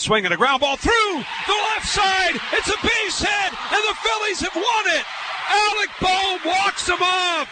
Swinging 0.00 0.32
a 0.32 0.40
ground 0.40 0.64
ball 0.64 0.80
through 0.80 1.12
the 1.44 1.58
left 1.76 1.84
side. 1.84 2.32
It's 2.56 2.72
a 2.72 2.80
base 2.80 3.20
hit, 3.20 3.50
and 3.52 3.82
the 3.84 3.96
Phillies 4.00 4.40
have 4.40 4.56
won 4.56 4.84
it. 4.96 5.04
Alec 5.04 5.92
Bohm 6.00 6.40
walks 6.40 6.88
them 6.88 7.04
off. 7.04 7.44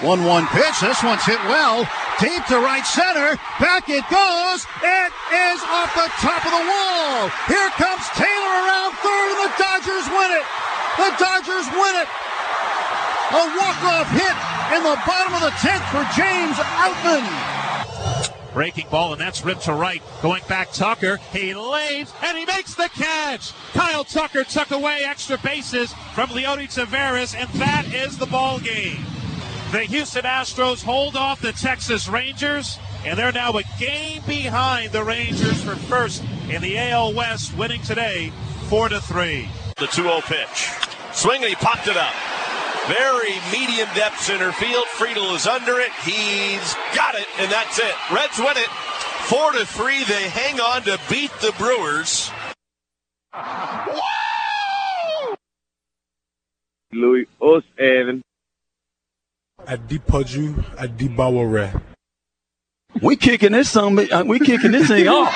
1 0.00 0.24
1 0.24 0.46
pitch. 0.56 0.80
This 0.80 1.04
one's 1.04 1.20
hit 1.28 1.36
well. 1.52 1.84
Deep 2.16 2.40
to 2.48 2.56
right 2.64 2.80
center. 2.80 3.36
Back 3.60 3.92
it 3.92 4.08
goes. 4.08 4.64
It 4.80 5.12
is 5.52 5.60
off 5.68 5.92
the 5.92 6.08
top 6.16 6.48
of 6.48 6.52
the 6.56 6.64
wall. 6.64 7.28
Here 7.44 7.70
comes 7.76 8.08
Taylor 8.16 8.54
around 8.64 8.96
third, 9.04 9.28
and 9.28 9.40
the 9.44 9.52
Dodgers 9.60 10.08
win 10.08 10.32
it. 10.32 10.46
The 10.96 11.12
Dodgers 11.20 11.68
win 11.76 11.94
it. 12.08 12.08
A 13.36 13.44
walk-off 13.52 14.08
hit 14.16 14.36
in 14.72 14.80
the 14.80 14.96
bottom 15.04 15.36
of 15.36 15.44
the 15.44 15.52
10th 15.60 15.84
for 15.92 16.00
James 16.16 16.56
Outman. 16.56 17.57
Breaking 18.58 18.88
ball, 18.88 19.12
and 19.12 19.20
that's 19.20 19.44
ripped 19.44 19.66
to 19.66 19.72
right. 19.72 20.02
Going 20.20 20.42
back, 20.48 20.72
Tucker. 20.72 21.18
He 21.32 21.54
lays, 21.54 22.12
and 22.24 22.36
he 22.36 22.44
makes 22.44 22.74
the 22.74 22.88
catch. 22.92 23.52
Kyle 23.72 24.02
Tucker 24.02 24.42
took 24.42 24.72
away 24.72 25.02
extra 25.04 25.38
bases 25.38 25.92
from 26.12 26.30
Leody 26.30 26.66
Taveras, 26.66 27.36
and 27.36 27.48
that 27.50 27.86
is 27.94 28.18
the 28.18 28.26
ball 28.26 28.58
game. 28.58 28.98
The 29.70 29.82
Houston 29.82 30.24
Astros 30.24 30.82
hold 30.82 31.14
off 31.14 31.40
the 31.40 31.52
Texas 31.52 32.08
Rangers, 32.08 32.80
and 33.04 33.16
they're 33.16 33.30
now 33.30 33.52
a 33.52 33.62
game 33.78 34.22
behind 34.26 34.90
the 34.90 35.04
Rangers 35.04 35.62
for 35.62 35.76
first 35.76 36.24
in 36.50 36.60
the 36.60 36.78
AL 36.78 37.14
West, 37.14 37.56
winning 37.56 37.82
today 37.82 38.32
4 38.68 38.88
to 38.88 39.00
3. 39.00 39.48
The 39.76 39.86
2-0 39.86 40.20
pitch. 40.22 40.68
Swing 41.16 41.42
and 41.42 41.50
he 41.50 41.54
popped 41.54 41.86
it 41.86 41.96
up. 41.96 42.12
Very 42.88 43.34
medium 43.52 43.86
depth 43.94 44.18
center 44.20 44.50
field. 44.52 44.84
Friedl 44.96 45.36
is 45.36 45.46
under 45.46 45.78
it. 45.78 45.92
He's 46.04 46.74
got 46.94 47.14
it, 47.14 47.26
and 47.38 47.52
that's 47.52 47.78
it. 47.78 47.94
Reds 48.10 48.38
win 48.38 48.56
it. 48.56 48.70
Four 49.28 49.52
to 49.52 49.66
three. 49.66 50.04
They 50.04 50.28
hang 50.30 50.58
on 50.58 50.82
to 50.84 50.98
beat 51.10 51.30
the 51.42 51.52
Brewers. 51.58 52.30
Louis 56.90 57.26
Os 57.42 57.62
Evan. 57.78 58.22
Adipaju 59.66 60.54
Adibaware. 60.76 61.82
We 63.02 63.16
kicking 63.16 63.52
this 63.52 63.68
song. 63.70 63.98
Uh, 64.10 64.24
we 64.26 64.38
kicking 64.38 64.72
this 64.72 64.88
thing 64.88 65.08
off. 65.08 65.34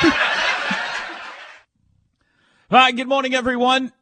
Hi, 2.70 2.92
good 2.92 3.08
morning, 3.08 3.34
everyone. 3.34 3.92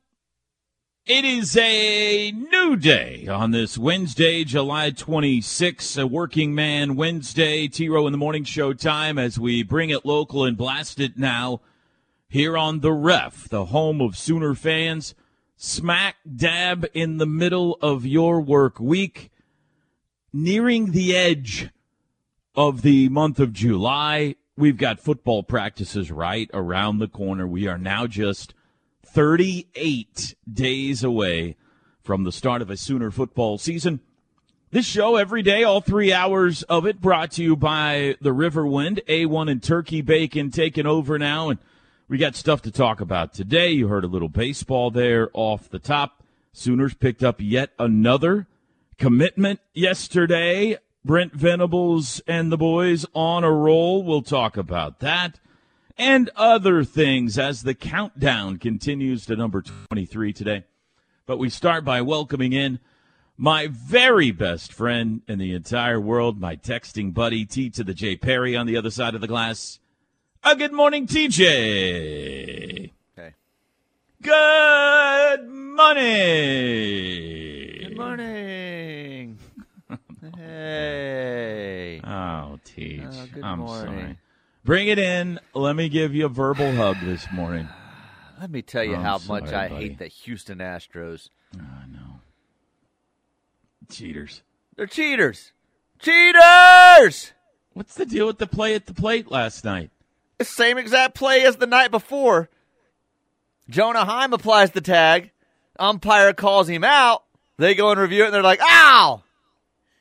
It 1.12 1.24
is 1.24 1.56
a 1.56 2.30
new 2.30 2.76
day 2.76 3.26
on 3.26 3.50
this 3.50 3.76
Wednesday, 3.76 4.44
July 4.44 4.92
26th, 4.92 6.00
a 6.00 6.06
working 6.06 6.54
man 6.54 6.94
Wednesday, 6.94 7.66
T 7.66 7.88
Row 7.88 8.06
in 8.06 8.12
the 8.12 8.16
morning 8.16 8.44
show 8.44 8.72
time 8.72 9.18
as 9.18 9.36
we 9.36 9.64
bring 9.64 9.90
it 9.90 10.06
local 10.06 10.44
and 10.44 10.56
blast 10.56 11.00
it 11.00 11.18
now 11.18 11.62
here 12.28 12.56
on 12.56 12.78
the 12.78 12.92
ref, 12.92 13.48
the 13.48 13.64
home 13.64 14.00
of 14.00 14.16
Sooner 14.16 14.54
fans, 14.54 15.16
smack 15.56 16.14
dab 16.32 16.86
in 16.94 17.16
the 17.16 17.26
middle 17.26 17.76
of 17.82 18.06
your 18.06 18.40
work 18.40 18.78
week, 18.78 19.32
nearing 20.32 20.92
the 20.92 21.16
edge 21.16 21.70
of 22.54 22.82
the 22.82 23.08
month 23.08 23.40
of 23.40 23.52
July. 23.52 24.36
We've 24.56 24.78
got 24.78 25.00
football 25.00 25.42
practices 25.42 26.12
right 26.12 26.48
around 26.54 27.00
the 27.00 27.08
corner. 27.08 27.48
We 27.48 27.66
are 27.66 27.78
now 27.78 28.06
just 28.06 28.54
38 29.12 30.36
days 30.52 31.02
away 31.02 31.56
from 32.00 32.22
the 32.22 32.30
start 32.30 32.62
of 32.62 32.70
a 32.70 32.76
Sooner 32.76 33.10
football 33.10 33.58
season. 33.58 34.00
This 34.70 34.86
show 34.86 35.16
every 35.16 35.42
day, 35.42 35.64
all 35.64 35.80
three 35.80 36.12
hours 36.12 36.62
of 36.64 36.86
it, 36.86 37.00
brought 37.00 37.32
to 37.32 37.42
you 37.42 37.56
by 37.56 38.14
the 38.20 38.30
Riverwind, 38.30 39.04
A1 39.06 39.50
and 39.50 39.60
Turkey 39.60 40.00
Bacon 40.00 40.52
taking 40.52 40.86
over 40.86 41.18
now. 41.18 41.48
And 41.48 41.58
we 42.08 42.18
got 42.18 42.36
stuff 42.36 42.62
to 42.62 42.70
talk 42.70 43.00
about 43.00 43.34
today. 43.34 43.72
You 43.72 43.88
heard 43.88 44.04
a 44.04 44.08
little 44.08 44.28
baseball 44.28 44.92
there 44.92 45.28
off 45.32 45.68
the 45.68 45.80
top. 45.80 46.22
Sooners 46.52 46.94
picked 46.94 47.24
up 47.24 47.36
yet 47.40 47.70
another 47.80 48.46
commitment 48.96 49.58
yesterday. 49.74 50.78
Brent 51.04 51.32
Venables 51.32 52.20
and 52.28 52.52
the 52.52 52.58
boys 52.58 53.06
on 53.12 53.42
a 53.42 53.50
roll. 53.50 54.04
We'll 54.04 54.22
talk 54.22 54.56
about 54.56 55.00
that 55.00 55.40
and 56.00 56.30
other 56.34 56.82
things 56.82 57.38
as 57.38 57.62
the 57.62 57.74
countdown 57.74 58.56
continues 58.56 59.26
to 59.26 59.36
number 59.36 59.60
23 59.60 60.32
today. 60.32 60.64
But 61.26 61.36
we 61.38 61.50
start 61.50 61.84
by 61.84 62.00
welcoming 62.00 62.54
in 62.54 62.80
my 63.36 63.66
very 63.66 64.30
best 64.30 64.72
friend 64.72 65.20
in 65.28 65.38
the 65.38 65.52
entire 65.52 66.00
world, 66.00 66.40
my 66.40 66.56
texting 66.56 67.12
buddy, 67.12 67.44
T 67.44 67.68
to 67.70 67.84
the 67.84 67.92
J 67.92 68.16
Perry 68.16 68.56
on 68.56 68.66
the 68.66 68.78
other 68.78 68.90
side 68.90 69.14
of 69.14 69.20
the 69.20 69.26
glass. 69.28 69.78
A 70.42 70.56
good 70.56 70.72
morning, 70.72 71.06
TJ. 71.06 72.92
Okay. 73.18 73.34
Good 74.22 75.50
morning. 75.50 76.06
Good 77.88 77.96
morning. 77.98 79.38
hey. 80.38 82.00
Oh, 82.02 82.58
Teach. 82.64 83.02
Oh, 83.04 83.26
good 83.34 83.44
I'm 83.44 83.58
morning. 83.58 84.00
sorry. 84.00 84.16
Bring 84.64 84.88
it 84.88 84.98
in. 84.98 85.40
Let 85.54 85.74
me 85.74 85.88
give 85.88 86.14
you 86.14 86.26
a 86.26 86.28
verbal 86.28 86.72
hug 86.72 86.96
this 87.02 87.26
morning. 87.32 87.68
Let 88.40 88.50
me 88.50 88.62
tell 88.62 88.84
you 88.84 88.96
I'm 88.96 89.02
how 89.02 89.18
much 89.26 89.52
I 89.52 89.68
buddy. 89.68 89.88
hate 89.88 89.98
the 89.98 90.06
Houston 90.06 90.58
Astros. 90.58 91.28
I 91.54 91.86
know. 91.90 92.20
Cheaters. 93.90 94.42
They're 94.76 94.86
cheaters. 94.86 95.52
Cheaters! 95.98 97.32
What's 97.74 97.94
the 97.94 98.06
deal 98.06 98.26
with 98.26 98.38
the 98.38 98.46
play 98.46 98.74
at 98.74 98.86
the 98.86 98.94
plate 98.94 99.30
last 99.30 99.64
night? 99.64 99.90
The 100.38 100.44
same 100.44 100.78
exact 100.78 101.14
play 101.14 101.44
as 101.44 101.56
the 101.56 101.66
night 101.66 101.90
before. 101.90 102.48
Jonah 103.68 104.04
Heim 104.04 104.32
applies 104.32 104.70
the 104.70 104.80
tag. 104.80 105.30
Umpire 105.78 106.32
calls 106.32 106.68
him 106.68 106.84
out. 106.84 107.24
They 107.58 107.74
go 107.74 107.90
and 107.90 108.00
review 108.00 108.22
it, 108.22 108.26
and 108.26 108.34
they're 108.34 108.42
like, 108.42 108.60
ow! 108.62 109.22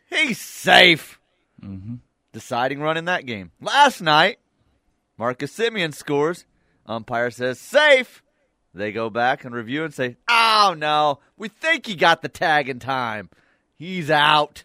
He's 0.10 0.40
safe. 0.40 1.20
Mm-hmm. 1.62 1.96
Deciding 2.32 2.80
run 2.80 2.98
in 2.98 3.06
that 3.06 3.26
game. 3.26 3.52
Last 3.60 4.02
night, 4.02 4.40
Marcus 5.20 5.56
Semien 5.56 5.94
scores. 5.94 6.46
Umpire 6.86 7.30
says, 7.30 7.60
safe. 7.60 8.24
They 8.74 8.94
go 8.94 9.10
back 9.10 9.44
and 9.44 9.54
review 9.54 9.84
and 9.84 9.94
say, 9.94 10.16
oh, 10.30 10.74
no. 10.78 11.20
We 11.38 11.50
think 11.50 11.86
he 11.86 11.96
got 11.96 12.22
the 12.22 12.30
tag 12.30 12.70
in 12.70 12.80
time. 12.80 13.30
He's 13.76 14.10
out. 14.10 14.64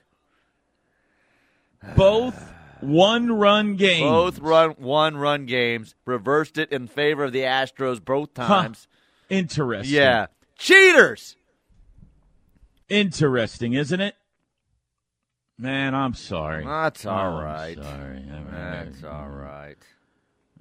Both 1.96 2.52
one 2.80 3.32
run 3.32 3.74
games. 3.74 4.02
Both 4.02 4.38
run 4.38 4.70
one 4.78 5.16
run 5.16 5.46
games. 5.46 5.96
Reversed 6.04 6.56
it 6.56 6.70
in 6.70 6.86
favor 6.86 7.24
of 7.24 7.32
the 7.32 7.40
Astros 7.40 8.02
both 8.04 8.34
times. 8.34 8.88
Interesting. 9.30 9.94
Yeah. 9.94 10.26
Cheaters. 10.58 11.36
Interesting, 12.88 13.72
isn't 13.72 14.00
it? 14.00 14.14
Man, 15.58 15.94
I'm 15.94 16.14
sorry. 16.14 16.64
That's 16.64 17.06
oh, 17.06 17.10
all 17.10 17.38
I'm 17.38 17.44
right. 17.44 17.76
Sorry. 17.76 18.24
That's 18.50 19.04
all 19.04 19.28
right. 19.28 19.78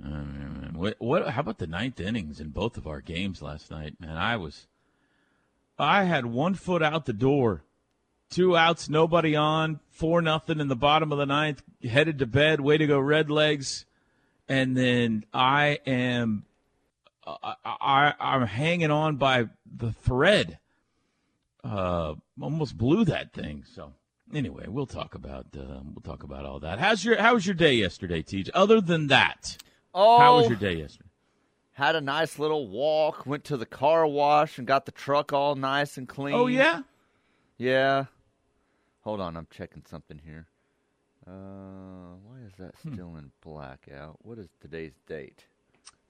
I 0.03 0.69
What, 0.73 0.95
what? 0.99 1.29
How 1.29 1.41
about 1.41 1.59
the 1.59 1.67
ninth 1.67 1.99
innings 1.99 2.39
in 2.39 2.49
both 2.49 2.77
of 2.77 2.87
our 2.87 3.01
games 3.01 3.41
last 3.41 3.71
night? 3.71 3.99
Man, 3.99 4.17
I 4.17 4.37
was, 4.37 4.67
I 5.77 6.03
had 6.03 6.25
one 6.25 6.55
foot 6.55 6.81
out 6.83 7.05
the 7.05 7.13
door 7.13 7.63
two 8.33 8.57
outs, 8.57 8.89
nobody 8.89 9.35
on, 9.35 9.79
four 9.91 10.21
nothing 10.21 10.59
in 10.59 10.67
the 10.67 10.75
bottom 10.75 11.11
of 11.11 11.17
the 11.17 11.25
ninth, 11.25 11.61
headed 11.83 12.17
to 12.19 12.25
bed. 12.25 12.59
Way 12.59 12.77
to 12.77 12.87
go, 12.87 12.99
Red 12.99 13.29
Legs! 13.29 13.85
And 14.49 14.75
then 14.75 15.23
I 15.33 15.79
am, 15.85 16.45
I, 17.25 17.55
I 17.63 18.13
I'm 18.19 18.47
hanging 18.47 18.91
on 18.91 19.17
by 19.17 19.49
the 19.65 19.93
thread. 19.93 20.57
Uh, 21.63 22.15
almost 22.41 22.77
blew 22.77 23.05
that 23.05 23.31
thing. 23.31 23.63
So 23.73 23.93
anyway, 24.33 24.65
we'll 24.67 24.85
talk 24.85 25.15
about 25.15 25.45
uh, 25.57 25.79
we'll 25.93 26.03
talk 26.03 26.23
about 26.23 26.43
all 26.43 26.59
that. 26.59 26.79
How's 26.79 27.05
your 27.05 27.21
How 27.21 27.35
was 27.35 27.45
your 27.45 27.55
day 27.55 27.73
yesterday, 27.73 28.21
Teach? 28.21 28.49
Other 28.53 28.81
than 28.81 29.07
that, 29.07 29.57
Oh, 29.93 30.19
how 30.19 30.37
was 30.37 30.47
your 30.49 30.57
day 30.57 30.73
yesterday? 30.75 31.09
Had 31.73 31.95
a 31.95 32.01
nice 32.01 32.37
little 32.39 32.67
walk. 32.67 33.25
Went 33.25 33.43
to 33.45 33.57
the 33.57 33.65
car 33.65 34.05
wash 34.07 34.57
and 34.57 34.67
got 34.67 34.85
the 34.85 34.91
truck 34.91 35.33
all 35.33 35.55
nice 35.55 35.97
and 35.97 36.07
clean. 36.07 36.35
Oh 36.35 36.47
yeah, 36.47 36.81
Yeah. 37.57 38.05
Hold 39.01 39.19
on, 39.19 39.35
I'm 39.35 39.47
checking 39.51 39.83
something 39.89 40.19
here. 40.23 40.47
Uh, 41.27 42.15
why 42.23 42.37
is 42.45 42.53
that 42.57 42.73
Hmm. 42.83 42.93
still 42.93 43.15
in 43.17 43.31
blackout? 43.41 44.17
What 44.25 44.37
is 44.37 44.47
today's 44.61 44.93
date? 45.07 45.45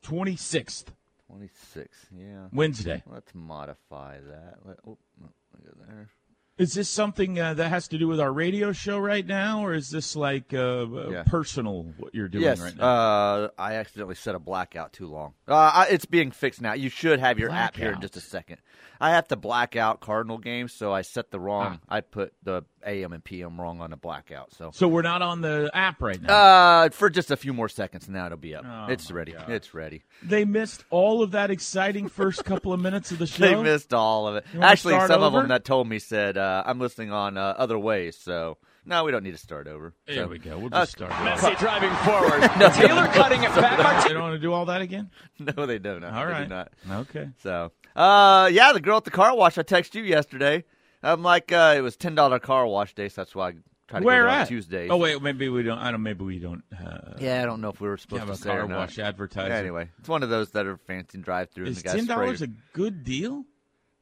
Twenty 0.02 0.36
sixth. 0.36 0.92
Twenty 1.28 1.50
sixth. 1.72 2.08
Yeah. 2.16 2.48
Wednesday. 2.52 3.04
Let's 3.08 3.34
modify 3.34 4.20
that. 4.22 4.60
Let, 4.66 4.78
oh, 4.86 4.98
look 5.22 5.32
at 5.68 5.88
there. 5.88 6.10
Is 6.56 6.76
this 6.76 6.88
something 6.88 7.40
uh, 7.40 7.56
that 7.56 7.70
has 7.70 7.88
to 7.88 7.98
do 7.98 8.08
with 8.08 8.20
our 8.20 8.32
radio 8.32 8.74
show 8.74 9.00
right 9.00 9.26
now, 9.26 9.66
or 9.66 9.74
is 9.74 9.90
this 9.90 10.16
like 10.16 10.54
uh, 10.54 10.86
Yeah. 11.10 11.24
personal 11.26 11.92
what 11.98 12.14
you're 12.14 12.28
doing 12.28 12.44
yes, 12.44 12.60
right 12.60 12.78
now? 12.78 12.84
uh, 12.84 13.50
I 13.58 13.74
accidentally 13.76 14.14
set 14.14 14.36
a 14.36 14.40
blackout 14.40 14.94
too 14.94 15.08
long. 15.08 15.34
Uh, 15.48 15.86
it's 15.90 16.06
being 16.06 16.30
fixed 16.30 16.62
now. 16.62 16.74
You 16.74 16.90
should 16.90 17.20
have 17.20 17.40
your 17.40 17.50
app 17.50 17.76
here 17.76 17.94
in 17.94 18.02
just 18.02 18.18
a 18.18 18.22
second. 18.22 18.58
I 19.04 19.12
have 19.12 19.28
to 19.28 19.36
black 19.36 19.76
out 19.76 20.00
Cardinal 20.00 20.38
games, 20.38 20.72
so 20.72 20.94
I 20.94 21.02
set 21.02 21.30
the 21.30 21.40
wrong. 21.40 21.80
Ah. 21.90 21.96
I 21.98 22.02
put 22.02 22.34
the 22.44 22.64
AM 22.86 23.12
and 23.14 23.24
PM 23.24 23.60
wrong 23.60 23.82
on 23.82 23.90
the 23.90 23.98
blackout. 23.98 24.54
So 24.54 24.72
so 24.74 24.88
we're 24.88 25.02
not 25.02 25.22
on 25.22 25.42
the 25.42 25.70
app 25.74 26.02
right 26.02 26.22
now. 26.22 26.34
uh, 26.34 26.90
for 26.90 27.10
just 27.10 27.30
a 27.30 27.36
few 27.36 27.54
more 27.54 27.68
seconds, 27.70 28.06
and 28.08 28.16
now 28.16 28.28
it'll 28.28 28.38
be 28.38 28.56
up. 28.56 28.64
Oh, 28.66 28.88
it's 28.92 29.12
ready. 29.12 29.34
God. 29.34 29.50
It's 29.50 29.74
ready. 29.74 30.04
they 30.22 30.46
missed 30.46 30.86
all 30.90 31.22
of 31.22 31.32
that 31.32 31.52
exciting 31.52 32.08
first 32.08 32.46
couple 32.46 32.72
of 32.72 32.80
minutes 32.80 33.12
of 33.12 33.20
the 33.20 33.28
show. 33.28 33.44
They 33.46 33.56
missed 33.62 33.94
all 33.94 34.28
of 34.28 34.36
it. 34.38 34.46
Actually, 34.60 34.94
start 34.94 35.10
some 35.10 35.22
of 35.24 35.34
them 35.34 35.50
that 35.50 35.66
told 35.66 35.88
me 35.88 36.00
said 36.00 36.38
uh, 36.38 36.64
I'm 36.66 36.80
listening 36.80 37.12
on 37.12 37.38
uh, 37.38 37.56
other 37.58 37.78
ways. 37.78 38.18
So 38.18 38.58
no, 38.86 39.04
we 39.06 39.12
don't 39.12 39.24
need 39.24 39.32
to 39.32 39.38
start 39.38 39.68
over. 39.68 39.94
There 40.08 40.16
So- 40.16 40.28
we 40.28 40.40
go. 40.40 40.58
We'll 40.60 40.74
Uh, 40.74 40.82
just 40.82 40.94
start. 40.94 41.12
over. 41.12 41.56
Driving 41.56 41.94
forward. 42.06 42.42
Taylor 42.74 43.08
cutting 43.08 43.44
it 43.44 43.54
back. 43.56 44.08
They 44.08 44.14
don't 44.14 44.22
want 44.24 44.36
to 44.36 44.40
do 44.40 44.52
all 44.54 44.66
that 44.66 44.82
again. 44.82 45.10
no, 45.40 45.66
they 45.66 45.80
don't. 45.80 46.02
No, 46.02 46.08
All 46.10 46.26
they 46.26 46.32
do 46.32 46.32
right. 46.32 46.50
not. 46.50 46.72
Okay. 46.90 47.30
So, 47.44 47.72
uh, 47.96 48.50
yeah, 48.52 48.74
the 48.74 48.82
girl 48.82 48.98
at 48.98 49.04
the 49.04 49.12
car 49.12 49.36
wash. 49.36 49.58
I 49.58 49.64
texted 49.64 49.96
you 49.96 50.04
yesterday. 50.04 50.64
I'm 51.02 51.22
like, 51.22 51.52
uh, 51.52 51.76
it 51.78 51.82
was 51.82 51.98
ten 51.98 52.16
dollar 52.16 52.40
car 52.40 52.66
wash 52.66 52.94
day, 52.96 53.10
so 53.10 53.22
that's 53.22 53.36
why 53.36 53.50
I 53.50 53.54
try 53.88 54.00
to 54.00 54.06
Where 54.06 54.24
go 54.24 54.30
on 54.30 54.40
at? 54.40 54.48
Tuesdays. 54.48 54.90
Oh 54.92 54.98
wait, 54.98 55.22
maybe 55.22 55.50
we 55.50 55.64
don't. 55.64 55.78
I 55.78 55.92
don't. 55.92 56.02
Maybe 56.02 56.24
we 56.24 56.40
don't. 56.40 56.64
Uh, 56.72 57.16
yeah, 57.20 57.44
I 57.44 57.46
don't 57.46 57.62
know 57.62 57.70
if 57.70 57.82
we 57.82 57.88
were 57.88 57.98
supposed 57.98 58.22
have 58.22 58.28
to 58.30 58.34
a 58.34 58.38
say 58.38 58.50
car 58.50 58.62
or 58.64 58.68
not. 58.68 58.78
wash 58.78 59.00
advertising. 59.00 59.52
Anyway, 59.52 59.90
it's 60.00 60.08
one 60.10 60.24
of 60.24 60.30
those 60.30 60.52
that 60.52 60.66
are 60.66 60.78
fancy 60.78 61.18
drive 61.18 61.50
through. 61.52 61.66
Is 61.66 61.78
and 61.78 61.84
the 61.86 61.90
guy 61.90 61.96
ten 61.96 62.06
dollars 62.06 62.42
a 62.42 62.48
good 62.48 63.04
deal? 63.04 63.44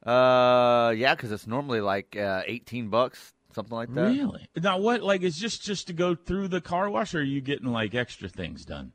Uh, 0.06 0.94
yeah, 0.96 1.16
because 1.16 1.32
it's 1.32 1.48
normally 1.48 1.82
like 1.82 2.16
uh, 2.16 2.44
eighteen 2.46 2.90
bucks, 2.90 3.34
something 3.54 3.76
like 3.76 3.94
that. 3.94 4.02
Really? 4.02 4.48
Now 4.56 4.78
what? 4.78 5.02
Like, 5.02 5.24
is 5.24 5.38
just 5.38 5.64
just 5.64 5.88
to 5.88 5.94
go 5.94 6.16
through 6.16 6.50
the 6.50 6.62
car 6.62 6.90
wash, 6.90 7.16
or 7.16 7.20
are 7.20 7.24
you 7.24 7.42
getting 7.42 7.68
like 7.72 7.96
extra 7.96 8.30
things 8.30 8.64
done? 8.66 8.94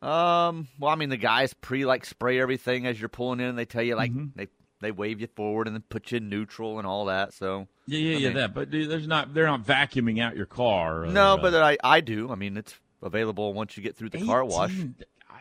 Um, 0.00 0.68
well, 0.78 0.90
I 0.92 0.94
mean, 0.94 1.08
the 1.08 1.16
guys 1.16 1.54
pre 1.54 1.84
like 1.84 2.04
spray 2.04 2.40
everything 2.40 2.86
as 2.86 3.00
you're 3.00 3.08
pulling 3.08 3.40
in. 3.40 3.56
They 3.56 3.64
tell 3.64 3.82
you 3.82 3.96
like 3.96 4.12
Mm-hmm. 4.12 4.26
they 4.38 4.46
they 4.80 4.92
wave 4.92 5.20
you 5.20 5.26
forward 5.26 5.66
and 5.66 5.74
then 5.74 5.82
put 5.88 6.12
you 6.12 6.18
in 6.18 6.28
neutral 6.28 6.78
and 6.78 6.86
all 6.86 7.06
that. 7.06 7.34
So 7.34 7.66
Yeah, 7.86 7.98
yeah, 7.98 8.16
I 8.16 8.18
yeah. 8.20 8.28
mean- 8.28 8.36
that, 8.36 8.54
but 8.54 8.70
there's 8.70 9.08
not. 9.08 9.34
They're 9.34 9.46
not 9.46 9.64
vacuuming 9.64 10.20
out 10.22 10.36
your 10.36 10.46
car. 10.46 11.02
Or, 11.02 11.06
no, 11.08 11.34
uh, 11.34 11.36
but 11.38 11.54
I 11.54 11.76
I 11.82 12.00
do. 12.00 12.30
I 12.30 12.36
mean, 12.36 12.56
it's 12.56 12.74
available 13.02 13.52
once 13.54 13.76
you 13.76 13.82
get 13.82 13.96
through 13.96 14.10
the 14.10 14.24
car 14.24 14.44
wash. 14.44 14.72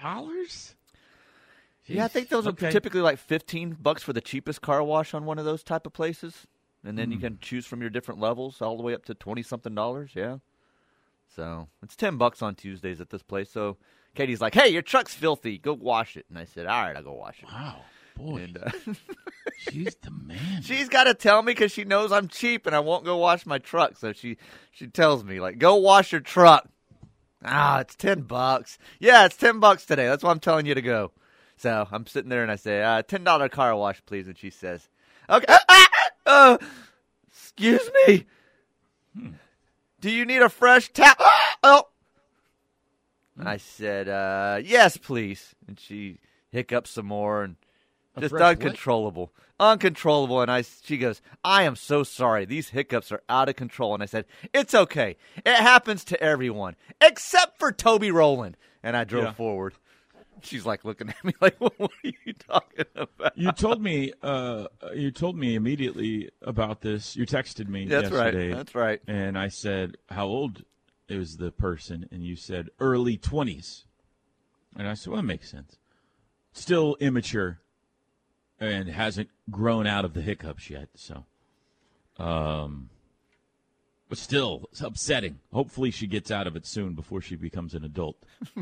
Dollars? 0.02 0.76
Yeah, 1.86 2.06
I 2.06 2.08
think 2.10 2.30
those 2.30 2.46
Okay. 2.48 2.68
are 2.68 2.72
typically 2.72 3.02
like 3.02 3.18
fifteen 3.20 3.78
bucks 3.80 4.04
for 4.04 4.12
the 4.14 4.22
cheapest 4.22 4.62
car 4.62 4.84
wash 4.84 5.14
on 5.14 5.26
one 5.26 5.40
of 5.40 5.46
those 5.46 5.64
type 5.64 5.86
of 5.86 5.94
places, 5.94 6.46
and 6.84 6.98
then 6.98 7.08
Hmm. 7.08 7.12
you 7.14 7.20
can 7.20 7.38
choose 7.40 7.66
from 7.66 7.80
your 7.82 7.90
different 7.90 8.20
levels 8.20 8.62
all 8.62 8.76
the 8.76 8.84
way 8.84 8.94
up 8.94 9.06
to 9.06 9.14
twenty 9.14 9.42
something 9.44 9.74
dollars. 9.74 10.12
Yeah, 10.14 10.40
so 11.34 11.68
it's 11.82 11.96
ten 11.96 12.18
bucks 12.18 12.42
on 12.42 12.56
Tuesdays 12.56 13.00
at 13.00 13.10
this 13.10 13.24
place. 13.24 13.50
So 13.50 13.78
Katie's 14.18 14.42
like, 14.42 14.54
"Hey, 14.56 14.70
your 14.70 14.82
truck's 14.82 15.14
filthy. 15.14 15.58
Go 15.58 15.74
wash 15.74 16.18
it." 16.18 16.26
And 16.30 16.38
I 16.38 16.46
said, 16.46 16.66
"All 16.66 16.82
right, 16.82 16.96
I'll 16.96 17.04
go 17.04 17.14
wash 17.14 17.40
it." 17.42 17.46
Wow, 17.46 17.82
boy, 18.18 18.38
And 18.44 18.58
uh, 18.58 18.72
she's 19.72 19.96
the 20.02 20.12
man. 20.12 20.62
she's 20.64 20.90
got 20.90 21.06
to 21.06 21.14
tell 21.14 21.42
me 21.44 21.52
because 21.54 21.72
she 21.72 21.84
knows 21.86 22.12
I'm 22.12 22.28
cheap 22.28 22.66
and 22.66 22.76
I 22.76 22.80
won't 22.80 23.06
go 23.06 23.18
wash 23.18 23.46
my 23.46 23.60
truck. 23.60 23.96
So 23.98 24.12
she 24.14 24.38
she 24.72 24.88
tells 24.88 25.24
me 25.24 25.40
like, 25.40 25.60
"Go 25.60 25.76
wash 25.76 26.12
your 26.12 26.22
truck." 26.22 26.68
Ah, 27.46 27.80
it's 27.80 27.96
ten 27.96 28.22
bucks. 28.22 28.80
Yeah, 29.00 29.26
it's 29.26 29.38
ten 29.38 29.60
bucks 29.60 29.86
today. 29.86 30.08
That's 30.08 30.24
why 30.24 30.32
I'm 30.32 30.40
telling 30.40 30.66
you 30.66 30.74
to 30.74 30.82
go. 30.82 31.12
So 31.56 31.88
I'm 31.92 32.06
sitting 32.08 32.30
there 32.30 32.44
and 32.44 32.52
I 32.52 32.56
say, 32.56 32.84
uh, 32.84 33.04
ten 33.04 33.24
dollar 33.24 33.50
car 33.50 33.76
wash, 33.76 34.02
please. 34.06 34.28
And 34.28 34.38
she 34.38 34.50
says, 34.50 34.90
Okay. 35.30 35.46
Uh, 36.30 36.58
excuse 37.30 37.90
me. 38.06 38.26
Do 40.02 40.12
you 40.12 40.26
need 40.26 40.42
a 40.42 40.50
fresh 40.50 40.92
towel? 40.92 41.16
oh. 41.64 41.84
I 43.46 43.58
said, 43.58 44.08
uh, 44.10 44.60
yes, 44.64 44.98
please. 44.98 45.54
And 45.68 45.80
she 45.80 46.20
hiccups 46.50 46.92
some 46.92 47.06
more 47.08 47.44
and 47.44 47.56
just 48.20 48.32
fresh 48.32 48.42
what? 48.42 48.52
uncontrollable, 48.58 49.32
uncontrollable. 49.60 50.42
And 50.42 50.50
I, 50.50 50.62
she 50.62 50.98
goes, 50.98 51.22
I 51.44 51.64
am 51.64 51.76
so 51.76 52.04
sorry. 52.04 52.46
These 52.46 52.70
hiccups 52.70 53.12
are 53.12 53.22
out 53.30 53.50
of 53.50 53.56
control. 53.56 53.94
And 53.94 54.02
I 54.02 54.08
said, 54.08 54.26
it's 54.54 54.74
okay. 54.74 55.18
It 55.46 55.56
happens 55.56 56.04
to 56.06 56.22
everyone 56.22 56.76
except 57.02 57.60
for 57.60 57.72
Toby 57.72 58.12
Rowland. 58.12 58.58
And 58.82 58.96
I 58.96 59.04
drove 59.04 59.26
Yeah. 59.26 59.34
forward. 59.34 59.74
She's 60.44 60.66
like 60.66 60.86
looking 60.86 61.10
at 61.10 61.24
me 61.26 61.34
like, 61.42 61.56
what 61.60 61.74
are 61.80 61.90
you 62.26 62.34
talking 62.34 62.86
about? 62.96 63.38
You 63.38 63.52
told 63.52 63.82
me. 63.82 64.14
Uh, 64.22 64.68
you 64.94 65.10
told 65.12 65.36
me 65.36 65.56
immediately 65.56 66.30
about 66.44 66.82
this. 66.82 67.16
You 67.16 67.26
texted 67.26 67.68
me 67.68 67.88
That's 67.88 68.12
yesterday. 68.12 68.50
right. 68.50 68.56
That's 68.56 68.76
right. 68.76 69.02
And 69.08 69.36
I 69.38 69.48
said, 69.48 69.98
"How 70.10 70.28
old 70.28 70.64
is 71.10 71.38
the 71.38 71.52
person?" 71.52 72.08
And 72.12 72.24
you 72.24 72.36
said, 72.36 72.70
"Early 72.80 73.18
20s." 73.18 73.86
And 74.76 74.88
I 74.88 74.94
said, 74.94 75.12
"Well, 75.12 75.22
that 75.22 75.28
makes 75.28 75.50
sense. 75.50 75.78
Still 76.54 76.96
immature, 77.00 77.60
and 78.60 78.90
hasn't 78.90 79.30
grown 79.50 79.88
out 79.88 80.06
of 80.06 80.14
the 80.14 80.22
hiccups 80.22 80.70
yet. 80.70 80.90
So, 80.96 81.26
um, 82.18 82.90
but 84.10 84.18
still, 84.18 84.68
it's 84.72 84.82
upsetting. 84.82 85.40
Hopefully, 85.52 85.92
she 85.92 86.08
gets 86.08 86.32
out 86.32 86.48
of 86.48 86.56
it 86.56 86.66
soon 86.66 86.94
before 86.94 87.22
she 87.22 87.36
becomes 87.36 87.74
an 87.74 87.84
adult." 87.84 88.18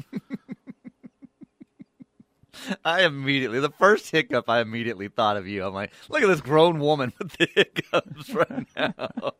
I 2.84 3.03
immediately, 3.03 3.60
the 3.60 3.70
first 3.70 4.12
hiccup, 4.12 4.50
I 4.50 4.62
immediately 4.62 5.08
thought 5.08 5.38
of 5.38 5.48
you. 5.48 5.63
I'm 5.65 5.74
like, 5.74 5.91
look 6.10 6.24
at 6.24 6.27
this 6.27 6.41
grown 6.41 6.79
woman 6.79 7.13
with 7.20 7.34
the 7.34 7.48
hiccups 7.53 8.29
right 8.31 8.67
now. 8.75 9.34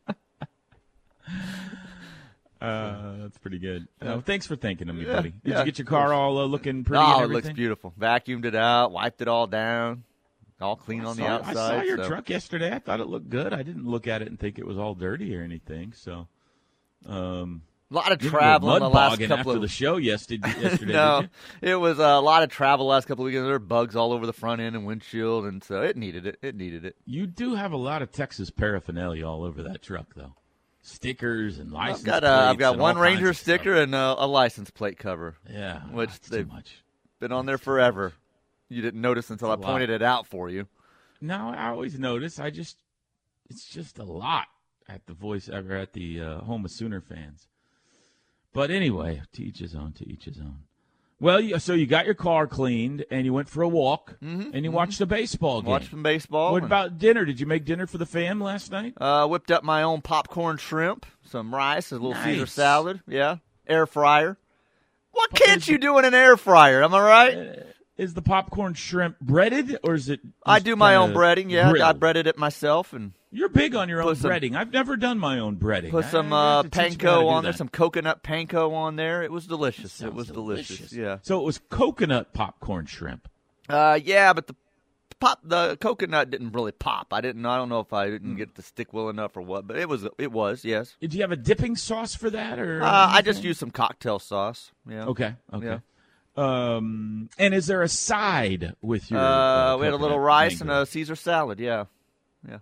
Uh, 2.66 3.18
that's 3.20 3.38
pretty 3.38 3.60
good. 3.60 3.88
Uh, 4.02 4.22
thanks 4.22 4.48
for 4.48 4.56
thinking 4.56 4.90
of 4.90 4.96
me, 4.96 5.06
buddy. 5.06 5.30
Did 5.30 5.42
yeah, 5.44 5.60
you 5.60 5.66
get 5.66 5.78
your 5.78 5.86
car 5.86 6.14
all 6.14 6.40
uh, 6.40 6.46
looking 6.46 6.84
pretty? 6.84 7.04
oh, 7.06 7.24
it 7.24 7.30
looks 7.30 7.50
beautiful. 7.50 7.94
Vacuumed 8.00 8.46
it 8.46 8.56
out, 8.56 8.92
wiped 8.92 9.22
it 9.22 9.28
all 9.28 9.46
down, 9.48 10.04
all 10.60 10.76
clean 10.76 11.02
I 11.02 11.10
on 11.10 11.18
the 11.18 11.28
outside. 11.28 11.52
I 11.52 11.54
saw 11.54 11.82
your 11.82 11.98
so- 11.98 12.08
truck 12.08 12.30
yesterday. 12.30 12.74
I 12.74 12.80
thought 12.80 13.00
it 13.00 13.08
looked 13.08 13.30
good. 13.30 13.54
I 13.54 13.64
didn't 13.64 13.86
look 13.86 14.08
at 14.08 14.22
it 14.22 14.30
and 14.30 14.40
think 14.40 14.58
it 14.58 14.66
was 14.66 14.78
all 14.78 14.96
dirty 14.96 15.36
or 15.36 15.44
anything. 15.44 15.94
So, 15.94 16.28
um, 17.06 17.62
A 17.92 17.94
lot 17.94 18.12
of 18.12 18.24
you 18.24 18.30
didn't 18.30 18.34
go 18.34 18.38
travel 18.40 18.76
in 18.76 18.82
the 18.82 18.90
last 18.90 19.20
couple 19.20 19.38
after 19.38 19.52
of 19.52 19.62
the 19.62 19.68
show 19.68 19.98
yesterday. 19.98 20.48
yesterday 20.62 20.94
no, 20.94 21.26
it 21.62 21.76
was 21.76 22.00
a 22.00 22.20
lot 22.20 22.42
of 22.42 22.50
travel 22.50 22.88
last 22.88 23.06
couple 23.06 23.24
of 23.24 23.28
weekends. 23.28 23.46
There 23.46 23.54
were 23.54 23.60
bugs 23.60 23.96
all 23.96 24.12
over 24.12 24.26
the 24.26 24.34
front 24.34 24.60
end 24.62 24.76
and 24.76 24.88
windshield, 24.88 25.46
and 25.46 25.64
so 25.64 25.82
it 25.82 25.98
needed 25.98 26.26
it. 26.26 26.40
It 26.42 26.56
needed 26.56 26.84
it. 26.84 26.96
you 27.06 27.28
do 27.28 27.54
have 27.56 27.74
a 27.74 27.78
lot 27.78 28.02
of 28.02 28.12
Texas 28.12 28.50
paraphernalia 28.50 29.28
all 29.28 29.44
over 29.44 29.62
that 29.64 29.84
truck, 29.84 30.16
though. 30.16 30.34
Stickers 30.86 31.58
and 31.58 31.72
license 31.72 32.02
I've 32.02 32.06
got 32.06 32.24
uh, 32.24 32.48
I've 32.52 32.60
got 32.60 32.78
one 32.78 32.96
Ranger 32.98 33.30
of 33.30 33.38
stuff. 33.38 33.60
sticker 33.60 33.74
and 33.74 33.96
uh, 33.96 34.18
a 34.20 34.28
license 34.28 34.70
plate 34.70 35.00
cover. 35.00 35.34
Yeah, 35.52 35.80
which 35.92 36.20
they've 36.22 36.48
been 37.20 37.32
on 37.32 37.48
there 37.48 37.58
forever. 37.58 38.14
You 38.70 38.84
didn't 38.84 39.02
notice 39.02 39.32
until 39.32 39.50
I 39.50 39.56
pointed 39.56 39.90
it 39.90 40.04
out 40.04 40.28
for 40.28 40.48
you. 40.48 40.68
No, 41.22 41.50
I 41.56 41.70
always 41.70 41.98
notice. 41.98 42.40
I 42.40 42.52
just, 42.52 42.78
it's 43.50 43.66
just 43.66 43.98
a 43.98 44.04
lot 44.04 44.46
at 44.88 45.08
the 45.08 45.14
voice 45.14 45.50
or 45.50 45.74
at 45.74 45.94
the 45.94 46.22
uh, 46.22 46.38
home 46.42 46.66
of 46.66 46.72
Sooner 46.72 47.02
fans. 47.02 47.48
But 48.54 48.70
anyway, 48.70 49.24
to 49.34 49.44
each 49.44 49.60
his 49.60 49.74
own. 49.74 49.92
To 49.94 50.08
each 50.08 50.26
his 50.26 50.40
own. 50.40 50.65
Well, 51.20 51.40
you, 51.40 51.60
so 51.60 51.74
you 51.74 51.86
got 51.86 52.06
your 52.06 52.14
car 52.14 52.46
cleaned 52.46 53.06
and 53.10 53.26
you 53.26 53.34
went 53.34 53.48
for 53.48 53.62
a 53.62 53.68
walk 53.68 54.18
mm-hmm. 54.22 54.52
and 54.54 54.66
you 54.66 54.72
watched 54.72 54.96
mm-hmm. 54.96 55.04
a 55.04 55.08
baseball 55.08 55.62
game. 55.62 55.72
Watched 55.72 55.92
some 55.92 56.04
baseball. 56.04 56.52
What 56.52 56.64
about 56.64 56.98
dinner? 56.98 57.24
Did 57.24 57.40
you 57.40 57.46
make 57.46 57.64
dinner 57.64 57.88
for 57.88 57.98
the 57.98 58.06
fam 58.06 58.42
last 58.42 58.72
night? 58.72 58.94
Uh, 58.98 59.26
whipped 59.28 59.50
up 59.50 59.64
my 59.64 59.84
own 59.84 60.02
popcorn 60.02 60.58
shrimp, 60.58 61.06
some 61.24 61.56
rice, 61.56 61.92
a 61.92 61.96
little 61.96 62.16
Caesar 62.16 62.46
salad. 62.46 63.02
Yeah, 63.08 63.38
air 63.66 63.86
fryer. 63.86 64.38
What 65.12 65.34
can't 65.34 65.62
is 65.62 65.68
you 65.70 65.78
do 65.78 65.98
in 65.98 66.06
an 66.06 66.14
air 66.14 66.36
fryer? 66.36 66.84
Am 66.84 66.94
I 66.94 67.00
right? 67.00 67.38
Uh, 67.38 67.54
is 67.98 68.14
the 68.14 68.22
popcorn 68.22 68.74
shrimp 68.74 69.18
breaded 69.22 69.78
or 69.84 69.94
is 69.94 70.10
it? 70.10 70.20
I 70.46 70.60
do 70.60 70.76
my 70.76 70.96
own 70.96 71.14
breading. 71.14 71.50
Yeah, 71.50 71.72
I 71.82 71.94
breaded 71.94 72.28
it 72.28 72.38
myself, 72.38 72.92
and 72.92 73.14
You're 73.36 73.50
big 73.50 73.76
on 73.76 73.90
your 73.90 74.02
own 74.02 74.16
some- 74.16 74.32
breading. 74.32 74.56
I've 74.56 74.72
never 74.72 74.96
done 74.96 75.20
my 75.20 75.40
own 75.40 75.58
breading. 75.58 75.92
Put 75.92 76.06
some 76.06 76.32
uh, 76.34 76.64
have 76.64 76.72
to 76.72 76.84
teach 76.90 76.98
me 77.02 77.06
how 77.06 77.16
to 77.18 77.22
panko 77.24 77.28
on 77.30 77.44
there, 77.44 77.54
some 77.54 77.70
coconut 77.70 78.24
panko 78.24 78.74
on 78.74 78.96
there. 78.96 79.24
It 79.24 79.32
was 79.32 79.46
delicious. 79.48 80.02
It 80.02 80.14
was 80.14 80.28
delicious. 80.28 80.94
Yeah. 80.94 81.18
So 81.22 81.40
it 81.40 81.44
was 81.44 81.60
coconut 81.70 82.34
popcorn 82.34 82.86
shrimp. 82.86 83.28
Uh, 83.68 84.00
yeah, 84.04 84.32
but 84.34 84.48
the 84.48 84.56
pop, 85.20 85.40
the 85.44 85.76
coconut 85.78 86.30
didn't 86.30 86.52
really 86.54 86.72
pop. 86.72 87.08
I 87.12 87.22
didn't. 87.22 87.46
I 87.46 87.58
don't 87.58 87.70
know 87.70 87.80
if 87.80 87.92
I 87.94 88.10
didn't 88.10 88.32
Hmm. 88.32 88.38
get 88.38 88.56
to 88.56 88.62
stick 88.62 88.94
well 88.94 89.10
enough 89.10 89.36
or 89.36 89.42
what, 89.42 89.68
but 89.68 89.78
it 89.78 89.90
was. 89.90 90.08
It 90.18 90.32
was. 90.32 90.64
Yes. 90.64 90.96
Did 91.02 91.14
you 91.14 91.22
have 91.22 91.32
a 91.32 91.36
dipping 91.36 91.76
sauce 91.76 92.16
for 92.16 92.30
that, 92.30 92.60
or 92.60 92.82
Uh, 92.84 93.08
I 93.12 93.22
just 93.22 93.44
used 93.44 93.60
some 93.60 93.72
cocktail 93.72 94.20
sauce. 94.20 94.72
Yeah. 94.90 95.06
Okay, 95.06 95.36
okay. 95.54 95.66
Yeah. 95.66 95.80
Um, 96.38 97.30
and 97.38 97.54
is 97.54 97.68
there 97.68 97.82
a 97.82 97.88
side 97.90 98.76
with 98.82 99.10
your? 99.10 99.20
Uh, 99.20 99.78
we 99.78 99.86
had 99.86 99.94
a 99.94 99.98
little 99.98 100.20
rice 100.20 100.60
mango? 100.60 100.74
and 100.74 100.84
a 100.84 100.86
Caesar 100.86 101.16
salad. 101.16 101.60
Yeah. 101.60 101.86
Yeah. 102.48 102.58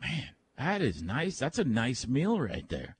Man, 0.00 0.28
that 0.58 0.82
is 0.82 1.02
nice. 1.02 1.38
That's 1.38 1.58
a 1.58 1.64
nice 1.64 2.06
meal 2.06 2.40
right 2.40 2.68
there. 2.68 2.96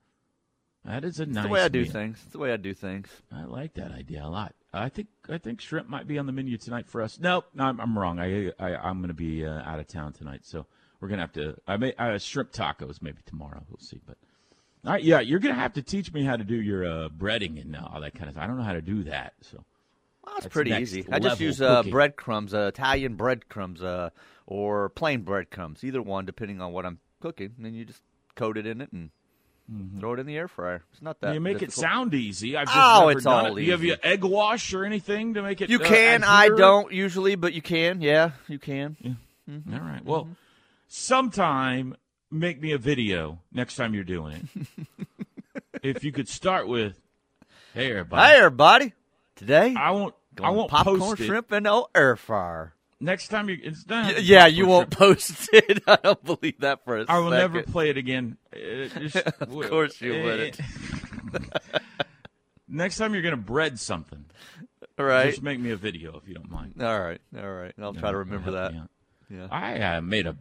That 0.85 1.03
is 1.03 1.19
a 1.19 1.23
It's 1.23 1.31
nice. 1.33 1.43
the 1.43 1.49
way 1.49 1.61
I 1.61 1.67
do 1.67 1.81
meal. 1.83 1.91
things. 1.91 2.19
It's 2.23 2.31
the 2.31 2.39
way 2.39 2.53
I 2.53 2.57
do 2.57 2.73
things. 2.73 3.09
I 3.31 3.43
like 3.43 3.73
that 3.73 3.91
idea 3.91 4.23
a 4.25 4.29
lot. 4.29 4.55
I 4.73 4.89
think 4.89 5.07
I 5.29 5.37
think 5.37 5.59
shrimp 5.61 5.89
might 5.89 6.07
be 6.07 6.17
on 6.17 6.25
the 6.27 6.31
menu 6.31 6.57
tonight 6.57 6.87
for 6.87 7.01
us. 7.01 7.19
Nope, 7.19 7.45
no, 7.53 7.65
I'm, 7.65 7.79
I'm 7.79 7.97
wrong. 7.97 8.19
I, 8.19 8.51
I 8.59 8.75
I'm 8.75 8.99
going 8.99 9.07
to 9.09 9.13
be 9.13 9.45
uh, 9.45 9.61
out 9.63 9.79
of 9.79 9.87
town 9.87 10.13
tonight, 10.13 10.41
so 10.43 10.65
we're 10.99 11.07
going 11.07 11.17
to 11.17 11.23
have 11.23 11.33
to. 11.33 11.57
I 11.67 11.77
may 11.77 11.93
uh, 11.93 12.17
shrimp 12.17 12.51
tacos 12.51 13.01
maybe 13.01 13.19
tomorrow. 13.25 13.63
We'll 13.69 13.79
see, 13.79 13.99
but. 14.05 14.17
All 14.85 14.93
right, 14.93 15.03
yeah, 15.03 15.19
you're 15.19 15.39
going 15.39 15.53
to 15.53 15.59
have 15.59 15.73
to 15.73 15.81
teach 15.81 16.13
me 16.13 16.23
how 16.23 16.37
to 16.37 16.43
do 16.45 16.55
your 16.55 16.85
uh, 16.85 17.09
breading 17.09 17.59
and 17.59 17.75
all 17.75 17.99
that 17.99 18.13
kind 18.13 18.25
of 18.27 18.35
stuff. 18.35 18.43
I 18.43 18.47
don't 18.47 18.57
know 18.57 18.63
how 18.63 18.73
to 18.73 18.81
do 18.81 19.03
that, 19.03 19.33
so 19.41 19.65
Well, 20.23 20.35
it's 20.35 20.45
That's 20.45 20.53
pretty 20.53 20.71
easy. 20.71 21.05
I 21.11 21.19
just 21.19 21.41
use 21.41 21.61
uh, 21.61 21.83
breadcrumbs, 21.83 22.53
uh, 22.53 22.67
Italian 22.73 23.15
breadcrumbs, 23.15 23.81
uh, 23.81 24.11
or 24.47 24.89
plain 24.89 25.21
breadcrumbs, 25.21 25.83
either 25.83 26.01
one, 26.01 26.25
depending 26.25 26.61
on 26.61 26.71
what 26.71 26.85
I'm 26.85 26.99
cooking. 27.21 27.53
And 27.57 27.65
then 27.65 27.73
you 27.75 27.85
just 27.85 28.01
coat 28.35 28.57
it 28.57 28.65
in 28.65 28.81
it 28.81 28.91
and 28.91 29.11
throw 29.99 30.13
it 30.13 30.19
in 30.19 30.25
the 30.25 30.37
air 30.37 30.47
fryer. 30.47 30.83
It's 30.93 31.01
not 31.01 31.19
that. 31.19 31.27
Mm-hmm. 31.27 31.33
you 31.35 31.41
make 31.41 31.61
it 31.61 31.73
sound 31.73 32.13
easy. 32.13 32.55
I've 32.55 32.67
just 32.67 32.77
Oh, 32.77 32.99
never 33.07 33.11
it's 33.11 33.23
done 33.25 33.45
all 33.45 33.51
it. 33.51 33.59
Do 33.59 33.65
you 33.65 33.71
have 33.73 33.83
your 33.83 33.97
egg 34.01 34.23
wash 34.23 34.73
or 34.73 34.85
anything 34.85 35.33
to 35.33 35.43
make 35.43 35.59
it? 35.61 35.69
You 35.69 35.79
uh, 35.79 35.85
can. 35.85 36.23
I 36.23 36.49
don't 36.49 36.91
usually, 36.91 37.35
but 37.35 37.53
you 37.53 37.61
can. 37.61 38.01
Yeah, 38.01 38.31
you 38.47 38.57
can. 38.57 38.95
All 39.49 39.79
right. 39.79 40.03
Well, 40.03 40.29
sometime 40.87 41.95
make 42.31 42.61
me 42.61 42.71
a 42.71 42.77
video 42.77 43.39
next 43.51 43.75
time 43.75 43.93
you're 43.93 44.03
doing 44.03 44.49
it. 44.55 44.97
if 45.83 46.03
you 46.03 46.11
could 46.11 46.29
start 46.29 46.67
with, 46.67 46.99
"Hey, 47.73 47.91
everybody, 47.91 48.21
Hey, 48.27 48.37
everybody! 48.37 48.93
Today, 49.35 49.75
I 49.77 49.91
won't, 49.91 50.15
I 50.41 50.49
won't 50.51 50.71
popcorn 50.71 50.99
post 50.99 51.21
it 51.21 51.25
shrimp 51.25 51.51
in 51.51 51.63
the 51.63 51.83
air 51.93 52.15
fryer. 52.15 52.73
Next 52.99 53.29
time 53.29 53.49
you. 53.49 53.57
It's 53.61 53.83
done. 53.83 54.07
Y- 54.07 54.19
yeah, 54.21 54.47
you 54.47 54.67
won't 54.67 54.89
post 54.89 55.49
it. 55.53 55.83
I 55.87 55.97
don't 56.03 56.23
believe 56.23 56.59
that 56.59 56.83
for 56.83 56.97
a 56.99 57.05
I 57.07 57.19
will 57.19 57.29
never 57.31 57.59
second. 57.59 57.71
play 57.71 57.89
it 57.89 57.97
again. 57.97 58.37
It 58.51 58.91
just- 58.99 59.15
Of 59.41 59.49
course 59.69 59.99
you 60.01 60.23
wouldn't. 60.23 60.59
next 62.67 62.97
time 62.97 63.13
you're 63.13 63.23
going 63.23 63.35
to 63.35 63.41
bread 63.41 63.79
something, 63.79 64.25
All 64.99 65.05
right. 65.05 65.29
just 65.29 65.41
make 65.43 65.59
me 65.59 65.71
a 65.71 65.77
video 65.77 66.17
if 66.17 66.27
you 66.27 66.35
don't 66.35 66.49
mind. 66.51 66.75
All 66.81 66.99
right. 66.99 67.21
All 67.37 67.51
right. 67.51 67.73
I'll 67.81 67.93
try 67.93 68.11
to 68.11 68.17
remember 68.17 68.51
that. 68.51 68.73
Yeah. 69.29 69.47
I 69.51 69.79
uh, 69.97 70.01
made 70.01 70.27
a 70.27 70.37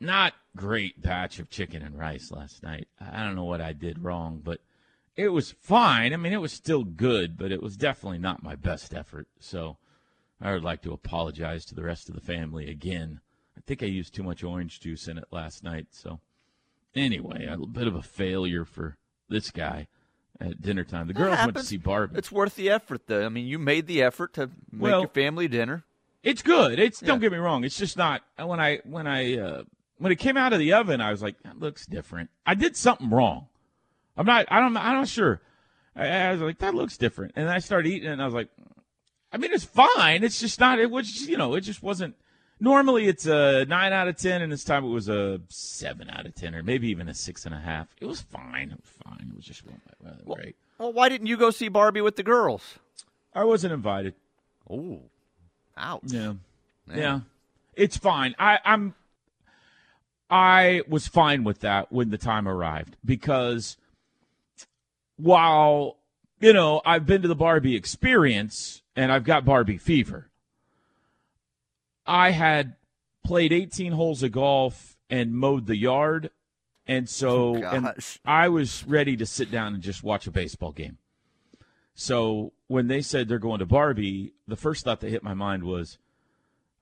not 0.00 0.32
great 0.56 1.00
batch 1.02 1.38
of 1.38 1.50
chicken 1.50 1.82
and 1.82 1.98
rice 1.98 2.30
last 2.30 2.62
night. 2.62 2.88
I 3.00 3.24
don't 3.24 3.34
know 3.34 3.44
what 3.44 3.60
I 3.60 3.72
did 3.72 4.02
wrong, 4.02 4.40
but 4.42 4.60
it 5.16 5.28
was 5.28 5.52
fine. 5.60 6.12
I 6.12 6.16
mean, 6.16 6.32
it 6.32 6.40
was 6.40 6.52
still 6.52 6.84
good, 6.84 7.36
but 7.36 7.52
it 7.52 7.62
was 7.62 7.76
definitely 7.76 8.18
not 8.18 8.42
my 8.42 8.54
best 8.54 8.94
effort. 8.94 9.28
So 9.40 9.76
I 10.40 10.52
would 10.52 10.62
like 10.62 10.82
to 10.82 10.92
apologize 10.92 11.64
to 11.66 11.74
the 11.74 11.82
rest 11.82 12.08
of 12.08 12.14
the 12.14 12.20
family 12.20 12.70
again. 12.70 13.20
I 13.56 13.60
think 13.66 13.82
I 13.82 13.86
used 13.86 14.14
too 14.14 14.22
much 14.22 14.44
orange 14.44 14.80
juice 14.80 15.08
in 15.08 15.18
it 15.18 15.26
last 15.30 15.64
night. 15.64 15.88
So 15.90 16.20
anyway, 16.94 17.46
a 17.46 17.56
bit 17.58 17.86
of 17.88 17.94
a 17.94 18.02
failure 18.02 18.64
for 18.64 18.96
this 19.28 19.50
guy 19.50 19.88
at 20.40 20.62
dinner 20.62 20.84
time. 20.84 21.08
The 21.08 21.14
girls 21.14 21.38
went 21.38 21.56
to 21.56 21.62
see 21.64 21.76
Barbie. 21.76 22.18
It's 22.18 22.30
worth 22.30 22.54
the 22.54 22.70
effort, 22.70 23.06
though. 23.06 23.26
I 23.26 23.28
mean, 23.28 23.46
you 23.46 23.58
made 23.58 23.86
the 23.86 24.02
effort 24.02 24.34
to 24.34 24.50
make 24.70 24.82
Well- 24.82 25.00
your 25.00 25.08
family 25.08 25.48
dinner. 25.48 25.84
It's 26.22 26.42
good. 26.42 26.80
It's 26.80 27.00
don't 27.00 27.20
get 27.20 27.30
me 27.30 27.38
wrong. 27.38 27.62
It's 27.62 27.78
just 27.78 27.96
not 27.96 28.22
when 28.36 28.58
I 28.58 28.80
when 28.84 29.06
I 29.06 29.38
uh, 29.38 29.62
when 29.98 30.10
it 30.10 30.16
came 30.16 30.36
out 30.36 30.52
of 30.52 30.58
the 30.58 30.72
oven, 30.72 31.00
I 31.00 31.12
was 31.12 31.22
like, 31.22 31.40
that 31.44 31.60
looks 31.60 31.86
different. 31.86 32.28
I 32.44 32.54
did 32.54 32.76
something 32.76 33.08
wrong. 33.08 33.46
I'm 34.16 34.26
not. 34.26 34.46
I 34.50 34.58
don't. 34.58 34.76
I'm 34.76 34.96
not 34.96 35.08
sure. 35.08 35.40
I, 35.94 36.08
I 36.08 36.32
was 36.32 36.40
like, 36.40 36.58
that 36.58 36.74
looks 36.74 36.96
different, 36.96 37.32
and 37.36 37.48
I 37.48 37.60
started 37.60 37.88
eating 37.90 38.08
it, 38.08 38.12
and 38.12 38.20
I 38.20 38.24
was 38.24 38.34
like, 38.34 38.48
I 39.32 39.36
mean, 39.36 39.52
it's 39.52 39.64
fine. 39.64 40.24
It's 40.24 40.40
just 40.40 40.58
not. 40.58 40.78
It 40.78 40.90
was 40.90 41.28
you 41.28 41.36
know, 41.36 41.54
it 41.54 41.62
just 41.62 41.82
wasn't. 41.82 42.14
Normally, 42.60 43.06
it's 43.06 43.26
a 43.26 43.64
nine 43.66 43.92
out 43.92 44.08
of 44.08 44.16
ten, 44.16 44.42
and 44.42 44.50
this 44.50 44.64
time 44.64 44.84
it 44.84 44.88
was 44.88 45.08
a 45.08 45.40
seven 45.48 46.10
out 46.10 46.26
of 46.26 46.34
ten, 46.34 46.54
or 46.54 46.62
maybe 46.62 46.88
even 46.88 47.08
a 47.08 47.14
six 47.14 47.46
and 47.46 47.54
a 47.54 47.60
half. 47.60 47.88
It 48.00 48.06
was 48.06 48.20
fine. 48.20 48.70
It 48.70 48.80
was 48.80 48.90
fine. 49.04 49.28
It 49.30 49.36
was 49.36 49.44
just 49.44 49.62
wasn't 49.64 50.26
great. 50.26 50.56
Well, 50.78 50.92
why 50.92 51.08
didn't 51.08 51.26
you 51.26 51.36
go 51.36 51.50
see 51.50 51.68
Barbie 51.68 52.00
with 52.00 52.16
the 52.16 52.22
girls? 52.22 52.78
I 53.34 53.44
wasn't 53.44 53.72
invited. 53.72 54.14
Oh, 54.68 55.00
ouch. 55.76 56.00
Yeah. 56.06 56.34
Yeah. 56.92 57.20
It's 57.74 57.96
fine. 57.96 58.34
I, 58.38 58.58
I'm 58.64 58.94
I 60.30 60.82
was 60.88 61.06
fine 61.06 61.44
with 61.44 61.60
that 61.60 61.92
when 61.92 62.10
the 62.10 62.18
time 62.18 62.48
arrived 62.48 62.96
because 63.04 63.76
while 65.16 65.98
you 66.40 66.52
know, 66.52 66.80
I've 66.84 67.06
been 67.06 67.22
to 67.22 67.28
the 67.28 67.34
Barbie 67.34 67.76
experience 67.76 68.82
and 68.98 69.12
I've 69.12 69.22
got 69.22 69.44
Barbie 69.44 69.78
fever. 69.78 70.28
I 72.04 72.32
had 72.32 72.74
played 73.24 73.52
18 73.52 73.92
holes 73.92 74.24
of 74.24 74.32
golf 74.32 74.96
and 75.08 75.32
mowed 75.32 75.66
the 75.66 75.76
yard 75.76 76.30
and 76.86 77.08
so 77.08 77.62
Oh, 77.64 77.68
and. 77.68 78.18
I 78.24 78.48
was 78.48 78.84
ready 78.86 79.16
to 79.18 79.26
sit 79.26 79.50
down 79.52 79.74
and 79.74 79.82
just 79.82 80.02
watch 80.02 80.26
a 80.26 80.30
baseball 80.32 80.72
game. 80.72 80.98
So 81.94 82.52
when 82.66 82.88
they 82.88 83.02
said 83.02 83.28
they're 83.28 83.38
going 83.38 83.60
to 83.60 83.66
Barbie, 83.66 84.32
the 84.48 84.56
first 84.56 84.84
thought 84.84 85.00
that 85.00 85.10
hit 85.10 85.22
my 85.22 85.34
mind 85.34 85.62
was, 85.62 85.98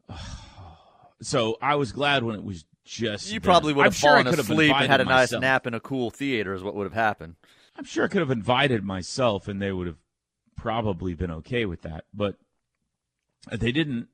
so 1.20 1.58
I 1.60 1.74
was 1.74 1.92
glad 1.92 2.22
when 2.22 2.34
it 2.34 2.44
was 2.44 2.64
just. 2.84 3.30
You 3.30 3.40
probably 3.40 3.74
would 3.74 3.82
I'm 3.82 3.92
have 3.92 3.96
sure 3.96 4.10
I 4.10 4.22
fallen 4.22 4.26
have 4.26 4.38
asleep 4.38 4.74
and 4.74 4.86
had 4.86 5.00
a 5.00 5.04
nice 5.04 5.32
myself. 5.32 5.40
nap 5.42 5.66
in 5.66 5.74
a 5.74 5.80
cool 5.80 6.10
theater, 6.10 6.54
is 6.54 6.62
what 6.62 6.74
would 6.76 6.84
have 6.84 6.94
happened. 6.94 7.34
I'm 7.76 7.84
sure 7.84 8.04
I 8.04 8.08
could 8.08 8.20
have 8.20 8.30
invited 8.30 8.84
myself, 8.84 9.48
and 9.48 9.60
they 9.60 9.72
would 9.72 9.86
have 9.86 9.98
probably 10.56 11.14
been 11.14 11.30
okay 11.30 11.64
with 11.64 11.82
that. 11.82 12.04
But 12.12 12.36
they 13.50 13.72
didn't. 13.72 14.08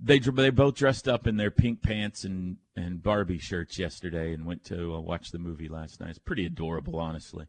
They 0.00 0.18
they 0.18 0.50
both 0.50 0.74
dressed 0.74 1.06
up 1.08 1.26
in 1.26 1.36
their 1.36 1.50
pink 1.50 1.82
pants 1.82 2.24
and 2.24 2.56
and 2.76 3.02
Barbie 3.02 3.38
shirts 3.38 3.78
yesterday, 3.78 4.32
and 4.32 4.44
went 4.44 4.64
to 4.64 4.94
uh, 4.94 5.00
watch 5.00 5.30
the 5.30 5.38
movie 5.38 5.68
last 5.68 6.00
night. 6.00 6.10
It's 6.10 6.18
pretty 6.18 6.46
adorable, 6.46 6.98
honestly. 6.98 7.46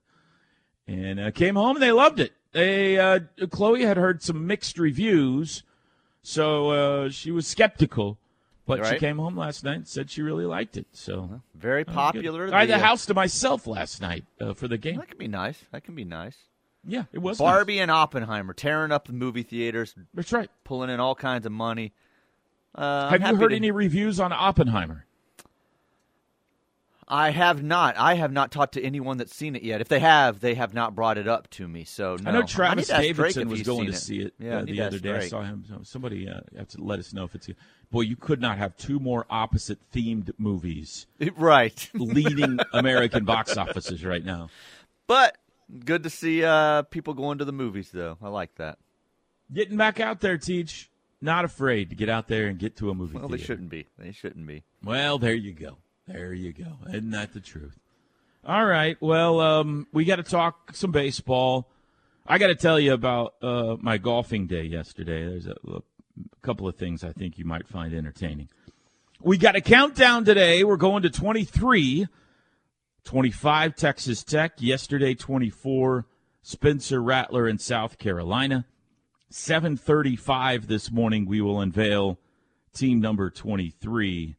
And 0.87 1.19
uh, 1.19 1.31
came 1.31 1.55
home 1.55 1.77
and 1.77 1.83
they 1.83 1.91
loved 1.91 2.19
it. 2.19 2.33
They 2.51 2.99
uh, 2.99 3.21
Chloe 3.49 3.83
had 3.83 3.97
heard 3.97 4.21
some 4.21 4.45
mixed 4.45 4.77
reviews, 4.77 5.63
so 6.21 6.69
uh, 6.69 7.09
she 7.09 7.31
was 7.31 7.47
skeptical. 7.47 8.19
But 8.67 8.85
she 8.87 8.97
came 8.97 9.17
home 9.17 9.37
last 9.37 9.63
night 9.63 9.75
and 9.75 9.87
said 9.87 10.09
she 10.09 10.23
really 10.23 10.45
liked 10.45 10.75
it. 10.75 10.87
So 10.91 11.41
Very 11.53 11.85
uh, 11.87 11.91
popular. 11.91 12.53
I 12.53 12.61
had 12.61 12.69
the 12.69 12.75
uh, 12.75 12.79
house 12.79 13.05
to 13.07 13.13
myself 13.13 13.67
last 13.67 14.01
night 14.01 14.25
uh, 14.41 14.53
for 14.53 14.67
the 14.67 14.77
game. 14.77 14.97
That 14.97 15.09
can 15.09 15.19
be 15.19 15.27
nice. 15.27 15.63
That 15.71 15.83
can 15.83 15.93
be 15.93 16.03
nice. 16.03 16.37
Yeah, 16.87 17.03
it 17.11 17.19
was 17.19 17.39
nice. 17.39 17.45
Barbie 17.45 17.79
and 17.79 17.89
Oppenheimer 17.89 18.53
tearing 18.53 18.91
up 18.91 19.07
the 19.07 19.13
movie 19.13 19.43
theaters, 19.43 19.95
That's 20.13 20.31
right. 20.31 20.49
pulling 20.63 20.89
in 20.89 20.99
all 20.99 21.15
kinds 21.15 21.45
of 21.45 21.51
money. 21.51 21.93
Uh, 22.73 23.09
Have 23.09 23.21
you 23.21 23.35
heard 23.37 23.49
to- 23.49 23.55
any 23.55 23.71
reviews 23.71 24.19
on 24.19 24.31
Oppenheimer? 24.33 25.05
I 27.07 27.29
have 27.29 27.61
not. 27.61 27.95
I 27.97 28.15
have 28.15 28.31
not 28.31 28.51
talked 28.51 28.73
to 28.73 28.83
anyone 28.83 29.17
that's 29.17 29.35
seen 29.35 29.55
it 29.55 29.61
yet. 29.61 29.79
If 29.79 29.87
they 29.89 29.99
have, 29.99 30.39
they 30.39 30.55
have 30.55 30.73
not 30.73 30.95
brought 30.95 31.19
it 31.19 31.27
up 31.27 31.47
to 31.51 31.67
me. 31.67 31.83
So 31.83 32.17
no. 32.19 32.29
I 32.29 32.33
know 32.33 32.41
Travis 32.41 32.87
Drake 32.87 33.01
Davidson 33.15 33.47
was 33.47 33.61
going 33.61 33.85
to 33.87 33.93
see 33.93 34.21
it 34.21 34.33
Yeah, 34.39 34.57
uh, 34.59 34.65
the 34.65 34.81
other 34.81 34.97
day. 34.97 35.17
I 35.17 35.27
saw 35.27 35.43
him. 35.43 35.63
Somebody 35.83 36.27
uh, 36.27 36.39
have 36.57 36.67
to 36.69 36.83
let 36.83 36.97
us 36.97 37.13
know 37.13 37.23
if 37.25 37.35
it's. 37.35 37.47
Boy, 37.91 38.01
you 38.01 38.15
could 38.15 38.41
not 38.41 38.57
have 38.57 38.75
two 38.75 38.99
more 38.99 39.27
opposite 39.29 39.77
themed 39.93 40.31
movies 40.39 41.05
Right. 41.37 41.87
leading 41.93 42.57
American 42.73 43.23
box 43.23 43.55
offices 43.55 44.03
right 44.03 44.25
now. 44.25 44.49
But 45.05 45.37
good 45.85 46.03
to 46.03 46.09
see 46.09 46.43
uh, 46.43 46.83
people 46.83 47.13
going 47.13 47.37
to 47.39 47.45
the 47.45 47.51
movies, 47.51 47.89
though. 47.91 48.17
I 48.21 48.29
like 48.29 48.55
that. 48.55 48.77
Getting 49.53 49.77
back 49.77 49.99
out 49.99 50.21
there, 50.21 50.37
Teach. 50.37 50.89
Not 51.21 51.45
afraid 51.45 51.89
to 51.89 51.95
get 51.95 52.09
out 52.09 52.27
there 52.27 52.47
and 52.47 52.59
get 52.59 52.75
to 52.77 52.89
a 52.89 52.93
movie 52.93 53.17
Well, 53.17 53.27
theater. 53.29 53.37
they 53.37 53.43
shouldn't 53.43 53.69
be. 53.69 53.87
They 53.97 54.11
shouldn't 54.11 54.45
be. 54.45 54.63
Well, 54.83 55.17
there 55.17 55.33
you 55.33 55.53
go. 55.53 55.77
There 56.07 56.33
you 56.33 56.51
go. 56.53 56.77
Isn't 56.89 57.11
that 57.11 57.33
the 57.33 57.39
truth? 57.39 57.79
All 58.45 58.65
right. 58.65 58.95
Well, 59.01 59.39
um, 59.39 59.87
we 59.91 60.05
got 60.05 60.17
to 60.17 60.23
talk 60.23 60.71
some 60.75 60.91
baseball. 60.91 61.67
I 62.27 62.37
got 62.37 62.47
to 62.47 62.55
tell 62.55 62.79
you 62.79 62.93
about 62.93 63.35
uh, 63.41 63.77
my 63.79 63.97
golfing 63.97 64.45
day 64.45 64.63
yesterday. 64.63 65.25
There's 65.25 65.47
a, 65.47 65.55
a 65.67 65.81
couple 66.43 66.67
of 66.67 66.75
things 66.75 67.03
I 67.03 67.11
think 67.11 67.39
you 67.39 67.45
might 67.45 67.67
find 67.67 67.93
entertaining. 67.93 68.49
We 69.21 69.37
got 69.37 69.55
a 69.55 69.61
countdown 69.61 70.25
today. 70.25 70.63
We're 70.63 70.75
going 70.77 71.03
to 71.03 71.09
23, 71.09 72.07
25 73.05 73.75
Texas 73.75 74.23
Tech. 74.23 74.53
Yesterday, 74.57 75.13
24 75.13 76.05
Spencer 76.41 77.01
Rattler 77.01 77.47
in 77.47 77.57
South 77.57 77.97
Carolina. 77.97 78.65
7:35 79.31 80.67
this 80.67 80.91
morning. 80.91 81.25
We 81.25 81.41
will 81.41 81.59
unveil 81.59 82.19
team 82.73 82.99
number 82.99 83.29
23 83.29 84.35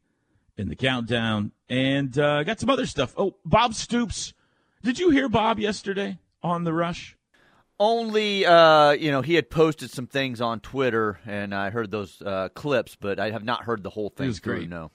in 0.57 0.69
the 0.69 0.75
countdown, 0.75 1.51
and 1.69 2.17
uh, 2.17 2.43
got 2.43 2.59
some 2.59 2.69
other 2.69 2.85
stuff. 2.85 3.13
Oh, 3.17 3.35
Bob 3.45 3.73
Stoops. 3.73 4.33
Did 4.83 4.99
you 4.99 5.09
hear 5.11 5.29
Bob 5.29 5.59
yesterday 5.59 6.19
on 6.41 6.63
the 6.63 6.73
Rush? 6.73 7.15
Only, 7.79 8.45
uh, 8.45 8.91
you 8.91 9.11
know, 9.11 9.21
he 9.21 9.35
had 9.35 9.51
posted 9.51 9.91
some 9.91 10.07
things 10.07 10.41
on 10.41 10.61
Twitter, 10.61 11.19
and 11.25 11.53
I 11.53 11.69
heard 11.69 11.91
those 11.91 12.21
uh, 12.21 12.49
clips, 12.55 12.97
but 12.99 13.19
I 13.19 13.29
have 13.31 13.43
not 13.43 13.63
heard 13.63 13.83
the 13.83 13.91
whole 13.91 14.09
thing. 14.09 14.25
He 14.25 14.29
was 14.29 14.39
great. 14.39 14.67
No. 14.67 14.91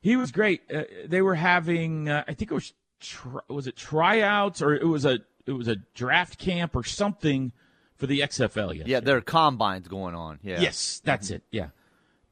He 0.00 0.16
was 0.16 0.30
great. 0.30 0.62
Uh, 0.72 0.84
they 1.06 1.22
were 1.22 1.34
having, 1.34 2.08
uh, 2.08 2.24
I 2.28 2.34
think 2.34 2.52
it 2.52 2.54
was, 2.54 2.72
tri- 3.00 3.40
was 3.48 3.66
it 3.66 3.76
tryouts 3.76 4.62
or 4.62 4.74
it 4.74 4.86
was 4.86 5.04
a 5.04 5.20
it 5.46 5.52
was 5.52 5.68
a 5.68 5.76
draft 5.94 6.38
camp 6.38 6.76
or 6.76 6.84
something 6.84 7.52
for 7.96 8.06
the 8.06 8.20
XFL. 8.20 8.74
Yesterday. 8.74 8.90
Yeah, 8.90 9.00
there 9.00 9.16
are 9.16 9.22
combines 9.22 9.88
going 9.88 10.14
on. 10.14 10.38
Yeah. 10.42 10.60
Yes, 10.60 11.00
that's 11.04 11.30
it. 11.30 11.42
Yeah, 11.50 11.68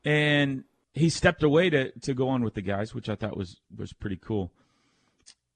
and 0.05 0.65
he 0.95 1.09
stepped 1.11 1.43
away 1.43 1.71
to 1.71 1.91
to 2.01 2.15
go 2.15 2.29
on 2.29 2.43
with 2.43 2.55
the 2.55 2.63
guys, 2.63 2.95
which 2.95 3.09
I 3.09 3.15
thought 3.15 3.37
was 3.37 3.61
was 3.77 3.93
pretty 3.93 4.17
cool. 4.17 4.53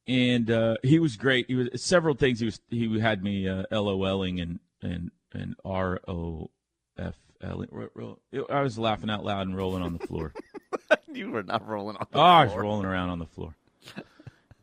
And 0.06 0.50
uh, 0.50 0.76
he 0.82 0.98
was 0.98 1.16
great. 1.16 1.46
He 1.46 1.54
was 1.54 1.68
several 1.76 2.14
things. 2.14 2.40
He 2.40 2.46
was 2.46 2.60
he 2.68 2.98
had 2.98 3.22
me 3.22 3.48
uh, 3.48 3.64
LOLing 3.70 4.42
and 4.42 4.60
and 4.82 5.10
and 5.32 5.54
R 5.64 6.00
O 6.08 6.50
F 6.98 7.14
L. 7.40 7.64
I 8.50 8.60
was 8.62 8.78
laughing 8.78 9.10
out 9.10 9.24
loud 9.24 9.46
and 9.46 9.56
rolling 9.56 9.82
on 9.82 9.96
the 9.96 10.06
floor. 10.06 10.32
you 11.12 11.30
were 11.30 11.42
not 11.42 11.66
rolling 11.66 11.96
on 11.96 12.06
the 12.10 12.18
oh, 12.18 12.22
I 12.22 12.44
was 12.44 12.54
rolling 12.54 12.86
around 12.86 13.10
on 13.10 13.18
the 13.18 13.26
floor. 13.26 13.54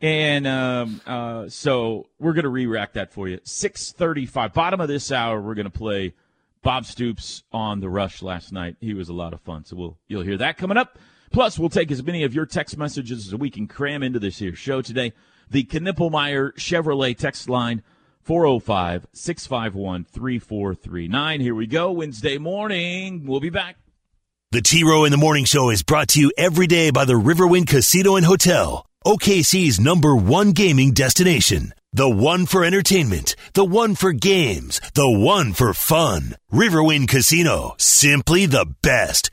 And 0.01 0.47
um, 0.47 1.01
uh, 1.05 1.49
so 1.49 2.07
we're 2.19 2.33
going 2.33 2.43
to 2.43 2.49
re-rack 2.49 2.93
that 2.93 3.11
for 3.11 3.27
you. 3.27 3.39
Six 3.43 3.91
thirty-five. 3.91 4.53
Bottom 4.53 4.79
of 4.79 4.87
this 4.87 5.11
hour, 5.11 5.41
we're 5.41 5.55
going 5.55 5.69
to 5.69 5.77
play 5.77 6.13
Bob 6.61 6.85
Stoops 6.85 7.43
on 7.51 7.79
the 7.81 7.89
Rush 7.89 8.21
last 8.21 8.53
night. 8.53 8.77
He 8.79 8.93
was 8.93 9.09
a 9.09 9.13
lot 9.13 9.33
of 9.33 9.41
fun. 9.41 9.65
So 9.65 9.75
we'll 9.75 9.97
you'll 10.07 10.23
hear 10.23 10.37
that 10.37 10.57
coming 10.57 10.77
up. 10.77 10.97
Plus, 11.31 11.59
we'll 11.59 11.69
take 11.69 11.91
as 11.91 12.01
many 12.01 12.23
of 12.23 12.33
your 12.33 12.45
text 12.45 12.77
messages 12.77 13.27
as 13.27 13.35
we 13.35 13.49
can 13.49 13.67
cram 13.67 14.01
into 14.01 14.19
this 14.19 14.39
here 14.39 14.55
show 14.55 14.81
today. 14.81 15.13
The 15.49 15.63
Knippelmeyer 15.63 16.53
Chevrolet 16.53 17.17
text 17.17 17.49
line 17.49 17.83
405 18.21 19.07
651 19.13 20.05
3439. 20.05 21.41
Here 21.41 21.55
we 21.55 21.67
go. 21.67 21.91
Wednesday 21.91 22.37
morning. 22.37 23.25
We'll 23.25 23.39
be 23.39 23.49
back. 23.49 23.77
The 24.51 24.61
T 24.61 24.83
Row 24.83 25.03
in 25.05 25.11
the 25.11 25.17
Morning 25.17 25.45
Show 25.45 25.69
is 25.69 25.83
brought 25.83 26.07
to 26.09 26.19
you 26.19 26.31
every 26.35 26.65
day 26.65 26.89
by 26.89 27.05
the 27.05 27.13
Riverwind 27.13 27.67
Casino 27.67 28.15
and 28.15 28.25
Hotel, 28.25 28.83
OKC's 29.05 29.79
number 29.79 30.13
one 30.13 30.51
gaming 30.51 30.91
destination. 30.91 31.73
The 31.93 32.09
one 32.09 32.45
for 32.45 32.65
entertainment, 32.65 33.33
the 33.53 33.63
one 33.63 33.95
for 33.95 34.11
games, 34.11 34.81
the 34.93 35.09
one 35.09 35.53
for 35.53 35.73
fun. 35.73 36.35
Riverwind 36.51 37.07
Casino, 37.07 37.75
simply 37.77 38.45
the 38.45 38.65
best. 38.81 39.31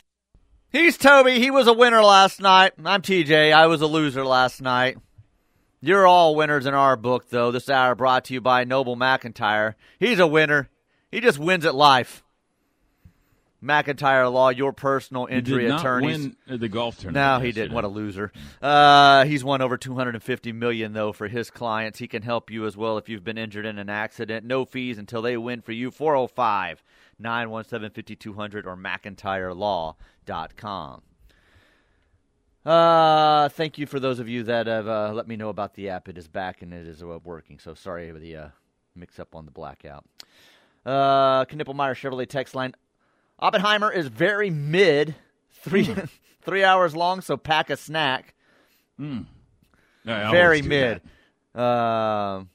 He's 0.70 0.96
Toby. 0.96 1.40
He 1.40 1.50
was 1.50 1.66
a 1.66 1.72
winner 1.72 2.02
last 2.02 2.40
night. 2.40 2.74
I'm 2.84 3.02
TJ. 3.02 3.52
I 3.52 3.66
was 3.66 3.80
a 3.80 3.88
loser 3.88 4.24
last 4.24 4.62
night. 4.62 4.98
You're 5.80 6.06
all 6.06 6.36
winners 6.36 6.66
in 6.66 6.74
our 6.74 6.96
book, 6.96 7.28
though. 7.30 7.50
This 7.50 7.68
hour 7.68 7.96
brought 7.96 8.26
to 8.26 8.34
you 8.34 8.40
by 8.40 8.62
Noble 8.62 8.96
McIntyre. 8.96 9.74
He's 9.98 10.20
a 10.20 10.28
winner. 10.28 10.70
He 11.10 11.20
just 11.20 11.40
wins 11.40 11.66
at 11.66 11.74
life. 11.74 12.22
McIntyre 13.66 14.32
Law, 14.32 14.50
your 14.50 14.72
personal 14.72 15.26
injury 15.26 15.64
did 15.64 15.68
not 15.70 15.80
attorneys. 15.80 16.34
win 16.46 16.60
the 16.60 16.68
golf 16.68 16.98
tournament. 16.98 17.14
No, 17.16 17.40
he 17.40 17.46
yesterday. 17.48 17.62
didn't. 17.64 17.74
What 17.74 17.84
a 17.84 17.88
loser. 17.88 18.30
Uh, 18.62 19.24
he's 19.24 19.42
won 19.42 19.60
over 19.62 19.76
250 19.76 20.52
million 20.52 20.92
though 20.92 21.12
for 21.12 21.26
his 21.28 21.50
clients. 21.50 21.98
He 21.98 22.06
can 22.08 22.22
help 22.22 22.50
you 22.50 22.66
as 22.66 22.76
well 22.76 22.98
if 22.98 23.08
you've 23.08 23.24
been 23.24 23.38
injured 23.38 23.66
in 23.66 23.78
an 23.78 23.88
accident. 23.90 24.44
No 24.46 24.64
fees 24.64 24.98
until 24.98 25.22
they 25.22 25.36
win 25.36 25.60
for 25.62 25.72
you. 25.72 25.90
405 25.90 26.82
917 27.18 27.90
5200 27.90 28.66
or 28.66 28.76
McIntyreLaw.com. 28.76 31.02
Uh, 32.64 33.48
thank 33.50 33.78
you 33.78 33.86
for 33.86 34.00
those 34.00 34.18
of 34.18 34.28
you 34.28 34.42
that 34.42 34.66
have 34.66 34.88
uh, 34.88 35.12
let 35.12 35.28
me 35.28 35.36
know 35.36 35.50
about 35.50 35.74
the 35.74 35.88
app. 35.88 36.08
It 36.08 36.18
is 36.18 36.26
back 36.26 36.62
and 36.62 36.74
it 36.74 36.86
is 36.86 37.00
uh, 37.02 37.18
working. 37.24 37.58
So 37.60 37.74
sorry 37.74 38.10
for 38.10 38.18
the 38.18 38.36
uh, 38.36 38.48
mix 38.96 39.20
up 39.20 39.36
on 39.36 39.44
the 39.44 39.52
blackout. 39.52 40.04
Uh, 40.84 41.44
Knippelmeyer 41.44 41.94
Chevrolet 41.94 42.28
text 42.28 42.54
line. 42.54 42.74
Oppenheimer 43.38 43.92
is 43.92 44.08
very 44.08 44.50
mid, 44.50 45.14
three 45.52 45.84
hmm. 45.84 46.00
three 46.42 46.64
hours 46.64 46.96
long. 46.96 47.20
So 47.20 47.36
pack 47.36 47.70
a 47.70 47.76
snack. 47.76 48.34
Hmm. 48.98 49.22
Always 50.06 50.30
very 50.30 50.62
mid. 50.62 51.02
Um, 51.54 52.50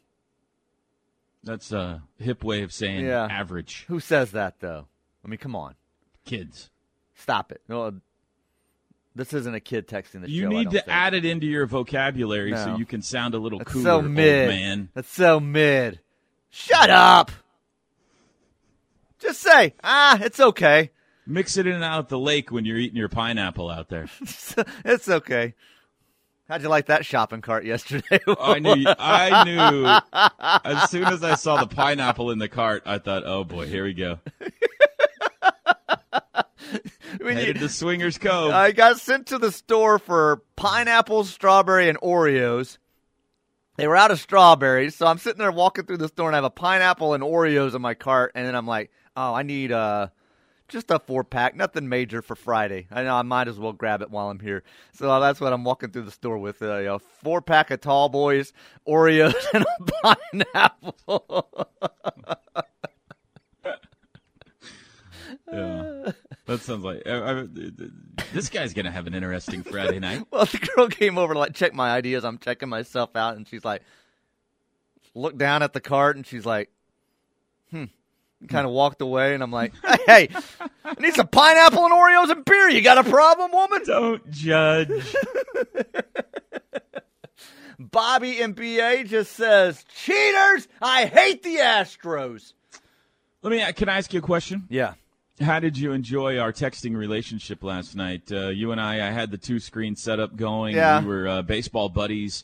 That's 1.43 1.71
a 1.71 2.03
hip 2.19 2.43
way 2.43 2.61
of 2.63 2.71
saying 2.71 3.05
Yeah. 3.05 3.27
average 3.29 3.85
who 3.87 3.99
says 3.99 4.31
that 4.31 4.59
though? 4.59 4.87
I 5.25 5.27
mean, 5.27 5.37
come 5.37 5.55
on, 5.55 5.75
kids. 6.25 6.69
stop 7.15 7.51
it. 7.51 7.61
No, 7.67 7.83
uh, 7.83 7.91
this 9.15 9.33
isn't 9.33 9.53
a 9.53 9.59
kid 9.59 9.87
texting 9.87 10.21
the 10.21 10.29
You 10.29 10.43
show. 10.43 10.57
I 10.57 10.63
need 10.63 10.71
to 10.71 10.89
add 10.89 11.13
it 11.13 11.25
into 11.25 11.45
your 11.45 11.65
vocabulary 11.65 12.55
so 12.55 12.75
you 12.77 12.85
can 12.85 13.01
sound 13.01 13.33
a 13.33 13.37
little 13.39 13.59
That's 13.59 13.71
cooler, 13.71 13.83
so 13.83 13.95
old 13.97 14.05
mid, 14.05 14.49
man. 14.49 14.89
That's 14.93 15.09
so 15.09 15.39
mid. 15.39 15.99
Shut 16.49 16.89
up. 16.89 17.31
Just 19.21 19.41
say, 19.41 19.75
ah, 19.83 20.17
it's 20.21 20.39
okay. 20.39 20.91
Mix 21.27 21.57
it 21.57 21.67
in 21.67 21.73
and 21.73 21.83
out 21.83 22.09
the 22.09 22.17
lake 22.19 22.51
when 22.51 22.65
you're 22.65 22.77
eating 22.77 22.97
your 22.97 23.09
pineapple 23.09 23.69
out 23.69 23.89
there. 23.89 24.07
it's 24.85 25.07
okay. 25.07 25.53
How'd 26.49 26.63
you 26.63 26.69
like 26.69 26.87
that 26.87 27.05
shopping 27.05 27.41
cart 27.41 27.63
yesterday? 27.63 28.19
I 28.39 28.59
knew. 28.59 28.83
I 28.87 29.43
knew. 29.45 30.69
As 30.69 30.89
soon 30.89 31.05
as 31.05 31.23
I 31.23 31.35
saw 31.35 31.63
the 31.63 31.73
pineapple 31.73 32.31
in 32.31 32.39
the 32.39 32.49
cart, 32.49 32.83
I 32.85 32.97
thought, 32.97 33.23
"Oh 33.25 33.45
boy, 33.45 33.67
here 33.67 33.85
we 33.85 33.93
go." 33.93 34.19
We 37.19 37.33
Headed 37.33 37.55
need- 37.57 37.61
to 37.61 37.69
Swingers 37.69 38.17
Cove. 38.17 38.51
I 38.51 38.71
got 38.71 38.99
sent 38.99 39.27
to 39.27 39.37
the 39.37 39.51
store 39.51 39.99
for 39.99 40.41
pineapple, 40.55 41.25
strawberry, 41.25 41.89
and 41.89 41.99
Oreos. 41.99 42.77
They 43.75 43.87
were 43.87 43.97
out 43.97 44.11
of 44.11 44.19
strawberries, 44.19 44.95
so 44.95 45.05
I'm 45.07 45.17
sitting 45.17 45.39
there 45.39 45.51
walking 45.51 45.85
through 45.85 45.97
the 45.97 46.07
store 46.07 46.27
and 46.27 46.35
I 46.35 46.37
have 46.37 46.45
a 46.45 46.49
pineapple 46.49 47.13
and 47.13 47.23
Oreos 47.23 47.75
in 47.75 47.81
my 47.81 47.93
cart, 47.95 48.31
and 48.33 48.45
then 48.47 48.55
I'm 48.55 48.65
like, 48.65 48.91
oh, 49.15 49.33
I 49.33 49.43
need 49.43 49.71
uh 49.71 50.07
just 50.71 50.89
a 50.89 50.99
four 50.99 51.23
pack, 51.23 51.55
nothing 51.55 51.89
major 51.89 52.21
for 52.21 52.35
Friday. 52.35 52.87
I 52.89 53.03
know 53.03 53.15
I 53.15 53.21
might 53.23 53.47
as 53.49 53.59
well 53.59 53.73
grab 53.73 54.01
it 54.01 54.09
while 54.09 54.29
I'm 54.29 54.39
here. 54.39 54.63
So 54.93 55.19
that's 55.19 55.41
what 55.41 55.53
I'm 55.53 55.63
walking 55.63 55.91
through 55.91 56.03
the 56.03 56.11
store 56.11 56.37
with: 56.37 56.61
uh, 56.61 56.95
a 56.95 56.99
four 56.99 57.41
pack 57.41 57.69
of 57.71 57.81
Tall 57.81 58.09
Boys, 58.09 58.53
Oreos, 58.87 59.35
and 59.53 59.65
a 59.65 60.15
pineapple. 60.53 61.67
yeah. 65.51 66.11
That 66.45 66.61
sounds 66.61 66.83
like 66.83 67.03
I, 67.05 67.41
I, 67.41 67.45
this 68.33 68.49
guy's 68.49 68.73
gonna 68.73 68.91
have 68.91 69.07
an 69.07 69.13
interesting 69.13 69.63
Friday 69.63 69.99
night. 69.99 70.25
Well, 70.31 70.45
the 70.45 70.57
girl 70.75 70.87
came 70.87 71.17
over 71.17 71.33
to 71.33 71.39
like 71.39 71.53
check 71.53 71.73
my 71.73 71.91
ideas. 71.91 72.23
I'm 72.23 72.37
checking 72.37 72.69
myself 72.69 73.15
out, 73.15 73.35
and 73.35 73.47
she's 73.47 73.65
like, 73.65 73.81
looked 75.13 75.37
down 75.37 75.61
at 75.63 75.73
the 75.73 75.81
cart, 75.81 76.15
and 76.15 76.25
she's 76.25 76.45
like, 76.45 76.69
hmm. 77.69 77.85
Kind 78.47 78.65
of 78.65 78.71
walked 78.71 79.01
away, 79.01 79.33
and 79.33 79.43
I'm 79.43 79.51
like, 79.51 79.73
hey, 80.07 80.29
I 80.83 80.95
need 80.99 81.13
some 81.13 81.27
pineapple 81.27 81.85
and 81.85 81.93
Oreos 81.93 82.31
and 82.31 82.43
beer. 82.43 82.69
You 82.69 82.81
got 82.81 82.97
a 82.97 83.09
problem, 83.09 83.51
woman? 83.51 83.81
Don't 83.85 84.31
judge. 84.31 85.15
Bobby 87.79 88.35
MBA 88.35 89.07
just 89.07 89.33
says, 89.33 89.83
cheaters! 89.95 90.67
I 90.81 91.05
hate 91.05 91.43
the 91.43 91.57
Astros. 91.57 92.53
Let 93.41 93.51
me. 93.51 93.73
Can 93.73 93.89
I 93.89 93.97
ask 93.97 94.13
you 94.13 94.19
a 94.19 94.23
question? 94.23 94.67
Yeah. 94.69 94.93
How 95.39 95.59
did 95.59 95.77
you 95.77 95.91
enjoy 95.91 96.37
our 96.37 96.53
texting 96.53 96.95
relationship 96.95 97.63
last 97.63 97.95
night? 97.95 98.31
Uh, 98.31 98.49
you 98.49 98.71
and 98.71 98.79
I, 98.79 99.07
I 99.07 99.11
had 99.11 99.31
the 99.31 99.37
two 99.37 99.59
screen 99.59 99.95
setup 99.95 100.35
going. 100.35 100.75
Yeah. 100.75 101.01
We 101.01 101.07
were 101.07 101.27
uh, 101.27 101.41
baseball 101.41 101.89
buddies, 101.89 102.43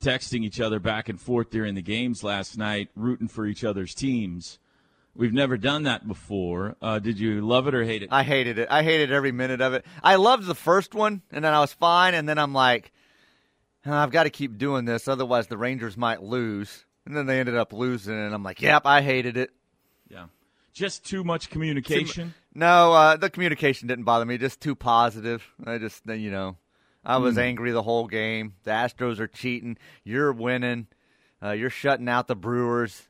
texting 0.00 0.44
each 0.44 0.60
other 0.60 0.78
back 0.78 1.08
and 1.08 1.18
forth 1.18 1.50
during 1.50 1.74
the 1.74 1.82
games 1.82 2.22
last 2.22 2.58
night, 2.58 2.90
rooting 2.94 3.28
for 3.28 3.46
each 3.46 3.64
other's 3.64 3.94
teams. 3.94 4.58
We've 5.16 5.32
never 5.32 5.56
done 5.56 5.84
that 5.84 6.06
before. 6.06 6.76
Uh, 6.80 6.98
did 6.98 7.18
you 7.18 7.40
love 7.40 7.66
it 7.68 7.74
or 7.74 7.84
hate 7.84 8.02
it? 8.02 8.10
I 8.12 8.22
hated 8.22 8.58
it. 8.58 8.68
I 8.70 8.82
hated 8.82 9.10
every 9.10 9.32
minute 9.32 9.60
of 9.60 9.72
it. 9.74 9.84
I 10.02 10.16
loved 10.16 10.44
the 10.46 10.54
first 10.54 10.94
one, 10.94 11.22
and 11.32 11.44
then 11.44 11.52
I 11.54 11.60
was 11.60 11.72
fine, 11.72 12.14
and 12.14 12.28
then 12.28 12.38
I'm 12.38 12.52
like, 12.52 12.92
"Huh, 13.84 13.94
I've 13.94 14.10
got 14.10 14.24
to 14.24 14.30
keep 14.30 14.58
doing 14.58 14.84
this, 14.84 15.08
otherwise 15.08 15.46
the 15.46 15.56
Rangers 15.56 15.96
might 15.96 16.22
lose. 16.22 16.84
And 17.06 17.16
then 17.16 17.26
they 17.26 17.38
ended 17.38 17.56
up 17.56 17.72
losing, 17.72 18.14
and 18.14 18.34
I'm 18.34 18.42
like, 18.42 18.60
yep, 18.60 18.82
I 18.84 19.00
hated 19.00 19.36
it. 19.36 19.50
yeah. 20.10 20.26
Just 20.72 21.06
too 21.06 21.22
much 21.24 21.48
communication. 21.50 22.34
No, 22.52 22.92
uh, 22.92 23.16
the 23.16 23.30
communication 23.30 23.86
didn't 23.88 24.04
bother 24.04 24.26
me. 24.26 24.36
Just 24.38 24.60
too 24.60 24.74
positive. 24.74 25.46
I 25.64 25.78
just, 25.78 26.02
you 26.06 26.30
know, 26.30 26.56
I 27.04 27.16
was 27.18 27.38
angry 27.38 27.70
the 27.70 27.82
whole 27.82 28.08
game. 28.08 28.54
The 28.64 28.72
Astros 28.72 29.20
are 29.20 29.28
cheating. 29.28 29.78
You're 30.04 30.32
winning. 30.32 30.88
Uh, 31.42 31.52
you're 31.52 31.70
shutting 31.70 32.08
out 32.08 32.26
the 32.28 32.34
Brewers. 32.36 33.08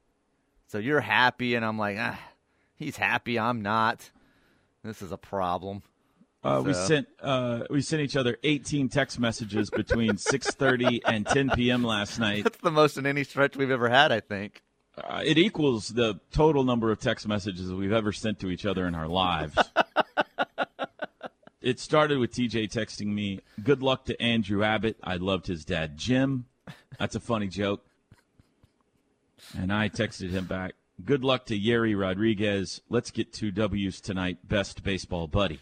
So 0.69 0.79
you're 0.79 1.01
happy, 1.01 1.55
and 1.55 1.65
I'm 1.65 1.79
like, 1.79 1.97
ah, 1.99 2.19
he's 2.75 2.97
happy. 2.97 3.39
I'm 3.39 3.63
not. 3.63 4.11
This 4.83 5.03
is 5.03 5.13
a 5.13 5.17
problem. 5.17 5.83
Uh, 6.43 6.63
we 6.65 6.73
sent 6.75 7.09
uh, 7.21 7.65
we 7.71 7.81
sent 7.81 8.03
each 8.03 8.15
other 8.17 8.37
18 8.45 8.89
text 8.89 9.19
messages 9.19 9.69
between 9.69 10.11
6:30 10.13 11.01
and 11.05 11.27
10 11.27 11.51
p.m. 11.51 11.83
last 11.83 12.21
night. 12.21 12.45
That's 12.45 12.59
the 12.59 12.71
most 12.71 12.97
in 12.97 13.07
any 13.07 13.25
stretch 13.25 13.57
we've 13.57 13.71
ever 13.71 13.89
had, 13.89 14.13
I 14.13 14.21
think. 14.21 14.63
Uh, 14.97 15.23
it 15.25 15.39
equals 15.39 15.89
the 15.89 16.21
total 16.31 16.63
number 16.63 16.91
of 16.91 17.01
text 17.01 17.27
messages 17.27 17.73
we've 17.73 17.93
ever 17.93 18.13
sent 18.13 18.39
to 18.41 18.51
each 18.51 18.65
other 18.65 18.87
in 18.87 18.95
our 18.95 19.09
lives. 19.09 19.59
it 21.61 21.81
started 21.81 22.19
with 22.19 22.33
TJ 22.33 22.73
texting 22.73 23.09
me, 23.09 23.41
"Good 23.63 23.83
luck 23.83 24.05
to 24.05 24.21
Andrew 24.23 24.63
Abbott. 24.63 24.99
I 25.03 25.17
loved 25.17 25.49
his 25.49 25.65
dad, 25.65 25.97
Jim. 25.97 26.47
That's 26.99 27.17
a 27.17 27.21
funny 27.21 27.49
joke." 27.49 27.85
And 29.57 29.73
I 29.73 29.89
texted 29.89 30.31
him 30.31 30.47
back, 30.47 30.75
"Good 31.05 31.25
luck 31.25 31.47
to 31.47 31.59
Yerry 31.59 31.99
Rodriguez. 31.99 32.81
Let's 32.89 33.11
get 33.11 33.33
two 33.33 33.51
W's 33.51 34.01
tonight. 34.01 34.39
Best 34.49 34.83
baseball 34.83 35.27
buddy." 35.27 35.61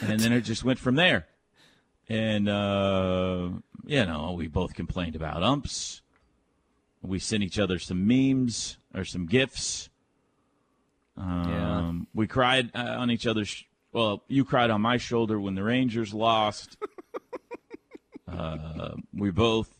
And 0.00 0.20
then 0.20 0.32
it 0.32 0.42
just 0.42 0.64
went 0.64 0.78
from 0.78 0.96
there. 0.96 1.26
And 2.08 2.48
uh, 2.48 3.50
you 3.86 4.04
know, 4.04 4.32
we 4.36 4.46
both 4.48 4.74
complained 4.74 5.16
about 5.16 5.42
umps. 5.42 6.02
We 7.02 7.18
sent 7.18 7.42
each 7.42 7.58
other 7.58 7.78
some 7.78 8.06
memes 8.06 8.78
or 8.94 9.04
some 9.04 9.26
gifs. 9.26 9.88
Um, 11.16 12.06
We 12.14 12.26
cried 12.26 12.70
uh, 12.74 12.96
on 12.98 13.10
each 13.10 13.26
other's. 13.26 13.48
Sh- 13.48 13.64
well, 13.92 14.22
you 14.28 14.44
cried 14.44 14.70
on 14.70 14.80
my 14.82 14.96
shoulder 14.98 15.40
when 15.40 15.54
the 15.54 15.62
Rangers 15.62 16.12
lost. 16.12 16.76
uh, 18.28 18.94
we 19.14 19.30
both, 19.30 19.70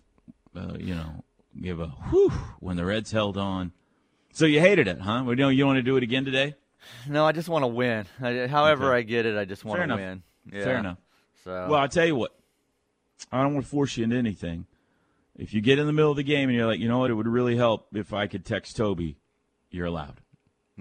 uh, 0.57 0.75
you 0.79 0.95
know, 0.95 1.25
give 1.61 1.81
a 1.81 1.87
whew 2.11 2.31
when 2.61 2.77
the 2.77 2.85
Reds 2.85 3.11
held 3.13 3.37
on. 3.37 3.73
So 4.33 4.47
you 4.47 4.61
hated 4.61 4.87
it, 4.89 5.01
huh? 5.01 5.25
We 5.27 5.35
don't. 5.37 5.53
You 5.53 5.59
don't 5.61 5.69
want 5.69 5.79
to 5.79 5.83
do 5.83 5.97
it 5.97 6.03
again 6.03 6.25
today? 6.25 6.55
No, 7.09 7.27
I 7.27 7.33
just 7.33 7.49
want 7.49 7.65
to 7.65 7.67
win. 7.67 8.07
I, 8.23 8.47
however 8.47 8.87
Okay. 8.89 8.99
I 8.99 9.03
get 9.03 9.27
it, 9.27 9.37
I 9.37 9.45
just 9.45 9.65
want 9.65 9.79
Fair 9.79 9.87
to 9.89 9.93
enough. 9.95 9.99
win. 10.01 10.23
Yeah. 10.53 10.65
Fair 10.65 10.79
enough. 10.79 10.99
So 11.45 11.51
Well, 11.69 11.81
I 11.81 11.87
tell 11.89 12.07
you 12.07 12.15
what, 12.15 12.35
I 13.33 13.43
don't 13.43 13.55
want 13.55 13.67
to 13.67 13.71
force 13.71 13.97
you 13.97 14.05
into 14.05 14.17
anything. 14.17 14.67
If 15.37 15.55
you 15.55 15.61
get 15.61 15.79
in 15.79 15.87
the 15.87 15.93
middle 15.93 16.11
of 16.11 16.17
the 16.17 16.23
game 16.23 16.49
and 16.49 16.57
you're 16.57 16.67
like, 16.67 16.81
you 16.81 16.89
know 16.89 16.99
what, 16.99 17.11
it 17.11 17.15
would 17.15 17.29
really 17.29 17.57
help 17.57 17.87
if 17.95 18.13
I 18.13 18.27
could 18.27 18.45
text 18.45 18.77
Toby, 18.77 19.17
you're 19.71 19.87
allowed. 19.87 20.21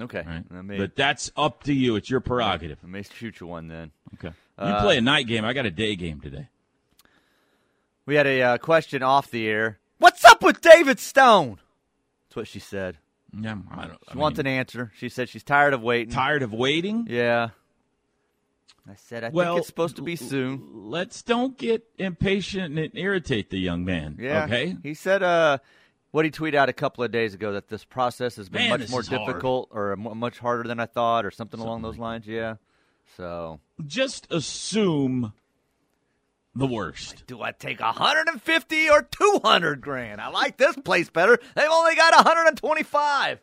okay, 0.02 0.24
Right? 0.26 0.64
May, 0.64 0.78
But 0.78 0.96
that's 0.96 1.32
up 1.36 1.64
to 1.64 1.74
you. 1.74 1.96
It's 1.96 2.10
your 2.10 2.20
prerogative. 2.22 2.80
I 2.84 2.88
may 2.88 3.04
shoot 3.04 3.40
you 3.40 3.48
one 3.48 3.68
then. 3.68 3.92
Okay. 4.16 4.30
You 4.60 4.64
Uh, 4.66 4.82
play 4.82 4.98
a 4.98 5.02
night 5.02 5.28
game. 5.28 5.46
I 5.46 5.54
got 5.54 5.66
a 5.66 5.72
day 5.72 5.96
game 5.96 6.22
today. 6.22 6.48
We 8.06 8.16
had 8.16 8.26
a 8.28 8.42
uh, 8.42 8.58
question 8.58 9.04
off 9.04 9.30
the 9.30 9.48
air. 9.48 9.80
What's 10.00 10.24
up 10.26 10.44
with 10.44 10.62
David 10.62 11.00
Stone? 11.00 11.60
That's 12.30 12.36
what 12.36 12.48
she 12.48 12.60
said. 12.60 12.98
Yeah, 13.38 13.58
I 13.72 13.88
don't. 13.88 14.00
She 14.12 14.18
wants 14.18 14.40
an 14.40 14.48
answer. 14.48 14.92
She 14.98 15.10
said 15.10 15.30
she's 15.30 15.44
tired 15.44 15.74
of 15.74 15.82
waiting. 15.82 16.14
tired 16.14 16.44
of 16.44 16.54
waiting. 16.54 17.08
yeah. 17.10 17.50
I 18.90 18.96
said 18.96 19.26
I 19.26 19.30
Well, 19.30 19.56
think 19.56 19.60
it's 19.60 19.68
supposed 19.68 19.98
to 19.98 20.02
be 20.02 20.16
soon. 20.16 20.62
Let's 20.74 21.22
don't 21.22 21.58
get 21.58 21.84
impatient 21.98 22.80
and 22.80 22.92
irritate 22.98 23.50
the 23.50 23.60
young 23.60 23.84
man. 23.84 24.16
Yeah. 24.18 24.46
Okay. 24.46 24.78
He 24.82 24.94
said 24.94 25.22
uh, 25.24 25.58
what 26.12 26.24
he 26.24 26.32
tweeted 26.32 26.56
out 26.56 26.70
a 26.70 26.74
couple 26.74 27.04
of 27.04 27.12
days 27.12 27.34
ago 27.34 27.52
that 27.52 27.68
this 27.68 27.84
process 27.84 28.38
has 28.38 28.48
been 28.48 28.70
Man, 28.70 28.80
much 28.80 28.90
more 28.90 29.02
is 29.02 29.10
hard. 29.10 29.28
difficult 29.28 29.68
or 29.72 29.98
much 29.98 30.40
harder 30.40 30.64
than 30.70 30.80
I 30.80 30.86
thought 30.86 31.26
or 31.26 31.32
something, 31.32 31.60
along 31.60 31.82
those 31.82 31.98
lines. 31.98 32.26
Yeah. 32.28 32.56
So 33.18 33.60
Just 33.86 34.32
assume 34.32 35.34
the 36.58 36.68
worst. 36.68 37.24
do 37.28 37.42
I 37.42 37.52
take 37.52 37.80
150 37.80 38.90
or 38.90 39.02
200 39.04 39.82
grand? 39.82 40.20
I 40.22 40.30
like 40.30 40.58
this 40.58 40.76
place 40.78 41.10
better. 41.10 41.38
They've 41.56 41.70
only 41.70 41.96
got 41.96 42.14
125. 42.16 43.40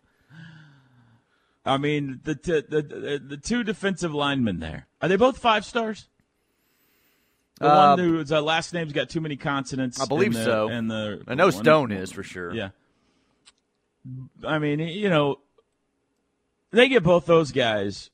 I 1.67 1.79
mean, 1.79 2.21
the 2.25 2.35
t- 2.35 2.63
the, 2.69 2.83
the 2.83 3.23
the 3.27 3.37
two 3.39 3.65
defensive 3.65 4.13
linemen 4.13 4.61
there 4.61 4.87
are 5.01 5.09
they 5.09 5.17
both 5.17 5.39
five 5.39 5.65
stars? 5.65 6.09
The 7.59 7.69
Uh, 7.71 7.97
one 7.97 7.99
whose 8.01 8.31
uh, 8.33 8.43
last 8.43 8.75
name's 8.75 8.93
got 8.93 9.09
too 9.09 9.21
many 9.23 9.37
consonants. 9.37 9.99
I 10.01 10.07
believe 10.07 10.35
the- 10.35 10.45
so. 10.45 10.69
And 10.69 10.91
the 10.91 11.23
I 11.27 11.35
know 11.35 11.45
one- 11.47 11.53
Stone 11.53 11.93
is 11.93 12.13
for 12.13 12.23
sure. 12.23 12.53
Yeah. 12.53 12.71
I 14.47 14.59
mean, 14.59 14.81
you 14.81 15.09
know, 15.09 15.37
they 16.71 16.89
get 16.89 17.03
both 17.03 17.25
those 17.25 17.53
guys. 17.53 18.11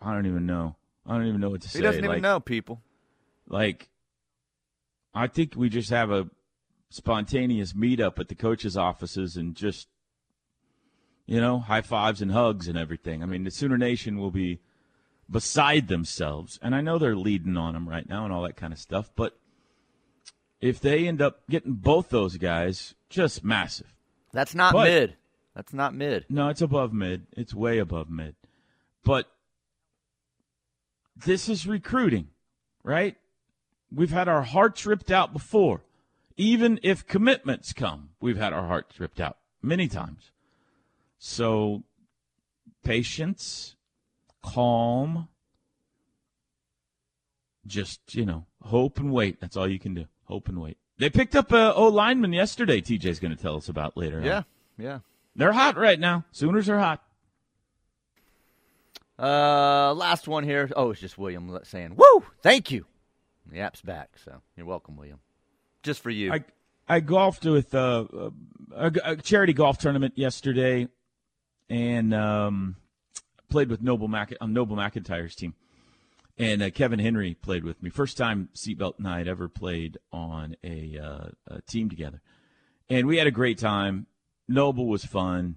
I 0.00 0.12
don't 0.12 0.26
even 0.26 0.46
know. 0.46 0.76
I 1.06 1.16
don't 1.18 1.26
even 1.26 1.40
know 1.40 1.50
what 1.50 1.62
to 1.62 1.68
say. 1.68 1.78
He 1.78 1.82
doesn't 1.82 2.00
even 2.04 2.16
Like- 2.16 2.22
know 2.22 2.40
people. 2.40 2.82
Like, 3.46 3.90
I 5.14 5.26
think 5.26 5.54
we 5.54 5.68
just 5.68 5.90
have 5.90 6.10
a 6.10 6.30
spontaneous 6.90 7.72
meetup 7.72 8.18
at 8.18 8.28
the 8.28 8.34
coaches' 8.34 8.76
offices 8.76 9.36
and 9.36 9.54
just, 9.54 9.88
you 11.26 11.40
know, 11.40 11.58
high 11.58 11.82
fives 11.82 12.22
and 12.22 12.32
hugs 12.32 12.68
and 12.68 12.78
everything. 12.78 13.22
I 13.22 13.26
mean, 13.26 13.44
the 13.44 13.50
Sooner 13.50 13.76
Nation 13.76 14.18
will 14.18 14.30
be 14.30 14.60
beside 15.30 15.88
themselves, 15.88 16.58
and 16.62 16.74
I 16.74 16.80
know 16.80 16.98
they're 16.98 17.16
leading 17.16 17.56
on 17.56 17.74
them 17.74 17.88
right 17.88 18.08
now 18.08 18.24
and 18.24 18.32
all 18.32 18.42
that 18.42 18.56
kind 18.56 18.72
of 18.72 18.78
stuff. 18.78 19.10
But 19.14 19.38
if 20.60 20.80
they 20.80 21.06
end 21.06 21.20
up 21.20 21.46
getting 21.48 21.74
both 21.74 22.08
those 22.10 22.36
guys, 22.36 22.94
just 23.10 23.44
massive. 23.44 23.94
That's 24.32 24.54
not 24.54 24.72
But- 24.72 24.84
mid. 24.84 25.16
That's 25.54 25.72
not 25.72 25.94
mid. 25.94 26.26
No, 26.28 26.48
it's 26.48 26.62
above 26.62 26.92
mid. 26.92 27.26
It's 27.36 27.54
way 27.54 27.78
above 27.78 28.10
mid. 28.10 28.34
But 29.04 29.30
this 31.16 31.48
is 31.48 31.66
recruiting, 31.66 32.28
right? 32.82 33.16
We've 33.92 34.10
had 34.10 34.28
our 34.28 34.42
hearts 34.42 34.84
ripped 34.86 35.10
out 35.10 35.32
before. 35.32 35.82
Even 36.36 36.80
if 36.82 37.06
commitments 37.06 37.72
come, 37.72 38.10
we've 38.20 38.36
had 38.36 38.52
our 38.52 38.66
hearts 38.66 38.98
ripped 38.98 39.20
out 39.20 39.38
many 39.62 39.86
times. 39.86 40.32
So 41.18 41.84
patience, 42.82 43.76
calm, 44.42 45.28
just, 47.66 48.14
you 48.14 48.26
know, 48.26 48.46
hope 48.62 48.98
and 48.98 49.12
wait. 49.12 49.40
That's 49.40 49.56
all 49.56 49.68
you 49.68 49.78
can 49.78 49.94
do. 49.94 50.06
Hope 50.24 50.48
and 50.48 50.60
wait. 50.60 50.76
They 50.98 51.08
picked 51.08 51.36
up 51.36 51.52
a 51.52 51.72
O 51.74 51.86
lineman 51.88 52.32
yesterday, 52.32 52.80
TJ's 52.80 53.20
going 53.20 53.34
to 53.34 53.40
tell 53.40 53.56
us 53.56 53.68
about 53.68 53.96
later. 53.96 54.18
on. 54.18 54.24
Yeah. 54.24 54.42
Yeah. 54.76 54.98
They're 55.36 55.52
hot 55.52 55.76
right 55.76 55.98
now. 55.98 56.24
Sooners 56.32 56.68
are 56.68 56.78
hot. 56.78 57.03
Uh, 59.18 59.94
last 59.94 60.26
one 60.26 60.44
here. 60.44 60.70
Oh, 60.74 60.90
it's 60.90 61.00
just 61.00 61.18
William 61.18 61.58
saying, 61.64 61.96
"Woo, 61.96 62.24
thank 62.42 62.70
you." 62.70 62.86
The 63.46 63.60
app's 63.60 63.82
back, 63.82 64.10
so 64.24 64.40
you're 64.56 64.66
welcome, 64.66 64.96
William. 64.96 65.20
Just 65.82 66.00
for 66.00 66.10
you. 66.10 66.32
I 66.32 66.44
I 66.88 67.00
golfed 67.00 67.44
with 67.44 67.74
uh, 67.74 68.04
a, 68.74 68.92
a 69.04 69.16
charity 69.16 69.52
golf 69.52 69.78
tournament 69.78 70.14
yesterday, 70.16 70.88
and 71.68 72.12
um, 72.12 72.76
played 73.48 73.70
with 73.70 73.82
Noble 73.82 74.08
Mac 74.08 74.34
on 74.40 74.52
Noble 74.52 74.76
McIntyre's 74.76 75.36
team, 75.36 75.54
and 76.36 76.62
uh, 76.62 76.70
Kevin 76.70 76.98
Henry 76.98 77.34
played 77.34 77.64
with 77.64 77.82
me. 77.82 77.90
First 77.90 78.16
time 78.16 78.48
Seatbelt 78.54 78.98
and 78.98 79.06
I 79.06 79.18
had 79.18 79.28
ever 79.28 79.48
played 79.48 79.98
on 80.12 80.56
a, 80.64 80.98
uh, 80.98 81.28
a 81.46 81.62
team 81.62 81.88
together, 81.88 82.20
and 82.88 83.06
we 83.06 83.18
had 83.18 83.26
a 83.26 83.32
great 83.32 83.58
time. 83.58 84.06
Noble 84.48 84.88
was 84.88 85.04
fun. 85.04 85.56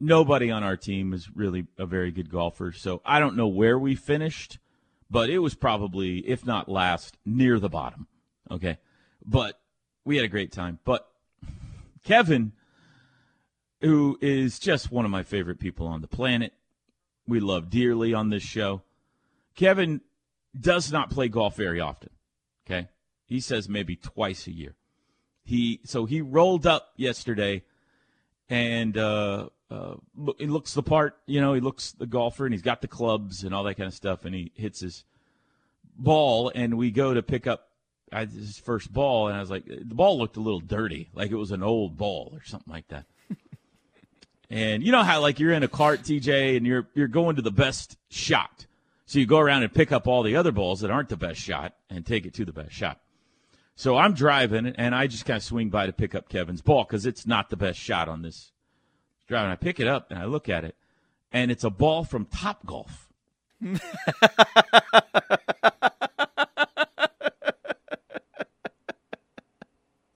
Nobody 0.00 0.50
on 0.50 0.62
our 0.62 0.78
team 0.78 1.12
is 1.12 1.28
really 1.34 1.66
a 1.76 1.84
very 1.84 2.10
good 2.10 2.30
golfer, 2.30 2.72
so 2.72 3.02
I 3.04 3.20
don't 3.20 3.36
know 3.36 3.48
where 3.48 3.78
we 3.78 3.94
finished, 3.94 4.58
but 5.10 5.28
it 5.28 5.40
was 5.40 5.54
probably, 5.54 6.20
if 6.20 6.46
not 6.46 6.70
last, 6.70 7.18
near 7.26 7.58
the 7.58 7.68
bottom. 7.68 8.06
Okay, 8.50 8.78
but 9.24 9.60
we 10.06 10.16
had 10.16 10.24
a 10.24 10.28
great 10.28 10.52
time. 10.52 10.78
But 10.84 11.06
Kevin, 12.02 12.52
who 13.82 14.18
is 14.22 14.58
just 14.58 14.90
one 14.90 15.04
of 15.04 15.10
my 15.10 15.22
favorite 15.22 15.58
people 15.58 15.86
on 15.86 16.00
the 16.00 16.08
planet, 16.08 16.54
we 17.26 17.38
love 17.38 17.68
dearly 17.68 18.14
on 18.14 18.30
this 18.30 18.42
show. 18.42 18.82
Kevin 19.54 20.00
does 20.58 20.90
not 20.90 21.10
play 21.10 21.28
golf 21.28 21.56
very 21.56 21.80
often. 21.80 22.10
Okay, 22.66 22.88
he 23.26 23.38
says 23.40 23.68
maybe 23.68 23.96
twice 23.96 24.46
a 24.46 24.52
year. 24.52 24.76
He 25.44 25.80
so 25.84 26.06
he 26.06 26.22
rolled 26.22 26.66
up 26.66 26.92
yesterday, 26.96 27.64
and 28.48 28.96
uh, 28.96 29.50
uh, 29.70 29.94
he 30.38 30.46
looks 30.46 30.74
the 30.74 30.82
part. 30.82 31.16
You 31.26 31.40
know, 31.40 31.54
he 31.54 31.60
looks 31.60 31.92
the 31.92 32.06
golfer, 32.06 32.44
and 32.44 32.52
he's 32.52 32.62
got 32.62 32.80
the 32.82 32.88
clubs 32.88 33.44
and 33.44 33.54
all 33.54 33.64
that 33.64 33.76
kind 33.76 33.86
of 33.86 33.94
stuff, 33.94 34.24
and 34.24 34.34
he 34.34 34.50
hits 34.54 34.80
his 34.80 35.04
ball, 35.96 36.50
and 36.54 36.76
we 36.76 36.90
go 36.90 37.14
to 37.14 37.22
pick 37.22 37.46
up 37.46 37.68
his 38.12 38.58
first 38.58 38.92
ball, 38.92 39.28
and 39.28 39.36
I 39.36 39.40
was 39.40 39.50
like, 39.50 39.64
the 39.66 39.94
ball 39.94 40.18
looked 40.18 40.36
a 40.36 40.40
little 40.40 40.60
dirty, 40.60 41.10
like 41.14 41.30
it 41.30 41.36
was 41.36 41.52
an 41.52 41.62
old 41.62 41.96
ball 41.96 42.30
or 42.34 42.42
something 42.44 42.72
like 42.72 42.88
that. 42.88 43.06
and 44.50 44.82
you 44.82 44.90
know 44.90 45.04
how 45.04 45.20
like 45.20 45.38
you're 45.38 45.52
in 45.52 45.62
a 45.62 45.68
cart, 45.68 46.02
TJ, 46.02 46.56
and 46.56 46.66
you're 46.66 46.88
you're 46.94 47.08
going 47.08 47.36
to 47.36 47.42
the 47.42 47.52
best 47.52 47.96
shot, 48.08 48.66
so 49.06 49.20
you 49.20 49.26
go 49.26 49.38
around 49.38 49.62
and 49.62 49.72
pick 49.72 49.92
up 49.92 50.08
all 50.08 50.24
the 50.24 50.36
other 50.36 50.52
balls 50.52 50.80
that 50.80 50.90
aren't 50.90 51.10
the 51.10 51.16
best 51.16 51.40
shot 51.40 51.74
and 51.88 52.04
take 52.04 52.26
it 52.26 52.34
to 52.34 52.44
the 52.44 52.52
best 52.52 52.72
shot. 52.72 53.00
So 53.76 53.96
I'm 53.96 54.14
driving, 54.14 54.66
and 54.66 54.94
I 54.94 55.06
just 55.06 55.24
kind 55.24 55.36
of 55.36 55.44
swing 55.44 55.70
by 55.70 55.86
to 55.86 55.92
pick 55.92 56.14
up 56.14 56.28
Kevin's 56.28 56.60
ball 56.60 56.84
because 56.84 57.06
it's 57.06 57.26
not 57.26 57.50
the 57.50 57.56
best 57.56 57.78
shot 57.78 58.08
on 58.08 58.22
this 58.22 58.50
driving. 59.30 59.50
I 59.52 59.56
pick 59.56 59.80
it 59.80 59.86
up 59.86 60.10
and 60.10 60.18
I 60.18 60.26
look 60.26 60.48
at 60.50 60.64
it, 60.64 60.76
and 61.32 61.50
it's 61.50 61.64
a 61.64 61.70
ball 61.70 62.04
from 62.04 62.26
Top 62.26 62.66
Golf. 62.66 63.08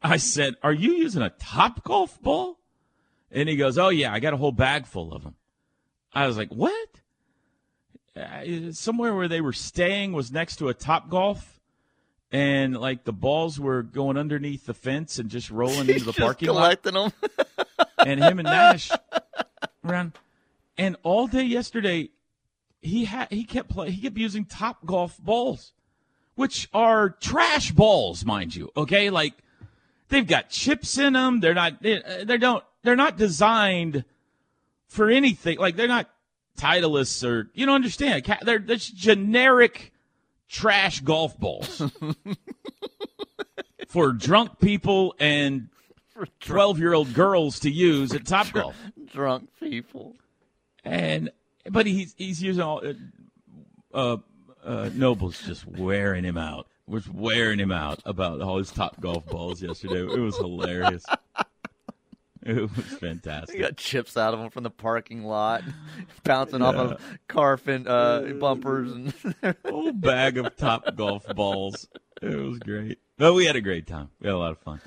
I 0.03 0.18
said, 0.18 0.57
"Are 0.62 0.72
you 0.72 0.92
using 0.94 1.22
a 1.22 1.31
Top 1.31 1.83
Golf 1.85 2.20
ball?" 2.20 2.59
And 3.31 3.48
he 3.48 3.57
goes, 3.57 3.79
"Oh 3.79 3.88
yeah, 3.88 4.12
I 4.12 4.20
got 4.20 4.35
a 4.35 4.37
whole 4.37 4.53
bag 4.53 4.87
full 4.87 5.14
of 5.14 5.22
them." 5.22 5.37
I 6.12 6.27
was 6.27 6.37
like, 6.37 6.50
"What?" 6.50 6.88
Somewhere 8.72 9.14
where 9.14 9.29
they 9.29 9.40
were 9.40 9.53
staying 9.53 10.12
was 10.12 10.31
next 10.31 10.57
to 10.57 10.68
a 10.68 10.74
Top 10.74 11.09
Golf, 11.09 11.59
and 12.31 12.77
like 12.77 13.05
the 13.05 13.12
balls 13.12 13.59
were 13.59 13.83
going 13.83 14.16
underneath 14.18 14.66
the 14.66 14.74
fence 14.74 15.18
and 15.18 15.31
just 15.31 15.50
rolling 15.50 15.81
into 15.88 16.05
the 16.05 16.12
Just 16.12 16.18
parking 16.18 16.48
lot. 16.48 16.83
collecting 16.83 16.94
them. 16.94 17.12
And 18.05 18.23
him 18.23 18.38
and 18.38 18.47
Nash 18.47 18.90
around, 19.85 20.12
and 20.77 20.97
all 21.03 21.27
day 21.27 21.43
yesterday, 21.43 22.11
he 22.81 23.07
had 23.07 23.29
he 23.31 23.45
kept 23.45 23.69
play 23.71 23.90
he 23.90 24.03
kept 24.03 24.17
using 24.17 24.45
top 24.45 24.85
golf 24.85 25.19
balls, 25.19 25.73
which 26.35 26.69
are 26.73 27.11
trash 27.11 27.73
balls, 27.73 28.25
mind 28.25 28.55
you. 28.55 28.71
Okay, 28.77 29.11
like 29.11 29.35
they've 30.09 30.27
got 30.27 30.51
chips 30.51 30.99
in 30.99 31.14
them. 31.14 31.40
They're 31.40 31.55
not 31.55 31.83
they, 31.83 32.03
they 32.25 32.38
don't 32.38 32.62
they're 32.83 32.97
not 32.97 33.17
designed 33.17 34.05
for 34.87 35.09
anything. 35.09 35.59
Like 35.59 35.77
they're 35.77 35.88
not 35.88 36.11
Titleist 36.59 37.27
or 37.29 37.51
you 37.55 37.67
don't 37.67 37.75
understand. 37.75 38.25
They're 38.43 38.59
just 38.59 38.95
generic 38.95 39.93
trash 40.49 41.01
golf 41.01 41.38
balls 41.38 41.83
for 43.88 44.12
drunk 44.12 44.61
people 44.61 45.14
and 45.19 45.69
12 46.40 46.79
year 46.79 46.94
old 46.94 47.12
girls 47.14 47.61
to 47.61 47.70
use 47.70 48.12
at 48.14 48.27
Top 48.27 48.50
Golf. 48.53 48.77
Drunk 49.12 49.48
people. 49.61 50.16
And, 50.85 51.31
but 51.70 51.87
he's, 51.87 52.14
he's 52.16 52.42
using 52.42 52.62
all, 52.62 52.83
uh, 53.92 54.16
uh, 54.64 54.90
Noble's 54.94 55.40
just 55.40 55.66
wearing 55.66 56.24
him 56.24 56.37
out. 56.37 56.66
Was 56.87 57.09
wearing 57.09 57.59
him 57.59 57.72
out 57.72 58.00
about 58.05 58.42
all 58.42 58.59
his 58.59 58.70
top 58.70 59.00
golf 59.00 59.24
balls 59.24 59.62
yesterday. 59.62 60.00
It 60.00 60.20
was 60.20 60.37
hilarious. 60.37 61.03
It 62.44 62.61
was 62.61 62.85
fantastic. 62.98 63.57
He 63.57 63.62
got 63.62 63.79
chips 63.79 64.18
out 64.18 64.35
of 64.35 64.40
them 64.40 64.50
from 64.50 64.64
the 64.64 64.70
parking 64.70 65.24
lot, 65.24 65.62
bouncing 66.24 66.61
yeah. 66.61 66.66
off 66.66 66.74
of 66.74 67.18
car 67.27 67.57
fin, 67.57 67.88
uh, 67.88 68.20
bumpers 68.38 68.92
and 68.92 69.14
whole 69.66 69.92
bag 69.92 70.37
of 70.37 70.55
top 70.57 70.94
golf 70.94 71.27
balls. 71.35 71.88
It 72.20 72.37
was 72.37 72.59
great. 72.59 72.98
But 73.16 73.33
we 73.33 73.46
had 73.46 73.57
a 73.57 73.62
great 73.62 73.87
time. 73.87 74.11
We 74.20 74.27
had 74.27 74.35
a 74.35 74.38
lot 74.38 74.53
of 74.53 74.59
fun. 74.59 74.83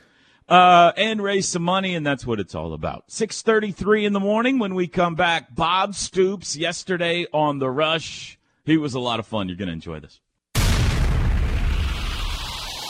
Uh, 0.50 0.94
and 0.96 1.22
raise 1.22 1.48
some 1.50 1.64
money, 1.64 1.94
and 1.94 2.06
that's 2.06 2.26
what 2.26 2.40
it's 2.40 2.56
all 2.56 2.74
about. 2.74 3.08
6.33 3.10 4.06
in 4.06 4.14
the 4.14 4.20
morning 4.20 4.60
when 4.60 4.76
we 4.76 4.88
come 4.88 5.16
back. 5.16 5.54
Bob 5.54 5.94
Stoops 5.94 6.56
yesterday 6.56 7.26
on 7.34 7.60
The 7.60 7.70
Rush. 7.70 8.40
He 8.64 8.78
was 8.78 8.94
a 8.94 9.00
lot 9.00 9.20
of 9.20 9.28
fun. 9.28 9.50
You're 9.50 9.58
going 9.58 9.68
to 9.68 9.74
enjoy 9.74 10.00
this. 10.00 10.22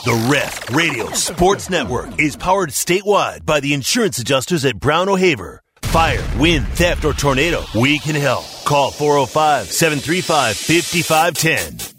The 0.04 0.28
Ref 0.30 0.70
Radio 0.70 1.10
Sports 1.10 1.68
Network 1.68 2.20
is 2.20 2.36
powered 2.36 2.70
statewide 2.70 3.44
by 3.44 3.58
the 3.58 3.74
insurance 3.74 4.18
adjusters 4.18 4.64
at 4.64 4.78
Brown 4.78 5.08
O'Haver. 5.08 5.60
Fire, 5.82 6.24
wind, 6.38 6.68
theft, 6.68 7.04
or 7.04 7.12
tornado, 7.12 7.64
we 7.74 7.98
can 7.98 8.14
help. 8.14 8.44
Call 8.64 8.90
405 8.90 9.66
735 9.66 10.56
5510. 10.56 11.98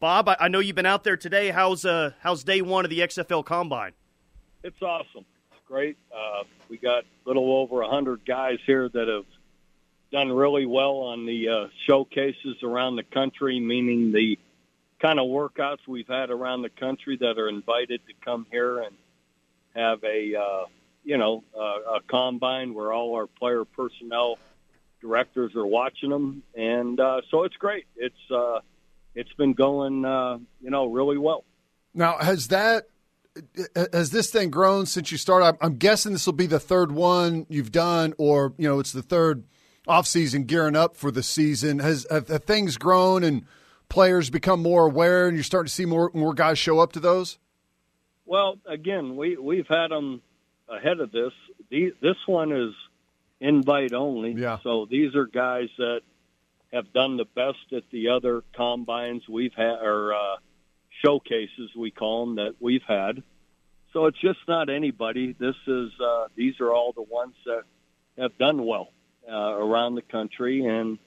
Bob, 0.00 0.30
I 0.38 0.48
know 0.48 0.60
you've 0.60 0.76
been 0.76 0.86
out 0.86 1.02
there 1.02 1.16
today. 1.16 1.50
How's 1.50 1.84
uh, 1.84 2.12
how's 2.20 2.44
day 2.44 2.62
one 2.62 2.84
of 2.84 2.90
the 2.90 3.00
XFL 3.00 3.44
Combine? 3.44 3.92
It's 4.62 4.80
awesome. 4.82 5.24
It's 5.52 5.60
great. 5.66 5.96
Uh, 6.12 6.44
we 6.68 6.78
got 6.78 7.04
a 7.04 7.28
little 7.28 7.56
over 7.58 7.82
a 7.82 7.88
hundred 7.88 8.24
guys 8.26 8.58
here 8.66 8.88
that 8.88 9.08
have 9.08 9.26
done 10.10 10.32
really 10.32 10.66
well 10.66 10.96
on 10.98 11.26
the 11.26 11.48
uh, 11.48 11.66
showcases 11.86 12.56
around 12.62 12.96
the 12.96 13.02
country, 13.02 13.60
meaning 13.60 14.12
the 14.12 14.38
kind 15.00 15.20
of 15.20 15.26
workouts 15.26 15.86
we've 15.86 16.08
had 16.08 16.30
around 16.30 16.62
the 16.62 16.70
country 16.70 17.16
that 17.20 17.38
are 17.38 17.48
invited 17.48 18.00
to 18.06 18.14
come 18.24 18.46
here 18.50 18.78
and 18.78 18.96
have 19.74 20.02
a 20.02 20.34
uh, 20.34 20.64
you 21.04 21.18
know 21.18 21.44
uh, 21.56 21.96
a 21.96 22.00
combine 22.08 22.74
where 22.74 22.92
all 22.92 23.14
our 23.14 23.26
player 23.26 23.64
personnel 23.64 24.38
directors 25.00 25.54
are 25.54 25.66
watching 25.66 26.10
them, 26.10 26.42
and 26.56 26.98
uh, 26.98 27.20
so 27.30 27.44
it's 27.44 27.56
great. 27.56 27.86
It's 27.96 28.30
uh, 28.30 28.60
it's 29.14 29.32
been 29.34 29.52
going, 29.52 30.04
uh, 30.04 30.38
you 30.60 30.70
know, 30.70 30.86
really 30.86 31.18
well. 31.18 31.44
Now, 31.94 32.18
has 32.18 32.48
that 32.48 32.88
has 33.92 34.10
this 34.10 34.30
thing 34.30 34.50
grown 34.50 34.86
since 34.86 35.12
you 35.12 35.18
started? 35.18 35.58
I'm 35.60 35.76
guessing 35.76 36.12
this 36.12 36.26
will 36.26 36.32
be 36.32 36.46
the 36.46 36.60
third 36.60 36.92
one 36.92 37.46
you've 37.48 37.72
done, 37.72 38.14
or 38.18 38.54
you 38.58 38.68
know, 38.68 38.78
it's 38.78 38.92
the 38.92 39.02
third 39.02 39.44
off 39.86 40.06
season 40.06 40.44
gearing 40.44 40.76
up 40.76 40.96
for 40.96 41.10
the 41.10 41.22
season. 41.22 41.78
Has 41.78 42.06
have, 42.10 42.28
have 42.28 42.44
things 42.44 42.76
grown 42.76 43.24
and 43.24 43.44
players 43.88 44.30
become 44.30 44.62
more 44.62 44.86
aware, 44.86 45.26
and 45.26 45.36
you're 45.36 45.44
starting 45.44 45.68
to 45.68 45.74
see 45.74 45.86
more 45.86 46.10
more 46.14 46.34
guys 46.34 46.58
show 46.58 46.78
up 46.78 46.92
to 46.92 47.00
those? 47.00 47.38
Well, 48.26 48.58
again, 48.66 49.16
we 49.16 49.36
we've 49.36 49.68
had 49.68 49.88
them 49.88 50.22
ahead 50.68 51.00
of 51.00 51.10
this. 51.12 51.32
The, 51.70 51.94
this 52.00 52.16
one 52.26 52.52
is 52.52 52.74
invite 53.40 53.92
only. 53.92 54.32
Yeah. 54.32 54.58
So 54.62 54.86
these 54.90 55.14
are 55.14 55.26
guys 55.26 55.68
that 55.78 56.00
have 56.72 56.92
done 56.92 57.16
the 57.16 57.24
best 57.24 57.72
at 57.74 57.84
the 57.90 58.08
other 58.08 58.42
combines 58.54 59.28
we've 59.28 59.54
had 59.54 59.78
or 59.80 60.14
uh, 60.14 60.36
showcases 61.02 61.70
we 61.76 61.90
call 61.90 62.26
them 62.26 62.36
that 62.36 62.54
we've 62.60 62.82
had. 62.86 63.22
So 63.92 64.06
it's 64.06 64.20
just 64.20 64.38
not 64.46 64.68
anybody. 64.68 65.34
This 65.38 65.56
is 65.66 65.90
uh, 66.00 66.26
these 66.36 66.60
are 66.60 66.72
all 66.72 66.92
the 66.92 67.02
ones 67.02 67.34
that 67.46 67.62
have 68.18 68.36
done 68.38 68.66
well 68.66 68.92
uh, 69.30 69.34
around 69.34 69.94
the 69.94 70.02
country, 70.02 70.66
and 70.66 70.98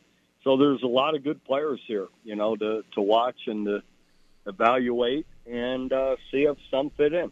so 0.43 0.57
there's 0.57 0.81
a 0.83 0.87
lot 0.87 1.15
of 1.15 1.23
good 1.23 1.43
players 1.43 1.79
here, 1.87 2.07
you 2.23 2.35
know, 2.35 2.55
to 2.55 2.83
to 2.93 3.01
watch 3.01 3.37
and 3.47 3.65
to 3.67 3.83
evaluate 4.47 5.27
and 5.45 5.93
uh, 5.93 6.15
see 6.31 6.43
if 6.43 6.57
some 6.69 6.89
fit 6.91 7.13
in. 7.13 7.31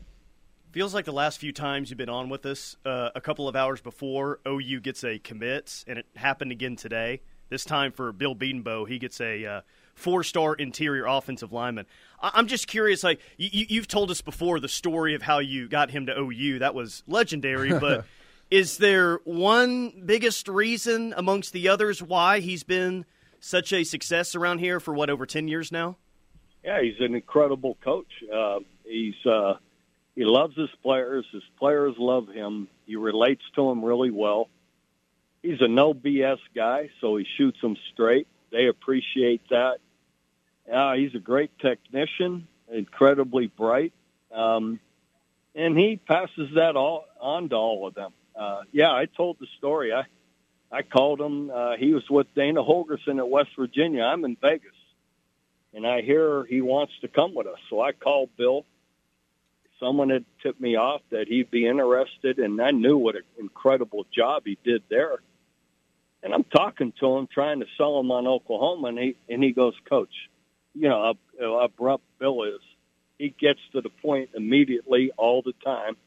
Feels 0.72 0.94
like 0.94 1.06
the 1.06 1.12
last 1.12 1.40
few 1.40 1.52
times 1.52 1.90
you've 1.90 1.98
been 1.98 2.10
on 2.10 2.30
with 2.30 2.46
us, 2.46 2.76
uh, 2.86 3.10
a 3.16 3.22
couple 3.22 3.48
of 3.48 3.56
hours 3.56 3.82
before 3.82 4.40
OU 4.48 4.82
gets 4.82 5.04
a 5.04 5.18
commit, 5.18 5.84
and 5.88 5.98
it 5.98 6.06
happened 6.16 6.52
again 6.52 6.76
today. 6.76 7.22
This 7.50 7.66
time 7.66 7.92
for 7.92 8.12
Bill 8.12 8.36
Bedenbaugh, 8.36 8.88
he 8.88 9.00
gets 9.00 9.20
a 9.20 9.46
uh, 9.46 9.62
four-star 10.00 10.56
interior 10.56 11.06
offensive 11.06 11.52
lineman. 11.52 11.86
I- 12.22 12.40
am 12.40 12.48
just 12.48 12.68
curious. 12.68 13.04
Like 13.04 13.20
you- 13.38 13.66
you've 13.70 13.88
told 13.88 14.10
us 14.12 14.22
before 14.22 14.60
the 14.60 14.68
story 14.68 15.14
of 15.14 15.22
how 15.22 15.40
you 15.40 15.68
got 15.68 15.92
him 15.92 16.06
to 16.08 16.18
OU. 16.18 16.60
That 16.60 16.74
was 16.74 17.04
legendary. 17.08 17.78
But 17.78 18.06
is 18.52 18.78
there 18.78 19.20
one 19.26 20.04
biggest 20.06 20.48
reason 20.48 21.14
amongst 21.16 21.54
the 21.54 21.68
others 21.70 22.02
why 22.02 22.40
he's 22.40 22.64
been 22.64 23.06
such 23.40 23.72
a 23.72 23.84
success 23.84 24.36
around 24.36 24.60
here 24.60 24.80
for 24.80 24.94
what 24.94 25.10
over 25.10 25.26
ten 25.26 25.48
years 25.48 25.72
now? 25.72 25.98
Yeah, 26.64 26.82
he's 26.82 27.00
an 27.00 27.16
incredible 27.16 27.78
coach. 27.84 28.12
Uh, 28.34 28.60
he's 28.84 29.26
uh, 29.26 29.56
he 30.16 30.26
loves 30.26 30.56
his 30.56 30.70
players. 30.82 31.26
His 31.32 31.44
players 31.58 31.96
love 31.98 32.28
him. 32.28 32.68
He 32.86 32.96
relates 32.96 33.44
to 33.56 33.70
them 33.70 33.84
really 33.86 34.12
well 34.12 34.50
he's 35.42 35.62
a 35.62 35.68
no 35.68 35.94
BS 35.94 36.40
guy, 36.56 36.90
so 37.02 37.18
he 37.18 37.26
shoots 37.38 37.60
them 37.62 37.76
straight. 37.94 38.28
They 38.52 38.68
appreciate 38.68 39.42
that. 39.50 39.78
Uh, 40.72 40.94
he's 40.94 41.16
a 41.16 41.20
great 41.20 41.58
technician, 41.60 42.48
incredibly 42.72 43.48
bright, 43.48 43.94
um, 44.32 44.80
and 45.56 45.78
he 45.78 45.98
passes 45.98 46.50
that 46.56 46.76
all 46.76 47.06
on 47.20 47.50
to 47.50 47.56
all 47.56 47.88
of 47.88 47.96
them. 47.96 48.14
Uh, 48.36 48.62
yeah, 48.72 48.92
I 48.92 49.06
told 49.06 49.38
the 49.40 49.48
story. 49.58 49.92
I 49.94 50.04
I 50.72 50.84
called 50.84 51.20
him. 51.20 51.50
Uh, 51.50 51.78
he 51.78 51.94
was 51.94 52.08
with 52.10 52.28
Dana 52.36 52.62
Holgorsen 52.62 53.18
at 53.18 53.28
West 53.28 53.50
Virginia. 53.58 54.04
I'm 54.04 54.24
in 54.24 54.38
Vegas, 54.40 54.76
and 55.74 55.86
I 55.86 56.02
hear 56.02 56.46
he 56.46 56.62
wants 56.62 56.94
to 57.02 57.08
come 57.08 57.34
with 57.34 57.48
us. 57.48 57.58
So 57.70 57.82
I 57.82 57.92
called 57.92 58.30
Bill. 58.38 58.66
Someone 59.80 60.10
had 60.10 60.26
tipped 60.44 60.60
me 60.60 60.76
off 60.76 61.02
that 61.10 61.28
he'd 61.28 61.50
be 61.50 61.66
interested, 61.66 62.38
and 62.38 62.62
I 62.62 62.72
knew 62.72 62.98
what 62.98 63.16
an 63.16 63.24
incredible 63.40 64.06
job 64.12 64.44
he 64.46 64.58
did 64.64 64.84
there. 64.90 65.20
And 66.22 66.34
I'm 66.34 66.44
talking 66.44 66.94
to 67.00 67.18
him, 67.18 67.28
trying 67.28 67.62
to 67.62 67.66
sell 67.78 68.00
him 68.00 68.12
on 68.12 68.28
Oklahoma, 68.28 68.90
and 68.90 69.00
he 69.00 69.16
and 69.30 69.42
he 69.42 69.52
goes, 69.54 69.74
Coach, 69.90 70.30
you 70.74 70.90
know 70.90 71.16
how 71.40 71.60
abrupt 71.60 72.04
Bill 72.20 72.44
is. 72.44 72.62
He 73.18 73.30
gets 73.30 73.60
to 73.74 73.82
the 73.82 73.90
point 73.90 74.30
immediately, 74.34 75.12
all 75.18 75.42
the 75.42 75.54
time. 75.64 75.98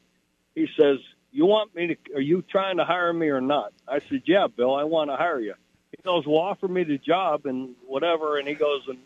He 0.55 0.67
says, 0.77 0.99
"You 1.31 1.45
want 1.45 1.75
me 1.75 1.87
to? 1.87 2.15
Are 2.15 2.21
you 2.21 2.41
trying 2.41 2.77
to 2.77 2.85
hire 2.85 3.13
me 3.13 3.27
or 3.29 3.41
not?" 3.41 3.73
I 3.87 3.99
said, 3.99 4.23
"Yeah, 4.25 4.47
Bill, 4.47 4.73
I 4.73 4.83
want 4.83 5.09
to 5.09 5.15
hire 5.15 5.39
you." 5.39 5.55
He 5.91 6.01
goes, 6.03 6.25
"Well, 6.25 6.39
offer 6.39 6.67
me 6.67 6.83
the 6.83 6.97
job 6.97 7.45
and 7.45 7.75
whatever." 7.85 8.37
And 8.37 8.47
he 8.47 8.55
goes, 8.55 8.81
"And 8.87 8.99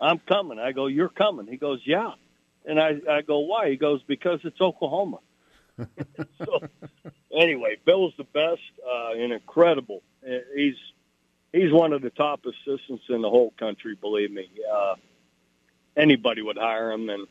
I'm 0.00 0.18
coming." 0.18 0.58
I 0.58 0.72
go, 0.72 0.86
"You're 0.86 1.08
coming?" 1.08 1.46
He 1.46 1.56
goes, 1.56 1.80
"Yeah." 1.84 2.12
And 2.64 2.78
I 2.78 3.00
I 3.08 3.22
go, 3.22 3.38
"Why?" 3.40 3.70
He 3.70 3.76
goes, 3.76 4.02
"Because 4.02 4.40
it's 4.44 4.60
Oklahoma." 4.60 5.20
so 6.44 6.60
anyway, 7.32 7.76
Bill's 7.84 8.12
the 8.18 8.24
best 8.24 8.60
uh, 8.84 9.12
and 9.12 9.32
incredible 9.32 10.02
he's 10.54 10.76
he's 11.52 11.72
one 11.72 11.92
of 11.92 12.02
the 12.02 12.10
top 12.10 12.40
assistants 12.44 13.04
in 13.08 13.22
the 13.22 13.30
whole 13.30 13.52
country. 13.58 13.96
Believe 14.00 14.30
me, 14.30 14.48
uh, 14.72 14.94
anybody 15.96 16.42
would 16.42 16.58
hire 16.58 16.92
him, 16.92 17.08
and 17.08 17.26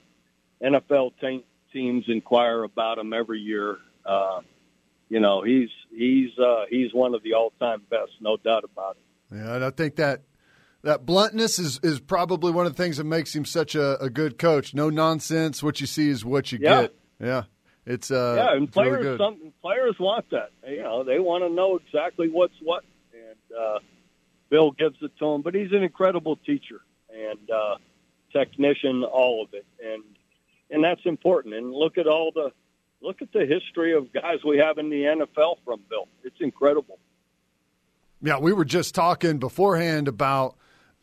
NFL 0.62 1.13
te- 1.19 1.45
teams 1.73 2.06
inquire 2.08 2.63
about 2.63 2.97
him 2.97 3.13
every 3.13 3.39
year. 3.39 3.77
Uh, 4.06 4.41
you 5.10 5.19
know, 5.19 5.41
he's 5.43 5.69
he's 5.89 6.38
uh, 6.38 6.65
he's 6.69 6.93
one 6.93 7.13
of 7.13 7.23
the 7.23 7.34
all-time 7.34 7.82
best, 7.89 8.12
no 8.19 8.38
doubt 8.38 8.63
about 8.63 8.97
it. 8.97 9.36
Yeah, 9.36 9.56
and 9.56 9.65
I 9.65 9.69
think 9.71 9.95
that 9.97 10.23
that 10.84 11.06
bluntness 11.06 11.60
is 11.60 11.80
is 11.84 11.99
probably 11.99 12.51
one 12.51 12.65
of 12.65 12.75
the 12.75 12.82
things 12.82 12.97
that 12.97 13.06
makes 13.06 13.36
him 13.36 13.45
such 13.45 13.75
a, 13.75 14.01
a 14.01 14.10
good 14.10 14.38
coach. 14.38 14.73
No 14.73 14.89
nonsense. 14.89 15.63
What 15.63 15.80
you 15.80 15.88
see 15.88 16.10
is 16.10 16.25
what 16.25 16.51
you 16.51 16.60
yeah. 16.62 16.82
get. 16.82 16.95
Yeah. 17.19 17.43
It's 17.86 18.12
uh, 18.12 18.36
yeah, 18.38 18.58
and 18.58 18.69
players 18.69 19.06
really 19.06 19.17
some 19.17 19.53
players 19.62 19.95
want 19.97 20.30
that. 20.32 20.49
You 20.67 20.84
know, 20.84 21.06
they 21.06 21.19
want 21.19 21.45
to 21.45 21.49
know 21.49 21.77
exactly 21.77 22.27
what's 22.27 22.53
what, 22.62 22.84
and 23.13 23.58
uh, 23.58 23.80
Bill 24.49 24.71
gives 24.71 24.97
it 25.01 25.12
to 25.19 25.25
him, 25.25 25.41
But 25.41 25.55
he's 25.55 25.71
an 25.71 25.83
incredible 25.83 26.38
teacher 26.38 26.81
and 27.10 27.49
uh, 27.49 27.75
technician, 28.31 29.03
all 29.03 29.43
of 29.43 29.53
it, 29.53 29.65
and 29.83 30.03
and 30.69 30.83
that's 30.83 31.05
important. 31.05 31.53
And 31.53 31.71
look 31.71 31.97
at 31.97 32.07
all 32.07 32.31
the 32.33 32.51
look 33.01 33.21
at 33.21 33.31
the 33.31 33.45
history 33.45 33.93
of 33.93 34.12
guys 34.13 34.39
we 34.45 34.57
have 34.57 34.77
in 34.77 34.89
the 34.89 35.03
NFL 35.03 35.57
from 35.65 35.81
Bill. 35.89 36.07
It's 36.23 36.39
incredible. 36.39 36.99
Yeah, 38.21 38.39
we 38.39 38.53
were 38.53 38.65
just 38.65 38.95
talking 38.95 39.38
beforehand 39.38 40.07
about. 40.07 40.55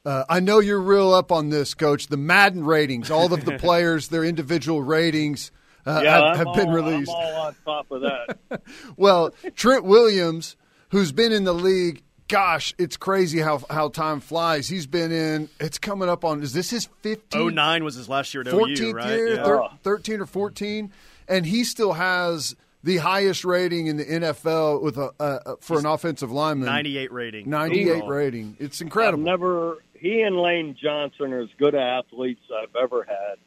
Uh, 0.04 0.24
I 0.28 0.40
know 0.40 0.59
you're 0.59 0.83
real 0.83 1.14
up 1.14 1.33
on 1.33 1.48
this, 1.48 1.72
Coach. 1.72 2.09
The 2.09 2.18
Madden 2.18 2.64
ratings, 2.64 3.11
all 3.11 3.33
of 3.33 3.44
the 3.46 3.52
players, 3.59 4.09
their 4.09 4.22
individual 4.22 4.83
ratings 4.83 5.50
uh, 5.87 6.00
yeah, 6.02 6.28
have, 6.28 6.37
have 6.37 6.46
all, 6.48 6.57
been 6.57 6.68
released. 6.70 7.11
I'm 7.11 7.16
all 7.16 7.46
on 7.46 7.57
top 7.64 7.90
of 7.90 8.02
that. 8.02 8.61
well, 8.96 9.35
Trent 9.54 9.85
Williams, 9.85 10.57
who's 10.90 11.12
been 11.12 11.33
in 11.33 11.44
the 11.44 11.54
league, 11.54 12.02
gosh, 12.28 12.74
it's 12.78 12.96
crazy 12.96 13.38
how 13.40 13.62
how 13.70 13.88
time 13.88 14.20
flies. 14.20 14.68
He's 14.68 14.87
been 14.87 15.12
in. 15.12 15.48
It's 15.60 15.78
coming 15.78 16.08
up 16.08 16.24
on. 16.24 16.42
Is 16.42 16.52
this 16.52 16.70
his 16.70 16.88
15? 17.02 17.54
09 17.54 17.84
was 17.84 17.94
his 17.94 18.08
last 18.08 18.32
year 18.34 18.42
at 18.42 18.46
14th 18.48 18.80
OU, 18.80 18.92
right? 18.92 19.08
year, 19.08 19.34
Yeah. 19.37 19.44
thir- 19.44 19.68
13 19.82 20.20
or 20.20 20.26
14, 20.26 20.90
and 21.28 21.46
he 21.46 21.64
still 21.64 21.92
has 21.94 22.56
the 22.82 22.98
highest 22.98 23.44
rating 23.44 23.87
in 23.87 23.96
the 23.96 24.04
NFL 24.04 24.82
with 24.82 24.98
a 24.98 25.10
uh, 25.20 25.56
for 25.60 25.78
an 25.78 25.87
offensive 25.87 26.30
lineman. 26.30 26.66
98 26.66 27.12
rating. 27.12 27.48
98 27.48 27.90
Overall. 27.90 28.08
rating. 28.08 28.56
It's 28.60 28.80
incredible. 28.80 29.20
I've 29.22 29.24
never. 29.40 29.78
He 29.94 30.20
and 30.20 30.37
Lane 30.37 30.76
Johnson 30.78 31.32
are 31.32 31.40
as 31.40 31.48
good 31.58 31.74
athletes 31.74 32.42
I've 32.54 32.76
ever 32.76 33.04
had. 33.04 33.38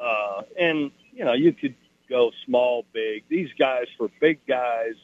Uh, 0.00 0.42
and 0.58 0.90
you 1.12 1.24
know, 1.24 1.32
you 1.32 1.52
could 1.52 1.74
go 2.08 2.30
small, 2.44 2.84
big. 2.92 3.24
These 3.28 3.48
guys 3.58 3.86
for 3.98 4.08
big 4.20 4.38
guys 4.46 4.94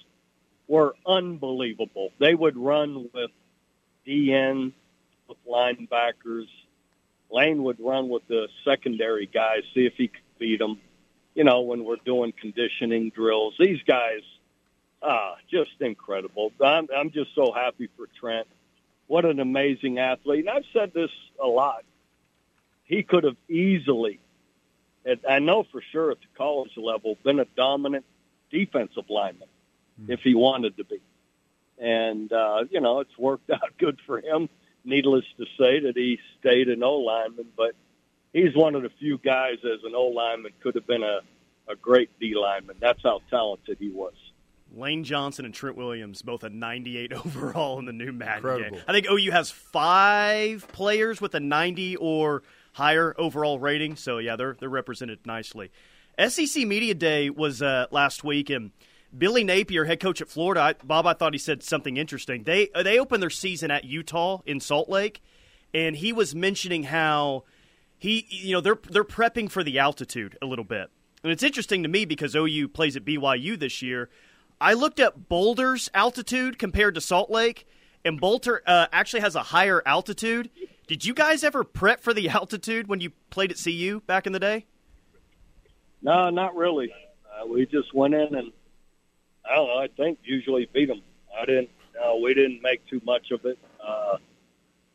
were 0.71 0.95
unbelievable. 1.05 2.13
They 2.21 2.33
would 2.33 2.57
run 2.57 3.11
with 3.13 3.33
DN, 4.07 4.73
with 5.29 5.39
linebackers. 5.45 6.47
Lane 7.29 7.65
would 7.65 7.81
run 7.81 8.09
with 8.09 8.23
the 8.29 8.47
secondary 8.65 9.27
guys, 9.27 9.63
see 9.75 9.85
if 9.85 9.95
he 9.97 10.07
could 10.07 10.23
beat 10.39 10.61
them. 10.61 10.81
You 11.35 11.43
know, 11.43 11.63
when 11.63 11.85
we're 11.85 11.97
doing 12.05 12.33
conditioning 12.41 13.11
drills, 13.11 13.55
these 13.59 13.83
guys, 13.83 14.21
ah, 15.03 15.35
just 15.51 15.73
incredible. 15.81 16.53
I'm, 16.61 16.87
I'm 16.97 17.11
just 17.11 17.35
so 17.35 17.53
happy 17.53 17.89
for 17.97 18.07
Trent. 18.21 18.47
What 19.09 19.25
an 19.25 19.41
amazing 19.41 19.99
athlete. 19.99 20.47
And 20.47 20.51
I've 20.51 20.65
said 20.73 20.93
this 20.95 21.11
a 21.43 21.49
lot. 21.49 21.85
He 22.85 23.03
could 23.03 23.25
have 23.25 23.37
easily, 23.49 24.21
I 25.29 25.41
know 25.41 25.65
for 25.65 25.83
sure 25.91 26.13
at 26.13 26.19
the 26.21 26.39
college 26.39 26.77
level, 26.77 27.19
been 27.25 27.41
a 27.41 27.47
dominant 27.57 28.05
defensive 28.53 29.11
lineman 29.11 29.49
if 30.09 30.21
he 30.21 30.35
wanted 30.35 30.77
to 30.77 30.85
be. 30.85 31.01
And, 31.79 32.33
uh, 32.33 32.65
you 32.71 32.81
know, 32.81 33.01
it's 33.01 33.17
worked 33.19 33.51
out 33.51 33.77
good 33.79 33.99
for 34.07 34.21
him. 34.21 34.49
Needless 34.85 35.25
to 35.37 35.45
say 35.59 35.81
that 35.81 35.93
he 35.95 36.19
stayed 36.39 36.69
an 36.69 36.83
O 36.83 36.97
lineman, 36.99 37.47
but 37.57 37.73
he's 38.33 38.55
one 38.55 38.75
of 38.75 38.83
the 38.83 38.91
few 38.99 39.19
guys 39.19 39.59
as 39.65 39.81
an 39.85 39.93
O 39.95 40.07
lineman 40.07 40.53
could 40.63 40.75
have 40.75 40.87
been 40.87 41.03
a, 41.03 41.21
a 41.71 41.77
great 41.77 42.11
D 42.19 42.35
lineman. 42.35 42.77
That's 42.81 43.03
how 43.03 43.21
talented 43.31 43.77
he 43.79 43.91
was. 43.91 44.15
Lane 44.75 45.03
Johnson 45.05 45.45
and 45.45 45.53
Trent 45.53 45.77
Williams, 45.77 46.23
both 46.23 46.45
a 46.45 46.49
98 46.49 47.13
overall 47.25 47.79
in 47.79 47.87
the 47.87 47.93
new 47.93 48.13
Madden 48.13 48.37
Incredible. 48.37 48.77
game. 48.77 48.85
I 48.87 48.93
think 48.93 49.07
OU 49.11 49.31
has 49.33 49.51
five 49.51 50.67
players 50.69 51.21
with 51.21 51.35
a 51.35 51.41
90 51.41 51.97
or 51.97 52.43
higher 52.73 53.15
overall 53.19 53.59
rating. 53.59 53.97
So 53.97 54.19
yeah, 54.19 54.37
they're 54.37 54.57
they're 54.59 54.69
represented 54.69 55.21
nicely. 55.27 55.71
SEC 56.29 56.67
Media 56.67 56.95
Day 56.95 57.31
was 57.31 57.63
uh, 57.63 57.87
last 57.91 58.25
week, 58.25 58.51
and 58.51 58.71
Billy 59.17 59.45
Napier, 59.45 59.85
head 59.85 60.01
coach 60.01 60.21
at 60.21 60.29
Florida, 60.29 60.61
I, 60.61 60.75
Bob, 60.85 61.07
I 61.07 61.15
thought 61.15 61.35
he 61.35 61.39
said 61.39 61.63
something 61.63 61.97
interesting. 61.97 62.45
They 62.45 62.69
uh, 62.75 62.83
they 62.83 62.99
opened 62.99 63.23
their 63.23 63.31
season 63.31 63.71
at 63.71 63.85
Utah 63.85 64.41
in 64.47 64.61
Salt 64.61 64.89
Lake, 64.89 65.23
and 65.75 65.97
he 65.97 66.13
was 66.13 66.35
mentioning 66.35 66.85
how 66.85 67.45
he 67.99 68.27
you 68.31 68.53
know 68.53 68.61
they're 68.61 68.79
they're 68.89 69.05
prepping 69.05 69.51
for 69.51 69.65
the 69.65 69.79
altitude 69.79 70.39
a 70.41 70.47
little 70.47 70.65
bit. 70.65 70.91
And 71.23 71.33
it's 71.33 71.43
interesting 71.43 71.83
to 71.83 71.89
me 71.89 72.05
because 72.05 72.35
OU 72.35 72.69
plays 72.69 72.97
at 72.97 73.05
BYU 73.05 73.59
this 73.59 73.83
year. 73.83 74.09
I 74.61 74.75
looked 74.75 75.01
at 75.01 75.29
Boulder's 75.29 75.91
altitude 75.93 76.59
compared 76.59 76.95
to 76.95 77.01
Salt 77.01 77.31
Lake, 77.31 77.67
and 78.05 78.21
Boulder 78.21 78.63
uh, 78.67 78.87
actually 78.93 79.21
has 79.21 79.35
a 79.35 79.43
higher 79.43 79.83
altitude. 79.85 80.51
Did 80.87 81.05
you 81.05 81.15
guys 81.15 81.45
ever 81.45 81.65
prep 81.65 82.01
for 82.01 82.15
the 82.15 82.29
altitude 82.31 82.89
when 82.89 83.01
you 83.01 83.11
played 83.31 83.51
at 83.51 83.59
CU 83.63 84.01
back 84.07 84.27
in 84.27 84.33
the 84.33 84.41
day? 84.41 84.67
No, 86.03 86.31
not 86.31 86.57
really. 86.57 86.93
Uh, 87.25 87.47
we 87.47 87.67
just 87.67 87.95
went 87.95 88.15
in 88.15 88.35
and 88.35 88.53
I 89.51 89.57
don't 89.57 89.69
know. 89.69 89.79
I 89.79 89.89
think 89.89 90.19
usually 90.23 90.69
beat 90.73 90.87
them. 90.87 91.03
I 91.37 91.45
didn't. 91.45 91.71
No, 91.95 92.17
we 92.23 92.35
didn't 92.35 92.63
make 92.63 92.87
too 92.87 93.01
much 93.05 93.31
of 93.31 93.45
it. 93.45 93.59
Uh, 93.85 94.19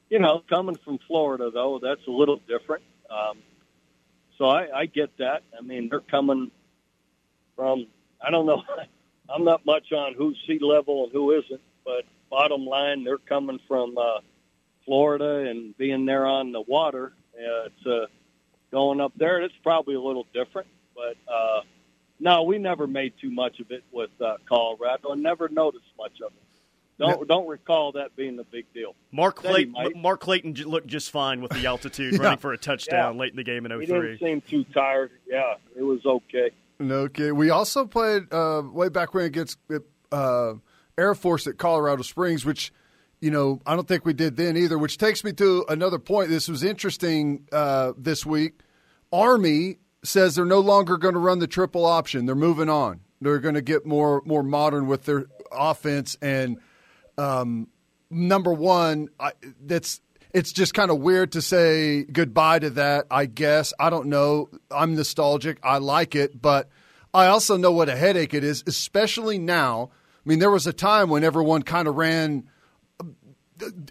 you 0.10 0.20
know, 0.20 0.42
coming 0.50 0.76
from 0.84 1.00
Florida 1.08 1.52
though, 1.52 1.80
that's 1.82 2.06
a 2.08 2.12
little 2.12 2.40
different. 2.48 2.84
Um, 3.10 3.40
so 4.38 4.46
I, 4.46 4.68
I 4.74 4.86
get 4.86 5.18
that. 5.18 5.44
I 5.58 5.62
mean, 5.62 5.90
they're 5.90 6.00
coming 6.00 6.52
from. 7.56 7.88
I 8.26 8.32
don't 8.32 8.46
know. 8.46 8.64
I'm 9.30 9.44
not 9.44 9.66
much 9.66 9.92
on 9.92 10.14
who's 10.14 10.38
sea 10.48 10.60
level 10.62 11.06
and 11.06 11.12
who 11.12 11.32
isn't, 11.32 11.62
but 11.84 12.04
bottom 12.30 12.66
line, 12.66 13.04
they're 13.04 13.18
coming 13.18 13.60
from 13.68 13.98
uh, 13.98 14.20
Florida 14.86 15.50
and 15.50 15.76
being 15.78 16.06
there 16.06 16.28
on 16.28 16.52
the 16.52 16.62
water. 16.62 17.14
Uh, 17.34 17.66
it's 17.66 17.86
uh, 17.88 18.06
going 18.72 19.02
up 19.02 19.14
there. 19.18 19.42
It's 19.42 19.56
probably 19.64 19.96
a 19.96 20.02
little 20.02 20.28
different, 20.34 20.68
but 20.96 21.18
uh, 21.32 21.62
no, 22.20 22.44
we 22.44 22.58
never 22.58 22.88
made 22.88 23.14
too 23.22 23.30
much 23.32 23.60
of 23.60 23.72
it 23.72 23.84
with 23.92 24.10
uh, 24.22 24.38
Colorado, 24.48 25.12
and 25.12 25.22
never 25.24 25.50
noticed 25.50 25.86
much 25.98 26.14
of 26.26 26.32
it. 26.34 26.42
Don't 26.98 27.28
don't 27.28 27.48
recall 27.48 27.92
that 27.94 28.16
being 28.16 28.40
a 28.40 28.44
big 28.46 28.66
deal. 28.74 28.96
Mark 29.12 29.36
Clayton, 29.36 29.74
might. 29.74 29.96
Mark 29.98 30.22
Clayton 30.22 30.54
j- 30.56 30.64
looked 30.64 30.88
just 30.88 31.12
fine 31.12 31.42
with 31.42 31.52
the 31.52 31.66
altitude, 31.68 32.14
Yeah. 32.14 32.22
running 32.24 32.38
for 32.40 32.54
a 32.54 32.58
touchdown 32.58 33.16
Yeah. 33.16 33.20
late 33.20 33.32
in 33.32 33.36
the 33.36 33.44
game 33.44 33.66
in 33.66 33.72
He 33.82 33.86
03. 33.86 34.18
didn't 34.18 34.20
seem 34.20 34.42
too 34.42 34.64
tired. 34.74 35.12
Yeah, 35.28 35.56
it 35.76 35.84
was 35.84 36.06
okay. 36.06 36.52
Okay. 36.82 37.32
We 37.34 37.50
also 37.50 37.86
played 37.86 38.32
uh, 38.34 38.62
way 38.72 38.88
back 38.88 39.14
when 39.14 39.26
against 39.26 39.58
uh, 40.12 40.54
Air 40.98 41.16
Force 41.16 41.48
at 41.48 41.58
Colorado 41.58 42.02
Springs, 42.02 42.46
which, 42.46 42.72
you 43.20 43.30
know, 43.32 43.62
I 43.66 43.76
don't 43.76 43.88
think 43.90 44.06
we 44.06 44.14
did 44.14 44.38
then 44.38 44.56
either, 44.56 44.78
which 44.78 44.98
takes 44.98 45.22
me 45.26 45.34
to 45.34 45.66
another 45.68 46.00
point. 46.00 46.30
This 46.30 46.48
was 46.48 46.64
interesting 46.64 47.46
uh, 47.52 47.92
this 47.98 48.26
week. 48.26 48.60
Army 49.12 49.78
says 50.08 50.36
they're 50.36 50.46
no 50.46 50.60
longer 50.60 50.98
going 50.98 51.14
to 51.14 51.20
run 51.20 51.40
the 51.40 51.48
triple 51.48 51.86
option. 51.86 52.26
They're 52.26 52.36
moving 52.36 52.70
on. 52.70 53.02
They're 53.22 53.40
going 53.40 53.56
to 53.56 53.62
get 53.62 53.86
more 53.86 54.22
more 54.26 54.44
modern 54.44 54.88
with 54.88 55.06
their 55.06 55.26
offense. 55.52 56.18
And 56.22 56.60
um, 57.18 57.68
number 58.10 58.54
one, 58.54 59.10
I, 59.20 59.32
that's 59.62 60.02
it's 60.34 60.52
just 60.52 60.74
kind 60.74 60.92
of 60.92 61.00
weird 61.00 61.32
to 61.34 61.42
say 61.42 62.04
goodbye 62.04 62.60
to 62.60 62.70
that. 62.72 63.08
I 63.10 63.26
guess 63.26 63.74
I 63.80 63.90
don't 63.90 64.08
know. 64.08 64.50
I'm 64.70 64.96
nostalgic. 64.96 65.60
I 65.64 65.78
like 65.78 66.16
it, 66.16 66.42
but 66.42 66.70
I 67.14 67.28
also 67.28 67.56
know 67.56 67.72
what 67.72 67.88
a 67.88 67.96
headache 67.96 68.34
it 68.34 68.44
is, 68.44 68.64
especially 68.68 69.38
now. 69.38 69.92
I 69.94 70.30
mean, 70.30 70.40
there 70.40 70.52
was 70.52 70.68
a 70.68 70.74
time 70.74 71.10
when 71.10 71.24
everyone 71.24 71.64
kind 71.64 71.88
of 71.88 71.96
ran 71.96 72.50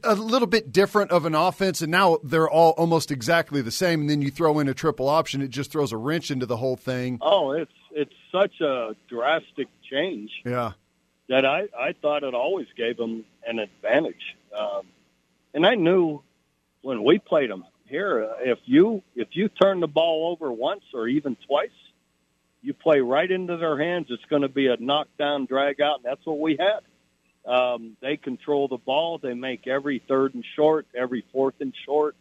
a 0.03 0.15
little 0.15 0.47
bit 0.49 0.73
different 0.73 1.11
of 1.11 1.25
an 1.25 1.35
offense, 1.35 1.81
and 1.83 1.91
now 1.91 2.19
they're 2.23 2.49
all 2.51 2.71
almost 2.73 3.11
exactly 3.11 3.63
the 3.63 3.71
same. 3.71 4.03
And 4.03 4.11
then 4.11 4.21
you 4.23 4.31
throw 4.31 4.59
in 4.59 4.69
a 4.69 4.75
triple 4.75 5.09
option, 5.09 5.41
it 5.43 5.49
just 5.49 5.71
throws 5.73 5.93
a 5.93 5.97
wrench 5.97 6.31
into 6.31 6.47
the 6.47 6.57
whole 6.57 6.77
thing. 6.77 7.19
Oh, 7.23 7.53
it's 7.53 7.73
it's 7.93 8.13
such 8.33 8.61
a 8.61 8.95
drastic 9.09 9.69
change 9.91 10.31
Yeah. 10.45 10.73
that 11.29 11.45
I 11.47 11.69
I 11.79 11.93
thought 12.01 12.25
it 12.25 12.35
always 12.35 12.67
gave 12.77 12.97
them 12.97 13.25
an 13.47 13.59
advantage. 13.59 14.37
Um, 14.59 14.87
and 15.55 15.67
I 15.67 15.75
knew 15.77 16.23
when 16.83 17.05
we 17.05 17.19
played 17.19 17.51
them 17.51 17.65
here, 17.87 18.29
if 18.41 18.59
you 18.65 19.03
if 19.15 19.29
you 19.33 19.49
turn 19.49 19.81
the 19.81 19.87
ball 19.89 20.31
over 20.33 20.53
once 20.53 20.83
or 20.93 21.07
even 21.09 21.37
twice, 21.47 21.71
you 22.63 22.75
play 22.75 23.01
right 23.01 23.31
into 23.31 23.57
their 23.57 23.79
hands. 23.79 24.07
It's 24.11 24.25
going 24.27 24.43
to 24.43 24.49
be 24.49 24.67
a 24.69 24.77
knockdown, 24.79 25.47
drag 25.47 25.81
out, 25.81 25.97
and 25.97 26.05
that's 26.05 26.25
what 26.27 26.39
we 26.41 26.57
had. 26.59 26.81
Um, 27.47 27.97
they 28.01 28.17
control 28.17 28.69
the 28.69 28.79
ball. 28.79 29.19
They 29.19 29.35
make 29.35 29.67
every 29.67 30.03
third 30.09 30.35
and 30.35 30.45
short, 30.57 30.87
every 30.95 31.25
fourth 31.33 31.55
and 31.61 31.75
short. 31.85 32.17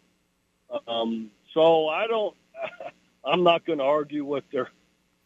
Um, 0.88 1.31
so 1.53 1.88
I 1.88 2.07
don't. 2.07 2.36
I'm 3.25 3.43
not 3.43 3.65
going 3.65 3.79
to 3.79 3.86
argue 3.86 4.25
with 4.25 4.43
their 4.51 4.69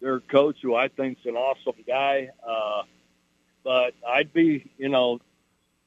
their 0.02 0.20
coach, 0.20 0.58
who 0.62 0.76
I 0.76 0.88
think's 0.90 1.22
an 1.26 1.36
awesome 1.36 1.82
guy. 1.88 2.30
Uh, 2.48 2.84
but 3.64 3.94
I'd 4.08 4.32
be, 4.34 4.70
you 4.78 4.90
know, 4.90 5.20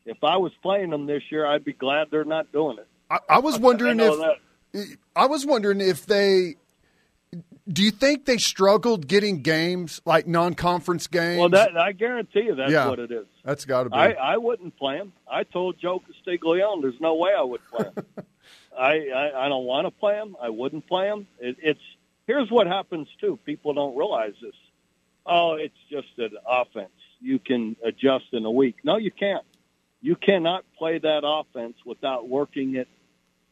if 0.05 0.23
I 0.25 0.37
was 0.39 0.53
playing 0.63 0.91
them 0.91 1.07
this 1.07 1.23
year, 1.31 1.47
I'd 1.47 1.65
be 1.65 1.73
glad 1.73 2.09
they're 2.11 2.25
not 2.25 2.51
doing 2.53 2.79
it. 2.79 2.89
I, 3.09 3.19
I 3.29 3.39
was 3.39 3.59
wondering 3.59 4.01
I 4.01 4.35
if 4.73 4.97
I 5.15 5.27
was 5.27 5.47
wondering 5.47 5.81
if 5.81 6.07
they. 6.07 6.57
Do 7.69 7.85
you 7.85 7.93
think 7.93 8.25
they 8.25 8.39
struggled 8.39 9.07
getting 9.07 9.43
games 9.43 10.01
like 10.05 10.27
non-conference 10.27 11.07
games? 11.07 11.39
Well, 11.39 11.49
that 11.51 11.77
I 11.77 11.93
guarantee 11.93 12.41
you 12.43 12.57
that's 12.57 12.73
Yeah. 12.73 12.89
what 12.89 12.99
it 12.99 13.13
is. 13.13 13.27
That's 13.45 13.65
got 13.65 13.85
to 13.85 13.91
be. 13.91 13.97
I, 13.97 14.13
I 14.13 14.37
wouldn't 14.37 14.77
play 14.77 14.97
him. 14.97 15.13
I 15.31 15.45
told 15.45 15.79
Joe 15.81 16.01
Castiglione, 16.01 16.83
there's 16.83 17.01
no 17.01 17.15
way 17.15 17.33
I 17.37 17.43
would 17.43 17.61
play 17.71 17.87
him. 17.87 18.05
I, 18.79 19.09
I 19.09 19.47
I 19.47 19.49
don't 19.49 19.65
want 19.65 19.87
to 19.87 19.91
play 19.91 20.15
him. 20.17 20.37
I 20.41 20.49
wouldn't 20.51 20.87
play 20.87 21.07
him. 21.09 21.27
It, 21.39 21.57
it's 21.63 21.81
here's 22.27 22.51
what 22.51 22.67
happens 22.67 23.09
too. 23.21 23.39
People 23.45 23.75
don't 23.75 23.97
realize 23.97 24.35
this. 24.43 24.55
Oh, 25.27 25.55
it's 25.55 25.75
just 25.91 26.09
an 26.19 26.31
offense. 26.47 26.91
You 27.21 27.39
can 27.39 27.77
adjust 27.85 28.27
in 28.33 28.45
a 28.45 28.51
week. 28.51 28.77
No, 28.85 28.97
you 28.97 29.11
can't. 29.11 29.45
You 30.01 30.17
cannot 30.17 30.65
play 30.79 30.99
that 30.99 31.21
offense 31.25 31.77
without 31.85 32.29
working 32.29 32.75
it 32.77 32.89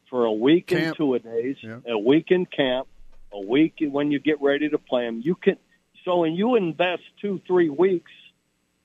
for 0.09 0.25
a 0.25 0.31
week 0.31 0.67
Camp. 0.67 0.81
and 0.83 0.95
two 0.97 1.13
a 1.13 1.19
days, 1.19 1.57
Yeah. 1.61 1.77
a 1.87 1.97
week 1.99 2.31
in 2.31 2.47
camp, 2.47 2.87
a 3.31 3.39
week 3.39 3.75
when 3.79 4.11
you 4.11 4.19
get 4.19 4.41
ready 4.41 4.67
to 4.69 4.77
play 4.79 5.05
them. 5.05 5.21
You 5.23 5.35
can. 5.35 5.57
So 6.05 6.17
when 6.21 6.33
you 6.33 6.55
invest 6.55 7.03
two, 7.21 7.39
three 7.45 7.69
weeks 7.69 8.11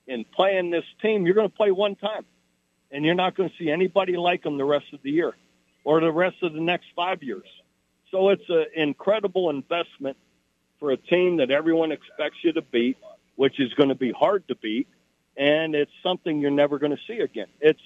in 0.07 0.25
playing 0.25 0.71
this 0.71 0.85
team, 1.01 1.27
you're 1.27 1.35
going 1.35 1.51
to 1.51 1.57
play 1.57 1.71
one 1.71 1.97
time, 1.97 2.25
and 2.91 3.05
you're 3.05 3.15
not 3.15 3.37
going 3.37 3.49
to 3.49 3.55
see 3.57 3.71
anybody 3.71 4.17
like 4.17 4.45
him 4.45 4.59
the 4.59 4.65
rest 4.65 4.87
of 4.93 5.03
the 5.03 5.11
year 5.11 5.35
or 5.85 6.01
the 6.01 6.13
rest 6.13 6.37
of 6.43 6.53
the 6.53 6.61
next 6.61 6.87
five 6.97 7.23
years. 7.23 7.47
So 8.11 8.31
it's 8.31 8.49
an 8.49 8.67
incredible 8.75 9.51
investment 9.51 10.17
for 10.79 10.91
a 10.93 10.97
team 10.97 11.39
that 11.39 11.51
everyone 11.51 11.93
expects 11.93 12.37
you 12.43 12.53
to 12.53 12.63
beat, 12.63 12.97
which 13.37 13.59
is 13.61 13.73
going 13.75 13.89
to 13.89 13.95
be 13.95 14.13
hard 14.13 14.47
to 14.49 14.55
beat, 14.57 14.89
and 15.37 15.75
it's 15.75 15.91
something 16.03 16.41
you're 16.41 16.51
never 16.51 16.79
going 16.79 16.93
to 16.93 17.03
see 17.07 17.19
again. 17.21 17.49
It's 17.61 17.81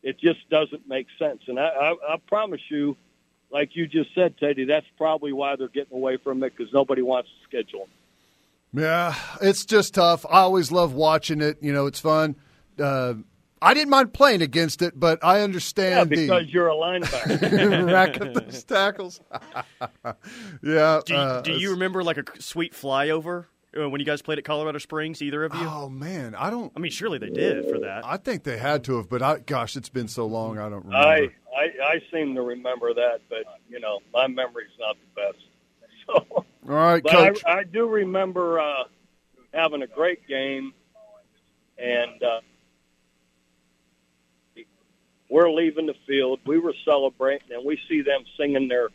it 0.00 0.18
just 0.20 0.48
doesn't 0.48 0.86
make 0.86 1.08
sense, 1.18 1.42
and 1.48 1.58
I, 1.58 1.66
I, 1.66 2.14
I 2.14 2.16
promise 2.28 2.60
you, 2.70 2.96
like 3.50 3.74
you 3.74 3.88
just 3.88 4.14
said, 4.14 4.38
Teddy, 4.38 4.64
that's 4.64 4.86
probably 4.96 5.32
why 5.32 5.56
they're 5.56 5.68
getting 5.68 5.96
away 5.96 6.18
from 6.18 6.42
it 6.44 6.56
because 6.56 6.72
nobody 6.72 7.02
wants 7.02 7.28
to 7.28 7.48
schedule 7.48 7.80
them. 7.80 7.88
Yeah, 8.72 9.14
it's 9.40 9.64
just 9.64 9.94
tough. 9.94 10.26
I 10.26 10.40
always 10.40 10.70
love 10.70 10.92
watching 10.92 11.40
it. 11.40 11.58
You 11.62 11.72
know, 11.72 11.86
it's 11.86 12.00
fun. 12.00 12.36
Uh, 12.78 13.14
I 13.60 13.74
didn't 13.74 13.90
mind 13.90 14.12
playing 14.12 14.42
against 14.42 14.82
it, 14.82 14.98
but 14.98 15.24
I 15.24 15.40
understand 15.40 16.10
yeah, 16.10 16.26
because 16.26 16.46
the, 16.46 16.52
you're 16.52 16.68
a 16.68 16.74
linebacker. 16.74 17.86
rack 17.92 18.20
up 18.20 18.34
those 18.34 18.62
tackles. 18.64 19.20
yeah. 20.62 21.00
Do 21.04 21.12
you, 21.12 21.18
uh, 21.18 21.40
do 21.42 21.52
you 21.52 21.70
remember 21.72 22.04
like 22.04 22.18
a 22.18 22.24
sweet 22.40 22.72
flyover 22.72 23.46
uh, 23.78 23.88
when 23.88 24.00
you 24.00 24.06
guys 24.06 24.22
played 24.22 24.38
at 24.38 24.44
Colorado 24.44 24.78
Springs? 24.78 25.22
Either 25.22 25.44
of 25.44 25.54
you? 25.54 25.66
Oh 25.66 25.88
man, 25.88 26.34
I 26.36 26.50
don't. 26.50 26.72
I 26.76 26.80
mean, 26.80 26.92
surely 26.92 27.18
they 27.18 27.30
did 27.30 27.68
for 27.68 27.80
that. 27.80 28.04
I 28.04 28.16
think 28.16 28.44
they 28.44 28.58
had 28.58 28.84
to 28.84 28.96
have, 28.98 29.08
but 29.08 29.22
I, 29.22 29.38
gosh, 29.38 29.76
it's 29.76 29.88
been 29.88 30.08
so 30.08 30.26
long, 30.26 30.58
I 30.58 30.68
don't 30.68 30.84
remember. 30.84 30.96
I, 30.96 31.30
I 31.56 31.64
I 31.82 32.02
seem 32.12 32.34
to 32.36 32.42
remember 32.42 32.94
that, 32.94 33.22
but 33.28 33.44
you 33.68 33.80
know, 33.80 33.98
my 34.12 34.28
memory's 34.28 34.68
not 34.78 34.96
the 34.96 35.20
best. 35.22 35.38
So, 36.08 36.46
All 36.66 36.74
right, 36.74 37.02
but 37.02 37.12
coach. 37.12 37.42
I, 37.46 37.58
I 37.58 37.64
do 37.64 37.86
remember 37.86 38.60
uh, 38.60 38.84
having 39.52 39.82
a 39.82 39.86
great 39.86 40.26
game, 40.26 40.72
and 41.78 42.22
uh, 42.22 42.40
we're 45.30 45.50
leaving 45.50 45.86
the 45.86 45.94
field. 46.06 46.40
We 46.46 46.58
were 46.58 46.74
celebrating, 46.84 47.52
and 47.52 47.64
we 47.64 47.78
see 47.88 48.02
them 48.02 48.24
singing 48.38 48.68
their 48.68 48.88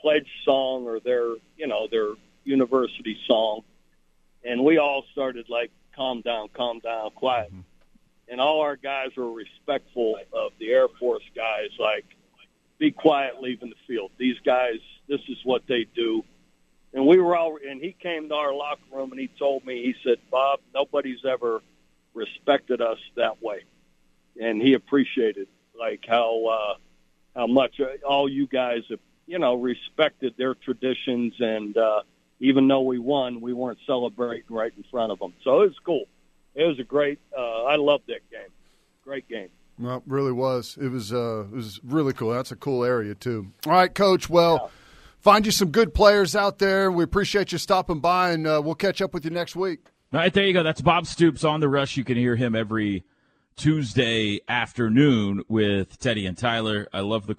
pledge 0.00 0.28
song 0.44 0.86
or 0.86 1.00
their, 1.00 1.34
you 1.56 1.66
know, 1.66 1.86
their 1.90 2.10
university 2.44 3.18
song, 3.26 3.62
and 4.44 4.64
we 4.64 4.78
all 4.78 5.04
started 5.12 5.48
like, 5.48 5.70
"Calm 5.94 6.20
down, 6.22 6.48
calm 6.54 6.80
down, 6.80 7.10
quiet." 7.10 7.52
And 8.30 8.40
all 8.40 8.60
our 8.60 8.76
guys 8.76 9.08
were 9.16 9.32
respectful 9.32 10.16
of 10.32 10.52
the 10.58 10.70
Air 10.70 10.88
Force 11.00 11.24
guys, 11.34 11.70
like, 11.78 12.04
"Be 12.78 12.90
quiet, 12.90 13.40
leaving 13.40 13.70
the 13.70 13.76
field." 13.86 14.10
These 14.18 14.38
guys, 14.44 14.80
this 15.08 15.20
is 15.28 15.38
what 15.44 15.62
they 15.66 15.84
do. 15.94 16.24
And 16.94 17.06
we 17.06 17.18
were 17.18 17.36
all, 17.36 17.58
and 17.68 17.80
he 17.80 17.92
came 17.92 18.28
to 18.28 18.34
our 18.34 18.54
locker 18.54 18.80
room 18.92 19.10
and 19.12 19.20
he 19.20 19.28
told 19.38 19.64
me, 19.64 19.82
he 19.82 19.94
said, 20.02 20.18
Bob, 20.30 20.60
nobody's 20.74 21.24
ever 21.24 21.60
respected 22.14 22.80
us 22.80 22.98
that 23.16 23.42
way. 23.42 23.64
And 24.40 24.60
he 24.62 24.74
appreciated 24.74 25.48
like 25.78 26.04
how, 26.08 26.46
uh, 26.46 26.74
how 27.38 27.46
much 27.46 27.78
uh, 27.80 28.06
all 28.06 28.28
you 28.28 28.46
guys 28.46 28.82
have, 28.88 29.00
you 29.26 29.38
know, 29.38 29.54
respected 29.54 30.34
their 30.38 30.54
traditions. 30.54 31.34
And, 31.38 31.76
uh, 31.76 32.02
even 32.40 32.68
though 32.68 32.82
we 32.82 32.98
won, 32.98 33.40
we 33.40 33.52
weren't 33.52 33.80
celebrating 33.86 34.44
right 34.48 34.72
in 34.76 34.84
front 34.90 35.12
of 35.12 35.18
them. 35.18 35.34
So 35.44 35.62
it 35.62 35.68
was 35.68 35.78
cool. 35.84 36.04
It 36.54 36.64
was 36.64 36.78
a 36.78 36.84
great, 36.84 37.18
uh, 37.36 37.64
I 37.64 37.76
loved 37.76 38.04
that 38.06 38.28
game. 38.30 38.50
Great 39.04 39.28
game. 39.28 39.48
Well, 39.78 39.98
it 39.98 40.02
really 40.06 40.32
was. 40.32 40.76
It 40.80 40.88
was. 40.88 41.12
Uh, 41.12 41.44
it 41.44 41.54
was 41.54 41.80
really 41.84 42.12
cool. 42.12 42.30
That's 42.30 42.50
a 42.50 42.56
cool 42.56 42.84
area 42.84 43.14
too. 43.14 43.52
All 43.64 43.72
right, 43.72 43.94
coach. 43.94 44.28
Well, 44.28 44.72
find 45.20 45.46
you 45.46 45.52
some 45.52 45.70
good 45.70 45.94
players 45.94 46.34
out 46.36 46.58
there. 46.58 46.90
We 46.90 47.04
appreciate 47.04 47.52
you 47.52 47.58
stopping 47.58 48.00
by, 48.00 48.30
and 48.30 48.46
uh, 48.46 48.60
we'll 48.64 48.74
catch 48.74 49.00
up 49.02 49.14
with 49.14 49.24
you 49.24 49.30
next 49.30 49.56
week. 49.56 49.80
All 50.12 50.20
right, 50.20 50.32
there 50.32 50.44
you 50.44 50.52
go. 50.52 50.62
That's 50.62 50.80
Bob 50.80 51.06
Stoops 51.06 51.44
on 51.44 51.60
the 51.60 51.68
rush. 51.68 51.96
You 51.96 52.04
can 52.04 52.16
hear 52.16 52.34
him 52.34 52.54
every 52.54 53.04
Tuesday 53.56 54.40
afternoon 54.48 55.42
with 55.48 55.98
Teddy 55.98 56.24
and 56.24 56.38
Tyler. 56.38 56.88
I 56.92 57.00
love 57.00 57.26
the 57.26 57.34